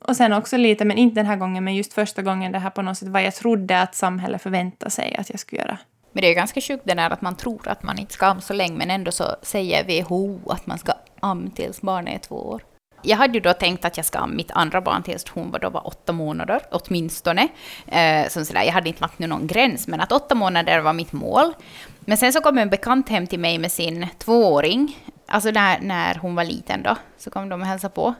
Och 0.00 0.16
sen 0.16 0.32
också 0.32 0.56
lite, 0.56 0.84
men 0.84 0.98
inte 0.98 1.14
den 1.14 1.26
här 1.26 1.36
gången, 1.36 1.64
men 1.64 1.74
just 1.74 1.92
första 1.92 2.22
gången 2.22 2.52
det 2.52 2.58
här 2.58 2.70
på 2.70 2.82
något 2.82 2.98
sätt 2.98 3.08
vad 3.08 3.22
jag 3.22 3.34
trodde 3.34 3.80
att 3.80 3.94
samhället 3.94 4.42
förväntade 4.42 4.90
sig 4.90 5.16
att 5.18 5.30
jag 5.30 5.40
skulle 5.40 5.62
göra. 5.62 5.78
Men 6.12 6.22
det 6.22 6.28
är 6.28 6.34
ganska 6.34 6.60
sjukt 6.60 6.82
det 6.86 6.94
där 6.94 7.10
att 7.10 7.20
man 7.20 7.36
tror 7.36 7.68
att 7.68 7.82
man 7.82 7.98
inte 7.98 8.12
ska 8.12 8.26
amma 8.26 8.40
så 8.40 8.52
länge, 8.54 8.78
men 8.78 8.90
ändå 8.90 9.12
så 9.12 9.36
säger 9.42 10.02
WHO 10.02 10.50
att 10.50 10.66
man 10.66 10.78
ska 10.78 10.92
amma 11.20 11.50
tills 11.50 11.80
barnet 11.80 12.14
är 12.14 12.18
två 12.28 12.36
år. 12.36 12.62
Jag 13.02 13.16
hade 13.16 13.34
ju 13.34 13.40
då 13.40 13.52
tänkt 13.52 13.84
att 13.84 13.96
jag 13.96 14.06
ska 14.06 14.18
ha 14.18 14.26
mitt 14.26 14.50
andra 14.50 14.80
barn 14.80 15.02
tills 15.02 15.28
hon 15.28 15.50
var, 15.50 15.58
då 15.58 15.70
var 15.70 15.86
åtta 15.86 16.12
månader, 16.12 16.60
åtminstone. 16.70 17.48
Eh, 17.86 18.28
som 18.28 18.44
sådär, 18.44 18.62
jag 18.62 18.72
hade 18.72 18.88
inte 18.88 19.00
lagt 19.00 19.18
någon 19.18 19.46
gräns, 19.46 19.88
men 19.88 20.00
att 20.00 20.12
åtta 20.12 20.34
månader 20.34 20.80
var 20.80 20.92
mitt 20.92 21.12
mål. 21.12 21.54
Men 22.00 22.16
sen 22.16 22.32
så 22.32 22.40
kom 22.40 22.58
en 22.58 22.70
bekant 22.70 23.08
hem 23.08 23.26
till 23.26 23.40
mig 23.40 23.58
med 23.58 23.72
sin 23.72 24.06
tvååring, 24.18 24.96
alltså 25.26 25.50
när, 25.50 25.80
när 25.80 26.14
hon 26.14 26.34
var 26.34 26.44
liten 26.44 26.82
då, 26.82 26.96
så 27.18 27.30
kom 27.30 27.48
de 27.48 27.60
och 27.60 27.66
hälsade 27.66 27.94
på. 27.94 28.14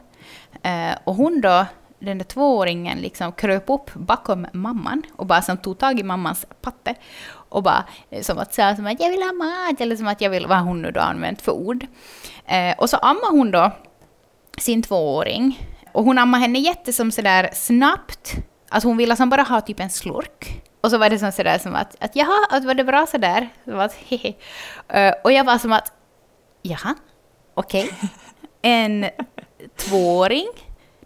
Eh, 0.63 0.99
och 1.05 1.15
hon 1.15 1.41
då, 1.41 1.67
den 1.99 2.19
där 2.19 2.25
tvååringen, 2.25 2.99
liksom 2.99 3.33
kröp 3.33 3.71
upp 3.71 3.95
bakom 3.95 4.47
mamman 4.53 5.03
och 5.17 5.27
bara 5.27 5.43
som 5.43 5.57
tog 5.57 5.79
tag 5.79 6.01
i 6.01 6.03
mammans 6.03 6.47
patte 6.61 6.95
och 7.31 7.63
bara 7.63 7.85
eh, 8.11 8.23
som 8.23 8.39
att 8.39 8.55
säga 8.55 8.77
som 8.77 8.87
att 8.87 9.01
jag 9.01 9.11
vill 9.11 9.23
ha 9.23 9.33
mat, 9.33 9.81
eller 9.81 9.97
som 9.97 10.09
att 10.09 10.21
jag 10.21 10.31
vill, 10.31 10.47
vad 10.47 10.59
hon 10.59 10.83
nu 10.83 10.91
då 10.91 11.01
använt 11.01 11.43
för 11.43 11.53
ord. 11.53 11.87
Eh, 12.47 12.79
och 12.79 12.91
så 12.91 12.97
ammar 12.97 13.31
hon 13.31 13.51
då 13.51 13.73
sin 14.59 14.83
tvååring 14.83 15.69
och 15.93 16.05
hon 16.05 16.19
ammar 16.19 16.39
henne 16.39 16.59
jättesom 16.59 17.13
sådär 17.13 17.51
snabbt, 17.53 18.35
att 18.69 18.85
hon 18.85 18.97
ville 18.97 19.17
som 19.17 19.31
bara 19.31 19.43
ha 19.43 19.61
typ 19.61 19.81
en 19.81 19.91
slurk. 19.91 20.63
Och 20.81 20.91
så 20.91 20.99
var 20.99 21.11
det 21.11 21.19
som 21.19 21.33
sådär 21.33 21.59
som 21.59 21.75
att, 21.75 21.97
att 22.01 22.17
jaha, 22.17 22.47
att 22.51 22.65
var 22.65 22.75
det 22.75 22.85
bra 22.85 23.07
sådär? 23.07 23.49
Så 23.65 23.77
var 23.77 23.85
att, 23.85 23.95
hehe. 24.09 24.35
Eh, 24.89 25.15
och 25.25 25.33
jag 25.33 25.45
var 25.45 25.59
som 25.59 25.73
att, 25.73 25.93
jaha, 26.63 26.95
okej. 27.55 27.91
En 28.63 29.07
tvååring? 29.77 30.49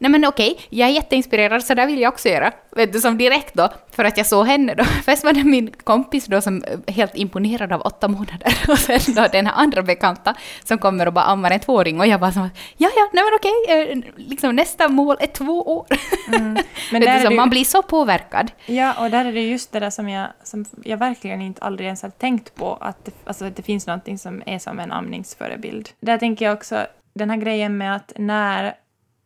Nej 0.03 0.11
men 0.11 0.25
okej, 0.25 0.59
jag 0.69 0.89
är 0.89 0.93
jätteinspirerad 0.93 1.65
så 1.65 1.75
där 1.75 1.87
vill 1.87 2.01
jag 2.01 2.13
också 2.13 2.29
göra. 2.29 2.53
Vet 2.77 2.93
du, 2.93 3.01
som 3.01 3.19
direkt 3.19 3.55
då, 3.55 3.69
för 3.91 4.05
att 4.05 4.17
jag 4.17 4.27
såg 4.27 4.47
henne 4.47 4.75
då. 4.75 4.85
Först 5.05 5.25
var 5.25 5.33
det 5.33 5.45
min 5.45 5.71
kompis 5.85 6.27
då 6.27 6.41
som 6.41 6.65
eh, 6.65 6.95
helt 6.95 7.15
imponerad 7.15 7.73
av 7.73 7.81
åtta 7.81 8.09
månader 8.09 8.55
och 8.69 8.79
sen 8.79 9.15
då 9.15 9.27
den 9.33 9.47
här 9.47 9.55
andra 9.57 9.83
bekanta 9.83 10.35
som 10.65 10.79
kommer 10.79 11.07
och 11.07 11.13
bara 11.13 11.25
ammar 11.25 11.51
en 11.51 11.61
tvååring 11.61 12.01
och 12.01 12.07
jag 12.07 12.21
bara 12.21 12.33
som 12.33 12.51
ja 12.77 12.91
ja, 12.97 13.11
nej 13.13 13.25
men 13.25 13.33
okej, 13.35 13.91
eh, 13.93 14.27
liksom 14.29 14.57
nästa 14.57 14.89
mål 14.89 15.17
är 15.21 15.27
två 15.27 15.63
år. 15.63 15.87
Men 16.29 16.55
Vet 16.93 17.03
där 17.03 17.25
du, 17.25 17.31
ju- 17.31 17.37
man 17.37 17.51
blir 17.51 17.65
så 17.65 17.83
påverkad. 17.83 18.51
Ja, 18.67 18.95
och 19.05 19.11
där 19.11 19.25
är 19.25 19.33
det 19.33 19.41
just 19.41 19.73
det 19.73 19.81
där 19.81 19.91
som 19.91 20.09
jag, 20.09 20.29
som 20.43 20.65
jag 20.85 20.97
verkligen 20.97 21.43
inte 21.43 21.63
aldrig 21.63 21.87
ens 21.87 22.03
har 22.03 22.11
tänkt 22.11 22.55
på, 22.55 22.75
att 22.81 23.05
det, 23.05 23.13
alltså, 23.25 23.45
att 23.45 23.57
det 23.57 23.63
finns 23.63 23.87
någonting 23.87 24.19
som 24.19 24.43
är 24.47 24.59
som 24.59 24.79
en 24.81 24.93
amningsförebild. 24.93 25.89
Där 26.01 26.19
tänker 26.19 26.45
jag 26.45 26.55
också, 26.55 26.87
den 27.15 27.31
här 27.31 27.37
grejen 27.37 27.79
med 27.79 27.97
att 27.97 28.13
när 28.17 28.75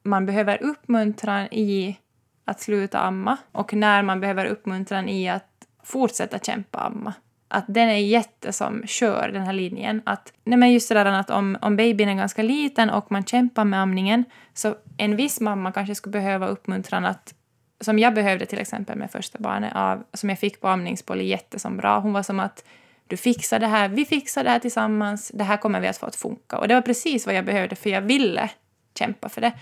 man 0.07 0.27
behöver 0.27 0.63
uppmuntran 0.63 1.47
i 1.47 1.99
att 2.45 2.61
sluta 2.61 2.99
amma 2.99 3.37
och 3.53 3.75
när 3.75 4.03
man 4.03 4.21
behöver 4.21 4.47
uppmuntran 4.47 5.09
i 5.09 5.29
att 5.29 5.67
fortsätta 5.83 6.39
kämpa 6.39 6.79
amma. 6.79 7.15
Att 7.49 7.65
den 7.69 7.89
är 7.89 7.97
jätte 7.97 8.53
som 8.53 8.83
kör 8.87 9.29
den 9.33 9.43
här 9.43 9.53
linjen. 9.53 10.03
Att, 10.07 10.33
nej 10.45 10.59
men 10.59 10.73
just 10.73 10.89
det 10.89 10.95
där 10.95 11.05
att 11.07 11.31
om, 11.31 11.59
om 11.63 11.77
babyn 11.77 12.09
är 12.09 12.15
ganska 12.15 12.43
liten 12.43 12.91
och 12.91 13.13
man 13.13 13.25
kämpar 13.25 13.65
med 13.65 13.81
amningen 13.81 14.25
så 14.55 14.75
en 14.97 15.17
viss 15.17 15.41
mamma 15.41 15.73
kanske 15.73 15.95
skulle 15.95 16.13
behöva 16.13 16.47
uppmuntran 16.47 17.05
att 17.05 17.35
som 17.81 17.99
jag 17.99 18.15
behövde 18.15 18.47
till 18.47 18.59
exempel 18.59 18.99
med 18.99 19.11
första 19.11 19.39
barnet, 19.39 19.73
av, 19.77 20.05
som 20.13 20.29
jag 20.29 20.39
fick 20.39 20.61
på 20.61 20.69
amningspoly 20.69 21.25
jätte 21.25 21.59
som 21.59 21.77
bra. 21.77 21.99
Hon 21.99 22.13
var 22.13 22.23
som 22.23 22.41
att 22.41 22.65
du 23.07 23.17
fixar 23.17 23.59
det 23.59 23.67
här, 23.67 23.89
vi 23.89 24.05
fixar 24.05 24.45
det 24.45 24.51
här 24.51 24.59
tillsammans, 24.59 25.31
det 25.35 25.45
här 25.45 25.57
kommer 25.57 25.81
vi 25.81 25.89
att 25.89 25.97
få 25.97 26.07
att 26.07 26.17
funka. 26.17 26.59
Och 26.59 26.69
det 26.69 26.75
var 26.75 26.83
precis 26.83 27.27
vad 27.27 27.35
jag 27.35 27.45
behövde 27.45 27.77
för 27.77 27.91
jag 27.91 28.01
ville 28.01 28.51
kämpa 28.99 29.29
för 29.29 29.41
det. 29.41 29.53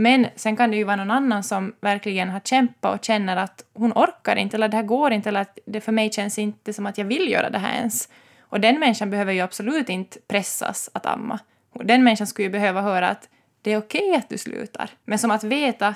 Men 0.00 0.26
sen 0.36 0.56
kan 0.56 0.70
det 0.70 0.76
ju 0.76 0.84
vara 0.84 0.96
någon 0.96 1.10
annan 1.10 1.42
som 1.42 1.72
verkligen 1.80 2.28
har 2.28 2.40
kämpat 2.40 2.98
och 2.98 3.04
känner 3.04 3.36
att 3.36 3.64
hon 3.74 3.92
orkar 3.92 4.36
inte 4.36 4.56
eller 4.56 4.68
det 4.68 4.76
här 4.76 4.84
går 4.84 5.12
inte 5.12 5.28
eller 5.28 5.40
att 5.40 5.58
det 5.64 5.80
för 5.80 5.92
mig 5.92 6.12
känns 6.12 6.38
inte 6.38 6.72
som 6.72 6.86
att 6.86 6.98
jag 6.98 7.04
vill 7.04 7.30
göra 7.30 7.50
det 7.50 7.58
här 7.58 7.76
ens. 7.76 8.08
Och 8.40 8.60
den 8.60 8.78
människan 8.78 9.10
behöver 9.10 9.32
ju 9.32 9.40
absolut 9.40 9.88
inte 9.88 10.18
pressas 10.28 10.90
att 10.92 11.06
amma. 11.06 11.38
Och 11.70 11.86
Den 11.86 12.04
människan 12.04 12.26
skulle 12.26 12.46
ju 12.46 12.52
behöva 12.52 12.82
höra 12.82 13.08
att 13.08 13.28
det 13.62 13.72
är 13.72 13.78
okej 13.78 14.14
att 14.14 14.28
du 14.28 14.38
slutar. 14.38 14.90
Men 15.04 15.18
som 15.18 15.30
att 15.30 15.44
veta 15.44 15.94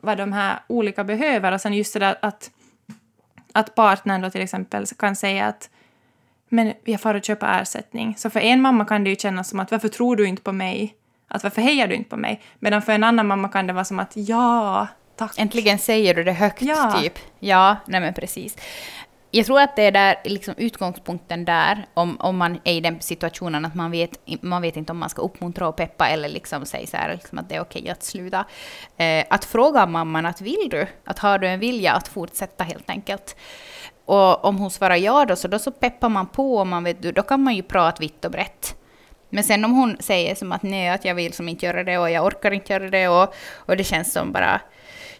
vad 0.00 0.18
de 0.18 0.32
här 0.32 0.58
olika 0.66 1.04
behöver 1.04 1.52
och 1.52 1.60
sen 1.60 1.74
just 1.74 1.92
det 1.92 1.98
där 1.98 2.16
att, 2.22 2.50
att 3.52 3.74
partnern 3.74 4.20
då 4.20 4.30
till 4.30 4.42
exempel 4.42 4.86
kan 4.86 5.16
säga 5.16 5.46
att 5.46 5.70
men 6.48 6.72
jag 6.84 7.00
får 7.00 7.14
och 7.14 7.24
köpa 7.24 7.60
ersättning. 7.60 8.14
Så 8.18 8.30
för 8.30 8.40
en 8.40 8.60
mamma 8.60 8.84
kan 8.84 9.04
det 9.04 9.10
ju 9.10 9.16
kännas 9.16 9.48
som 9.48 9.60
att 9.60 9.70
varför 9.70 9.88
tror 9.88 10.16
du 10.16 10.26
inte 10.26 10.42
på 10.42 10.52
mig? 10.52 10.94
Att 11.30 11.42
varför 11.42 11.62
hejar 11.62 11.86
du 11.88 11.94
inte 11.94 12.10
på 12.10 12.16
mig? 12.16 12.42
Medan 12.58 12.82
för 12.82 12.92
en 12.92 13.04
annan 13.04 13.26
mamma 13.26 13.48
kan 13.48 13.66
det 13.66 13.72
vara 13.72 13.84
som 13.84 13.98
att 13.98 14.12
ja, 14.14 14.86
tack. 15.16 15.38
Äntligen 15.38 15.78
säger 15.78 16.14
du 16.14 16.24
det 16.24 16.32
högt, 16.32 16.62
Ja. 16.62 16.96
typ. 17.02 17.18
Ja, 17.38 17.76
nej 17.86 18.00
men 18.00 18.14
precis. 18.14 18.56
Jag 19.32 19.46
tror 19.46 19.60
att 19.60 19.76
det 19.76 19.82
är 19.82 19.92
där, 19.92 20.16
liksom 20.24 20.54
utgångspunkten 20.56 21.44
där, 21.44 21.86
om, 21.94 22.16
om 22.20 22.36
man 22.36 22.58
är 22.64 22.72
i 22.72 22.80
den 22.80 23.00
situationen 23.00 23.64
att 23.64 23.74
man 23.74 23.90
vet, 23.90 24.42
man 24.42 24.62
vet 24.62 24.76
inte 24.76 24.92
om 24.92 24.98
man 24.98 25.10
ska 25.10 25.22
uppmuntra 25.22 25.68
och 25.68 25.76
peppa 25.76 26.08
eller 26.08 26.28
liksom 26.28 26.66
säga 26.66 26.86
så 26.86 26.96
här, 26.96 27.14
liksom 27.14 27.38
att 27.38 27.48
det 27.48 27.54
är 27.54 27.60
okej 27.60 27.88
att 27.90 28.02
sluta. 28.02 28.44
Eh, 28.96 29.24
att 29.30 29.44
fråga 29.44 29.86
mamman 29.86 30.26
att 30.26 30.40
vill 30.40 30.68
du? 30.70 30.86
Att 31.04 31.18
har 31.18 31.38
du 31.38 31.48
en 31.48 31.60
vilja 31.60 31.92
att 31.92 32.08
fortsätta 32.08 32.64
helt 32.64 32.90
enkelt? 32.90 33.36
Och 34.04 34.44
om 34.44 34.58
hon 34.58 34.70
svarar 34.70 34.96
ja 34.96 35.24
då, 35.24 35.36
så 35.36 35.48
då 35.48 35.58
så 35.58 35.70
peppar 35.70 36.08
man 36.08 36.26
på 36.26 36.56
och 36.56 36.66
man 36.66 36.84
vet, 36.84 37.02
då 37.02 37.22
kan 37.22 37.42
man 37.42 37.54
ju 37.54 37.62
prata 37.62 38.00
vitt 38.00 38.24
och 38.24 38.30
brett. 38.30 38.76
Men 39.30 39.44
sen 39.44 39.64
om 39.64 39.72
hon 39.72 39.96
säger 40.00 40.34
som 40.34 40.52
att 40.52 40.62
nej, 40.62 40.88
att 40.88 41.04
jag 41.04 41.14
vill 41.14 41.32
som 41.32 41.48
inte 41.48 41.66
göra 41.66 41.84
det 41.84 41.98
och 41.98 42.10
jag 42.10 42.24
orkar 42.24 42.50
inte 42.50 42.72
göra 42.72 42.90
det 42.90 43.08
och, 43.08 43.34
och 43.54 43.76
det 43.76 43.84
känns 43.84 44.12
som 44.12 44.32
bara 44.32 44.60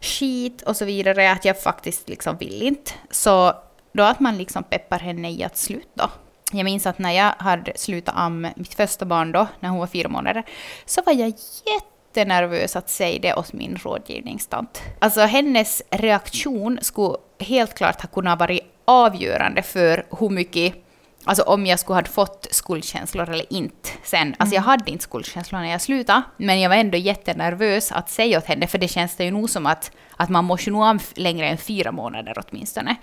skit 0.01 0.62
och 0.62 0.77
så 0.77 0.85
vidare, 0.85 1.33
att 1.33 1.44
jag 1.44 1.62
faktiskt 1.62 2.09
liksom 2.09 2.37
vill 2.37 2.62
inte. 2.62 2.92
Så 3.11 3.53
då 3.92 4.03
att 4.03 4.20
man 4.20 4.38
liksom 4.38 4.62
peppar 4.62 4.99
henne 4.99 5.31
i 5.31 5.44
att 5.44 5.57
sluta. 5.57 6.11
Jag 6.53 6.64
minns 6.64 6.87
att 6.87 6.99
när 6.99 7.12
jag 7.12 7.33
hade 7.38 7.73
slutat 7.77 8.14
amma 8.18 8.51
mitt 8.57 8.75
första 8.75 9.05
barn 9.05 9.33
då, 9.33 9.46
när 9.61 9.68
hon 9.68 9.79
var 9.79 9.87
fyra 9.87 10.09
månader, 10.09 10.44
så 10.85 11.03
var 11.03 11.12
jag 11.12 11.33
jättenervös 11.66 12.77
att 12.77 12.90
säga 12.90 13.18
det 13.23 13.35
åt 13.35 13.53
min 13.53 13.77
rådgivningstant. 13.77 14.83
Alltså 14.99 15.20
hennes 15.20 15.83
reaktion 15.90 16.79
skulle 16.83 17.16
helt 17.38 17.75
klart 17.75 18.01
ha 18.01 18.09
kunnat 18.09 18.38
vara 18.38 18.59
avgörande 18.85 19.62
för 19.62 20.07
hur 20.18 20.31
mycket 20.31 20.75
Alltså 21.24 21.42
om 21.42 21.66
jag 21.66 21.78
skulle 21.78 21.96
ha 21.96 22.04
fått 22.04 22.46
skuldkänslor 22.50 23.30
eller 23.30 23.52
inte 23.52 23.88
sen. 24.02 24.35
Alltså 24.38 24.54
jag 24.54 24.62
hade 24.62 24.90
inte 24.90 25.04
skuldkänslor 25.04 25.61
när 25.61 25.70
jag 25.70 25.80
slutade, 25.80 26.22
men 26.37 26.61
jag 26.61 26.68
var 26.68 26.76
ändå 26.76 26.98
jättenervös 26.98 27.92
att 27.92 28.11
säga 28.11 28.38
åt 28.38 28.44
henne, 28.44 28.66
för 28.66 28.78
det 28.78 28.88
känns 28.88 29.16
det 29.16 29.24
ju 29.24 29.30
nog 29.30 29.50
som 29.50 29.66
att, 29.66 29.92
att 30.16 30.28
man 30.28 30.44
måste 30.44 30.70
nog 30.70 30.83
am 30.83 31.00
längre 31.14 31.48
än 31.48 31.59
fyra 31.59 31.92
månader 31.92 32.44
åtminstone. 32.46 32.96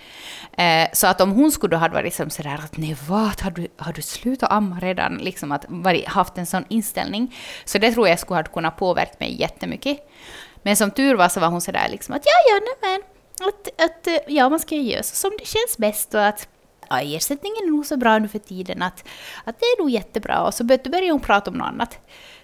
Eh, 0.58 0.88
så 0.94 1.08
att 1.08 1.22
om 1.22 1.32
hon 1.32 1.52
skulle 1.52 1.76
ha 1.76 1.90
varit 1.90 2.06
liksom 2.06 2.30
sådär 2.30 2.60
att 2.64 2.78
nej 2.78 2.98
vad, 3.08 3.42
har 3.42 3.52
du, 3.52 3.68
har 3.78 3.94
du 3.94 4.02
slutat 4.02 4.52
amma 4.52 4.80
redan? 4.80 5.18
Liksom 5.18 5.52
att 5.52 5.66
varit, 5.68 6.08
haft 6.08 6.38
en 6.38 6.46
sån 6.46 6.66
inställning. 6.68 7.36
Så 7.66 7.78
det 7.78 7.92
tror 7.92 8.08
jag 8.08 8.20
skulle 8.20 8.38
ha 8.40 8.44
kunnat 8.44 8.78
påverka 8.78 9.16
mig 9.20 9.42
jättemycket. 9.42 10.10
Men 10.64 10.76
som 10.76 10.92
tur 10.92 11.16
var 11.16 11.30
så 11.30 11.40
var 11.40 11.48
hon 11.48 11.62
sådär 11.62 11.88
liksom 11.92 12.16
att 12.16 12.22
ja, 12.26 12.54
ja, 12.54 12.60
nej 12.60 12.76
men, 12.82 13.02
att, 13.48 13.82
att 13.82 14.24
ja, 14.28 14.50
man 14.50 14.60
ska 14.60 14.76
ju 14.76 14.82
göra 14.82 15.04
så 15.04 15.16
som 15.16 15.32
det 15.40 15.46
känns 15.46 15.78
bäst 15.78 16.14
och 16.14 16.26
att 16.26 16.48
ah, 16.90 17.02
ersättningen 17.02 17.58
är 17.64 17.72
nog 17.72 17.86
så 17.86 17.98
bra 17.98 18.20
nu 18.20 18.28
för 18.28 18.40
tiden 18.40 18.82
att, 18.82 19.04
att 19.44 19.60
det 19.60 19.66
är 19.66 19.82
nog 19.82 19.90
jättebra. 19.90 20.44
Och 20.44 20.54
så 20.54 20.64
började 20.64 21.12
hon 21.12 21.20
prata 21.20 21.52
om 21.52 21.58
något 21.58 21.68
annat. 21.68 22.00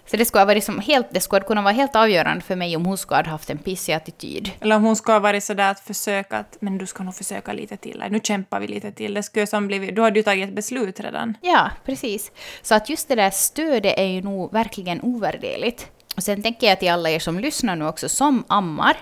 Så 0.06 0.16
det 0.16 0.24
skulle, 0.24 0.40
ha 0.40 0.46
varit 0.46 0.64
som 0.64 0.78
helt, 0.78 1.06
det 1.10 1.20
skulle 1.20 1.44
kunna 1.44 1.62
vara 1.62 1.72
helt 1.72 1.96
avgörande 1.96 2.40
för 2.40 2.56
mig 2.56 2.76
om 2.76 2.86
hon 2.86 2.98
skulle 2.98 3.22
ha 3.22 3.30
haft 3.30 3.50
en 3.50 3.58
pissig 3.58 3.92
attityd. 3.92 4.50
Eller 4.60 4.76
om 4.76 4.84
hon 4.84 4.96
skulle 4.96 5.14
ha 5.14 5.20
varit 5.20 5.44
sådär 5.44 5.70
att 5.70 5.80
försöka 5.80 6.38
att 6.38 6.56
men 6.60 6.78
du 6.78 6.86
ska 6.86 7.04
nog 7.04 7.14
försöka 7.14 7.52
lite 7.52 7.76
till. 7.76 8.04
Nu 8.10 8.20
kämpar 8.22 8.60
vi 8.60 8.66
lite 8.66 8.92
till. 8.92 9.14
Det 9.14 9.22
skulle 9.22 9.46
som 9.46 9.66
blivit, 9.66 9.96
du 9.96 10.02
hade 10.02 10.18
ju 10.18 10.22
tagit 10.22 10.48
ett 10.48 10.54
beslut 10.54 11.00
redan. 11.00 11.36
Ja, 11.40 11.70
precis. 11.84 12.32
Så 12.62 12.74
att 12.74 12.88
just 12.88 13.08
det 13.08 13.14
där 13.14 13.30
stödet 13.30 13.98
är 13.98 14.06
ju 14.06 14.22
nog 14.22 14.52
verkligen 14.52 15.00
ovärderligt. 15.02 15.90
Och 16.16 16.22
sen 16.22 16.42
tänker 16.42 16.66
jag 16.66 16.80
till 16.80 16.90
alla 16.90 17.10
er 17.10 17.18
som 17.18 17.40
lyssnar 17.40 17.76
nu 17.76 17.86
också 17.86 18.08
som 18.08 18.44
ammar, 18.48 18.96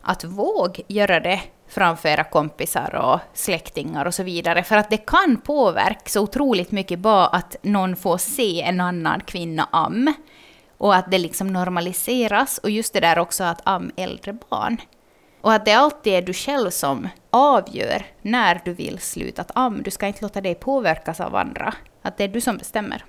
att 0.00 0.24
våg 0.24 0.80
göra 0.88 1.20
det 1.20 1.40
framför 1.68 2.08
era 2.08 2.24
kompisar 2.24 2.94
och 2.94 3.20
släktingar 3.34 4.06
och 4.06 4.14
så 4.14 4.22
vidare. 4.22 4.62
För 4.62 4.76
att 4.76 4.90
det 4.90 4.96
kan 4.96 5.36
påverka 5.36 6.00
så 6.10 6.20
otroligt 6.20 6.70
mycket 6.70 6.98
bara 6.98 7.26
att 7.26 7.56
någon 7.62 7.96
får 7.96 8.18
se 8.18 8.62
en 8.62 8.80
annan 8.80 9.20
kvinna 9.20 9.68
am. 9.72 10.14
Och 10.78 10.94
att 10.94 11.10
det 11.10 11.18
liksom 11.18 11.46
normaliseras. 11.46 12.58
Och 12.58 12.70
just 12.70 12.92
det 12.92 13.00
där 13.00 13.18
också 13.18 13.44
att 13.44 13.60
am 13.64 13.90
äldre 13.96 14.32
barn. 14.32 14.76
Och 15.40 15.52
att 15.52 15.64
det 15.64 15.72
alltid 15.72 16.12
är 16.12 16.22
du 16.22 16.32
själv 16.32 16.70
som 16.70 17.08
avgör 17.30 18.06
när 18.22 18.60
du 18.64 18.72
vill 18.72 18.98
sluta 18.98 19.42
att 19.42 19.50
am. 19.54 19.82
Du 19.82 19.90
ska 19.90 20.06
inte 20.06 20.22
låta 20.22 20.40
dig 20.40 20.54
påverkas 20.54 21.20
av 21.20 21.36
andra. 21.36 21.74
Att 22.02 22.18
det 22.18 22.24
är 22.24 22.28
du 22.28 22.40
som 22.40 22.56
bestämmer. 22.56 23.04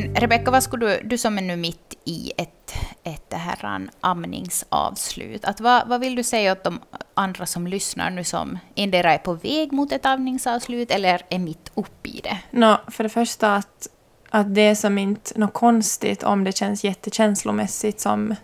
Men 0.00 0.14
Rebecka, 0.14 0.50
vad 0.50 0.62
skulle 0.62 0.86
du, 0.86 1.08
du 1.08 1.18
som 1.18 1.38
är 1.38 1.42
nu 1.42 1.56
mitt 1.56 1.98
i 2.04 2.32
ett, 2.36 2.74
ett 3.04 3.32
här 3.32 3.88
amningsavslut, 4.00 5.44
att 5.44 5.60
vad, 5.60 5.88
vad 5.88 6.00
vill 6.00 6.14
du 6.14 6.22
säga 6.22 6.52
åt 6.52 6.64
de 6.64 6.80
andra 7.14 7.46
som 7.46 7.66
lyssnar 7.66 8.10
nu 8.10 8.24
som 8.24 8.58
endera 8.74 9.14
är 9.14 9.18
på 9.18 9.32
väg 9.32 9.72
mot 9.72 9.92
ett 9.92 10.06
amningsavslut 10.06 10.90
eller 10.90 11.20
är 11.28 11.38
mitt 11.38 11.70
uppe 11.74 12.08
i 12.08 12.20
det? 12.24 12.38
No, 12.50 12.76
för 12.88 13.04
det 13.04 13.10
första 13.10 13.54
att, 13.54 13.88
att 14.30 14.54
det 14.54 14.60
är 14.60 14.74
som 14.74 14.98
inte 14.98 15.38
något 15.38 15.52
konstigt 15.52 16.22
om 16.22 16.44
det 16.44 16.56
känns 16.56 16.84
jättekänslomässigt 16.84 18.00
som 18.00 18.34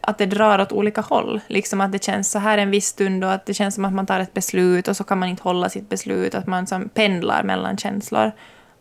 att 0.00 0.18
det 0.18 0.26
drar 0.26 0.58
åt 0.58 0.72
olika 0.72 1.00
håll. 1.00 1.40
Liksom 1.46 1.80
att 1.80 1.92
det 1.92 2.04
känns 2.04 2.30
så 2.30 2.38
här 2.38 2.58
en 2.58 2.70
viss 2.70 2.86
stund 2.86 3.24
och 3.24 3.32
att 3.32 3.46
det 3.46 3.54
känns 3.54 3.74
som 3.74 3.84
att 3.84 3.92
man 3.92 4.06
tar 4.06 4.20
ett 4.20 4.34
beslut 4.34 4.88
och 4.88 4.96
så 4.96 5.04
kan 5.04 5.18
man 5.18 5.28
inte 5.28 5.42
hålla 5.42 5.68
sitt 5.68 5.88
beslut. 5.88 6.34
Att 6.34 6.46
man 6.46 6.66
som 6.66 6.88
pendlar 6.88 7.42
mellan 7.42 7.76
känslor. 7.76 8.32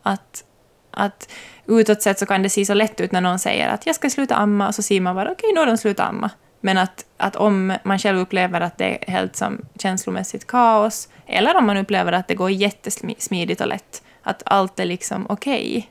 Att, 0.03 0.43
att 0.91 1.29
utåt 1.67 2.01
sett 2.01 2.19
så 2.19 2.25
kan 2.25 2.43
det 2.43 2.49
se 2.49 2.65
så 2.65 2.73
lätt 2.73 3.01
ut 3.01 3.11
när 3.11 3.21
någon 3.21 3.39
säger 3.39 3.69
att 3.69 3.85
jag 3.85 3.95
ska 3.95 4.09
sluta 4.09 4.35
amma 4.35 4.67
och 4.67 4.75
så 4.75 4.81
ser 4.81 5.01
man 5.01 5.15
bara 5.15 5.31
okej, 5.31 5.35
okay, 5.35 5.53
nu 5.53 5.59
har 5.59 5.67
de 5.67 5.77
slutat 5.77 6.09
amma. 6.09 6.29
Men 6.61 6.77
att, 6.77 7.05
att 7.17 7.35
om 7.35 7.73
man 7.83 7.99
själv 7.99 8.19
upplever 8.19 8.61
att 8.61 8.77
det 8.77 9.05
är 9.05 9.11
helt 9.11 9.35
som 9.35 9.65
känslomässigt 9.79 10.47
kaos, 10.47 11.09
eller 11.27 11.57
om 11.57 11.65
man 11.65 11.77
upplever 11.77 12.11
att 12.11 12.27
det 12.27 12.35
går 12.35 12.51
jättesmidigt 12.51 13.61
och 13.61 13.67
lätt, 13.67 14.03
att 14.23 14.43
allt 14.45 14.79
är 14.79 14.85
liksom 14.85 15.25
okej. 15.29 15.69
Okay. 15.69 15.83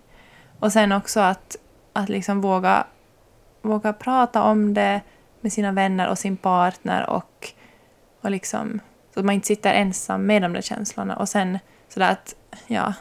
Och 0.60 0.72
sen 0.72 0.92
också 0.92 1.20
att, 1.20 1.56
att 1.92 2.08
liksom 2.08 2.40
våga, 2.40 2.86
våga 3.62 3.92
prata 3.92 4.42
om 4.42 4.74
det 4.74 5.00
med 5.40 5.52
sina 5.52 5.72
vänner 5.72 6.08
och 6.08 6.18
sin 6.18 6.36
partner 6.36 7.10
och, 7.10 7.48
och 8.20 8.30
liksom, 8.30 8.80
så 9.14 9.20
att 9.20 9.26
man 9.26 9.34
inte 9.34 9.46
sitter 9.46 9.74
ensam 9.74 10.26
med 10.26 10.42
de 10.42 10.52
där 10.52 10.60
känslorna. 10.60 11.16
Och 11.16 11.28
sen 11.28 11.58
sådär 11.88 12.10
att, 12.10 12.34
ja, 12.66 12.92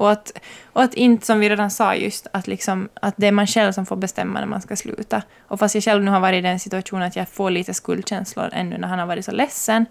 och 0.00 0.10
att, 0.10 0.32
och 0.64 0.82
att 0.82 0.94
inte, 0.94 1.26
som 1.26 1.40
vi 1.40 1.48
redan 1.48 1.70
sa, 1.70 1.94
just 1.94 2.26
att, 2.32 2.46
liksom, 2.46 2.88
att 2.94 3.14
det 3.16 3.26
är 3.26 3.32
man 3.32 3.46
själv 3.46 3.72
som 3.72 3.86
får 3.86 3.96
bestämma 3.96 4.40
när 4.40 4.46
man 4.46 4.60
ska 4.60 4.76
sluta. 4.76 5.22
Och 5.40 5.58
fast 5.58 5.74
jag 5.74 5.84
själv 5.84 6.04
nu 6.04 6.10
har 6.10 6.20
varit 6.20 6.38
i 6.38 6.40
den 6.40 6.60
situationen 6.60 7.02
att 7.02 7.16
jag 7.16 7.28
får 7.28 7.50
lite 7.50 7.74
skuldkänslor 7.74 8.48
ännu 8.52 8.78
när 8.78 8.88
han 8.88 8.98
har 8.98 9.06
varit 9.06 9.24
så 9.24 9.32
ledsen, 9.32 9.86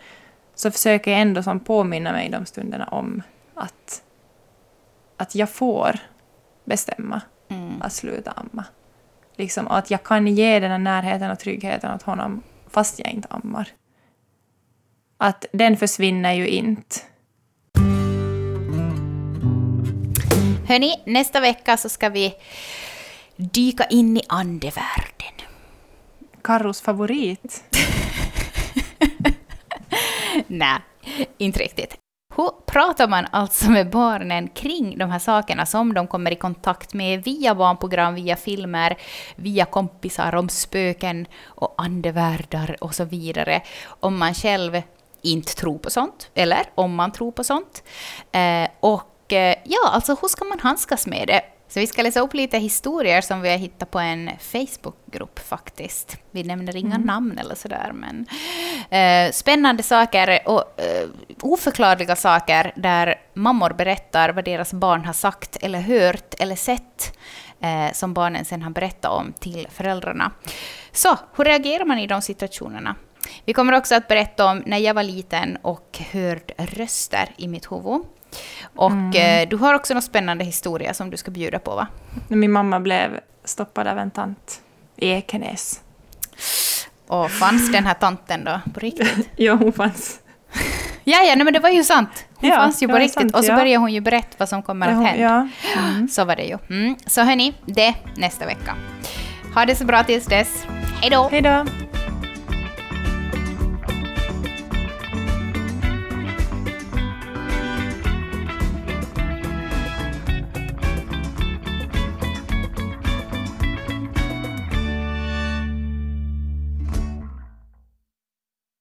så 0.55 0.71
försöker 0.71 1.11
jag 1.11 1.21
ändå 1.21 1.43
som 1.43 1.59
påminna 1.59 2.11
mig 2.11 2.29
de 2.29 2.45
stunderna 2.45 2.85
om 2.85 3.21
att, 3.55 4.03
att 5.17 5.35
jag 5.35 5.49
får 5.49 5.99
bestämma 6.65 7.21
mm. 7.49 7.81
att 7.81 7.93
sluta 7.93 8.31
amma. 8.31 8.65
Liksom, 9.35 9.67
och 9.67 9.77
att 9.77 9.91
jag 9.91 10.03
kan 10.03 10.27
ge 10.27 10.59
den 10.59 10.71
här 10.71 10.77
närheten 10.77 11.31
och 11.31 11.39
tryggheten 11.39 11.93
åt 11.95 12.03
honom 12.03 12.43
fast 12.67 12.99
jag 12.99 13.11
inte 13.11 13.27
ammar. 13.31 13.67
Att 15.17 15.45
den 15.51 15.77
försvinner 15.77 16.33
ju 16.33 16.47
inte 16.47 16.95
Hörni, 20.69 21.01
nästa 21.05 21.39
vecka 21.39 21.77
så 21.77 21.89
ska 21.89 22.09
vi 22.09 22.35
dyka 23.35 23.85
in 23.85 24.17
i 24.17 24.21
andevärlden. 24.29 25.33
Karros 26.41 26.81
favorit? 26.81 27.63
Nej, 30.47 30.79
inte 31.37 31.59
riktigt. 31.59 31.95
Hur 32.35 32.49
pratar 32.65 33.07
man 33.07 33.27
alltså 33.31 33.69
med 33.69 33.89
barnen 33.89 34.47
kring 34.47 34.97
de 34.97 35.11
här 35.11 35.19
sakerna 35.19 35.65
som 35.65 35.93
de 35.93 36.07
kommer 36.07 36.31
i 36.31 36.35
kontakt 36.35 36.93
med 36.93 37.23
via 37.23 37.55
barnprogram, 37.55 38.15
via 38.15 38.35
filmer, 38.35 38.97
via 39.35 39.65
kompisar 39.65 40.35
om 40.35 40.49
spöken 40.49 41.25
och 41.45 41.73
andevärldar 41.77 42.77
och 42.81 42.95
så 42.95 43.05
vidare. 43.05 43.61
Om 43.85 44.17
man 44.17 44.33
själv 44.33 44.81
inte 45.21 45.55
tror 45.55 45.77
på 45.77 45.89
sånt, 45.89 46.29
eller 46.33 46.63
om 46.75 46.95
man 46.95 47.11
tror 47.11 47.31
på 47.31 47.43
sånt. 47.43 47.83
Eh, 48.31 48.67
och 48.79 49.15
Eh, 49.33 49.55
ja, 49.63 49.89
alltså 49.91 50.17
hur 50.21 50.27
ska 50.27 50.45
man 50.45 50.59
handskas 50.59 51.07
med 51.07 51.27
det? 51.27 51.41
Så 51.69 51.79
vi 51.79 51.87
ska 51.87 52.01
läsa 52.01 52.19
upp 52.19 52.33
lite 52.33 52.57
historier 52.57 53.21
som 53.21 53.41
vi 53.41 53.49
har 53.49 53.57
hittat 53.57 53.91
på 53.91 53.99
en 53.99 54.29
Facebookgrupp 54.39 55.39
faktiskt. 55.39 56.17
Vi 56.31 56.43
nämner 56.43 56.75
inga 56.75 56.95
mm. 56.95 57.07
namn 57.07 57.37
eller 57.37 57.55
sådär, 57.55 57.91
men 57.93 58.25
eh, 58.89 59.31
spännande 59.31 59.83
saker 59.83 60.39
och 60.45 60.81
eh, 60.81 61.09
oförklarliga 61.41 62.15
saker 62.15 62.73
där 62.75 63.15
mammor 63.33 63.69
berättar 63.69 64.29
vad 64.29 64.45
deras 64.45 64.73
barn 64.73 65.05
har 65.05 65.13
sagt 65.13 65.57
eller 65.61 65.79
hört 65.79 66.33
eller 66.39 66.55
sett 66.55 67.17
eh, 67.59 67.93
som 67.93 68.13
barnen 68.13 68.45
sen 68.45 68.61
har 68.61 68.71
berättat 68.71 69.11
om 69.11 69.33
till 69.39 69.67
föräldrarna. 69.71 70.31
Så, 70.91 71.17
hur 71.35 71.45
reagerar 71.45 71.85
man 71.85 71.99
i 71.99 72.07
de 72.07 72.21
situationerna? 72.21 72.95
Vi 73.45 73.53
kommer 73.53 73.73
också 73.73 73.95
att 73.95 74.07
berätta 74.07 74.45
om 74.45 74.63
när 74.65 74.77
jag 74.77 74.93
var 74.93 75.03
liten 75.03 75.57
och 75.61 75.99
hörde 76.11 76.53
röster 76.57 77.29
i 77.37 77.47
mitt 77.47 77.71
huvud. 77.71 78.01
Och 78.75 78.91
mm. 78.91 79.43
eh, 79.43 79.49
du 79.49 79.55
har 79.55 79.73
också 79.73 79.93
någon 79.93 80.01
spännande 80.01 80.43
historia 80.43 80.93
som 80.93 81.09
du 81.09 81.17
ska 81.17 81.31
bjuda 81.31 81.59
på 81.59 81.75
va? 81.75 81.87
Min 82.27 82.51
mamma 82.51 82.79
blev 82.79 83.19
stoppad 83.43 83.87
av 83.87 83.97
en 83.97 84.11
tant 84.11 84.61
i 84.95 85.09
Ekenäs. 85.09 85.81
Och 87.07 87.31
fanns 87.31 87.71
den 87.71 87.85
här 87.85 87.93
tanten 87.93 88.43
då 88.43 88.59
på 88.73 88.79
riktigt? 88.79 89.29
ja, 89.35 89.53
hon 89.53 89.73
fanns. 89.73 90.19
Ja, 91.03 91.23
ja, 91.23 91.35
nej, 91.35 91.43
men 91.43 91.53
det 91.53 91.59
var 91.59 91.69
ju 91.69 91.83
sant. 91.83 92.25
Hon 92.35 92.49
ja, 92.49 92.55
fanns 92.55 92.83
ju 92.83 92.87
på 92.87 92.95
riktigt. 92.95 93.13
Sant, 93.13 93.35
och 93.35 93.43
så 93.43 93.51
ja. 93.51 93.55
började 93.55 93.77
hon 93.77 93.93
ju 93.93 94.01
berätta 94.01 94.35
vad 94.37 94.49
som 94.49 94.63
kommer 94.63 94.91
ja, 94.91 94.97
att 94.97 95.07
hända. 95.07 95.49
Mm. 95.77 96.07
Så 96.07 96.25
var 96.25 96.35
det 96.35 96.43
ju. 96.43 96.57
Mm. 96.69 96.95
Så 97.05 97.21
hörni, 97.21 97.53
det 97.65 97.95
nästa 98.17 98.45
vecka. 98.45 98.75
Ha 99.55 99.65
det 99.65 99.75
så 99.75 99.85
bra 99.85 100.03
tills 100.03 100.25
dess. 100.25 100.65
Hej 101.01 101.09
då! 101.09 101.29
Hej 101.31 101.41
då! 101.41 101.65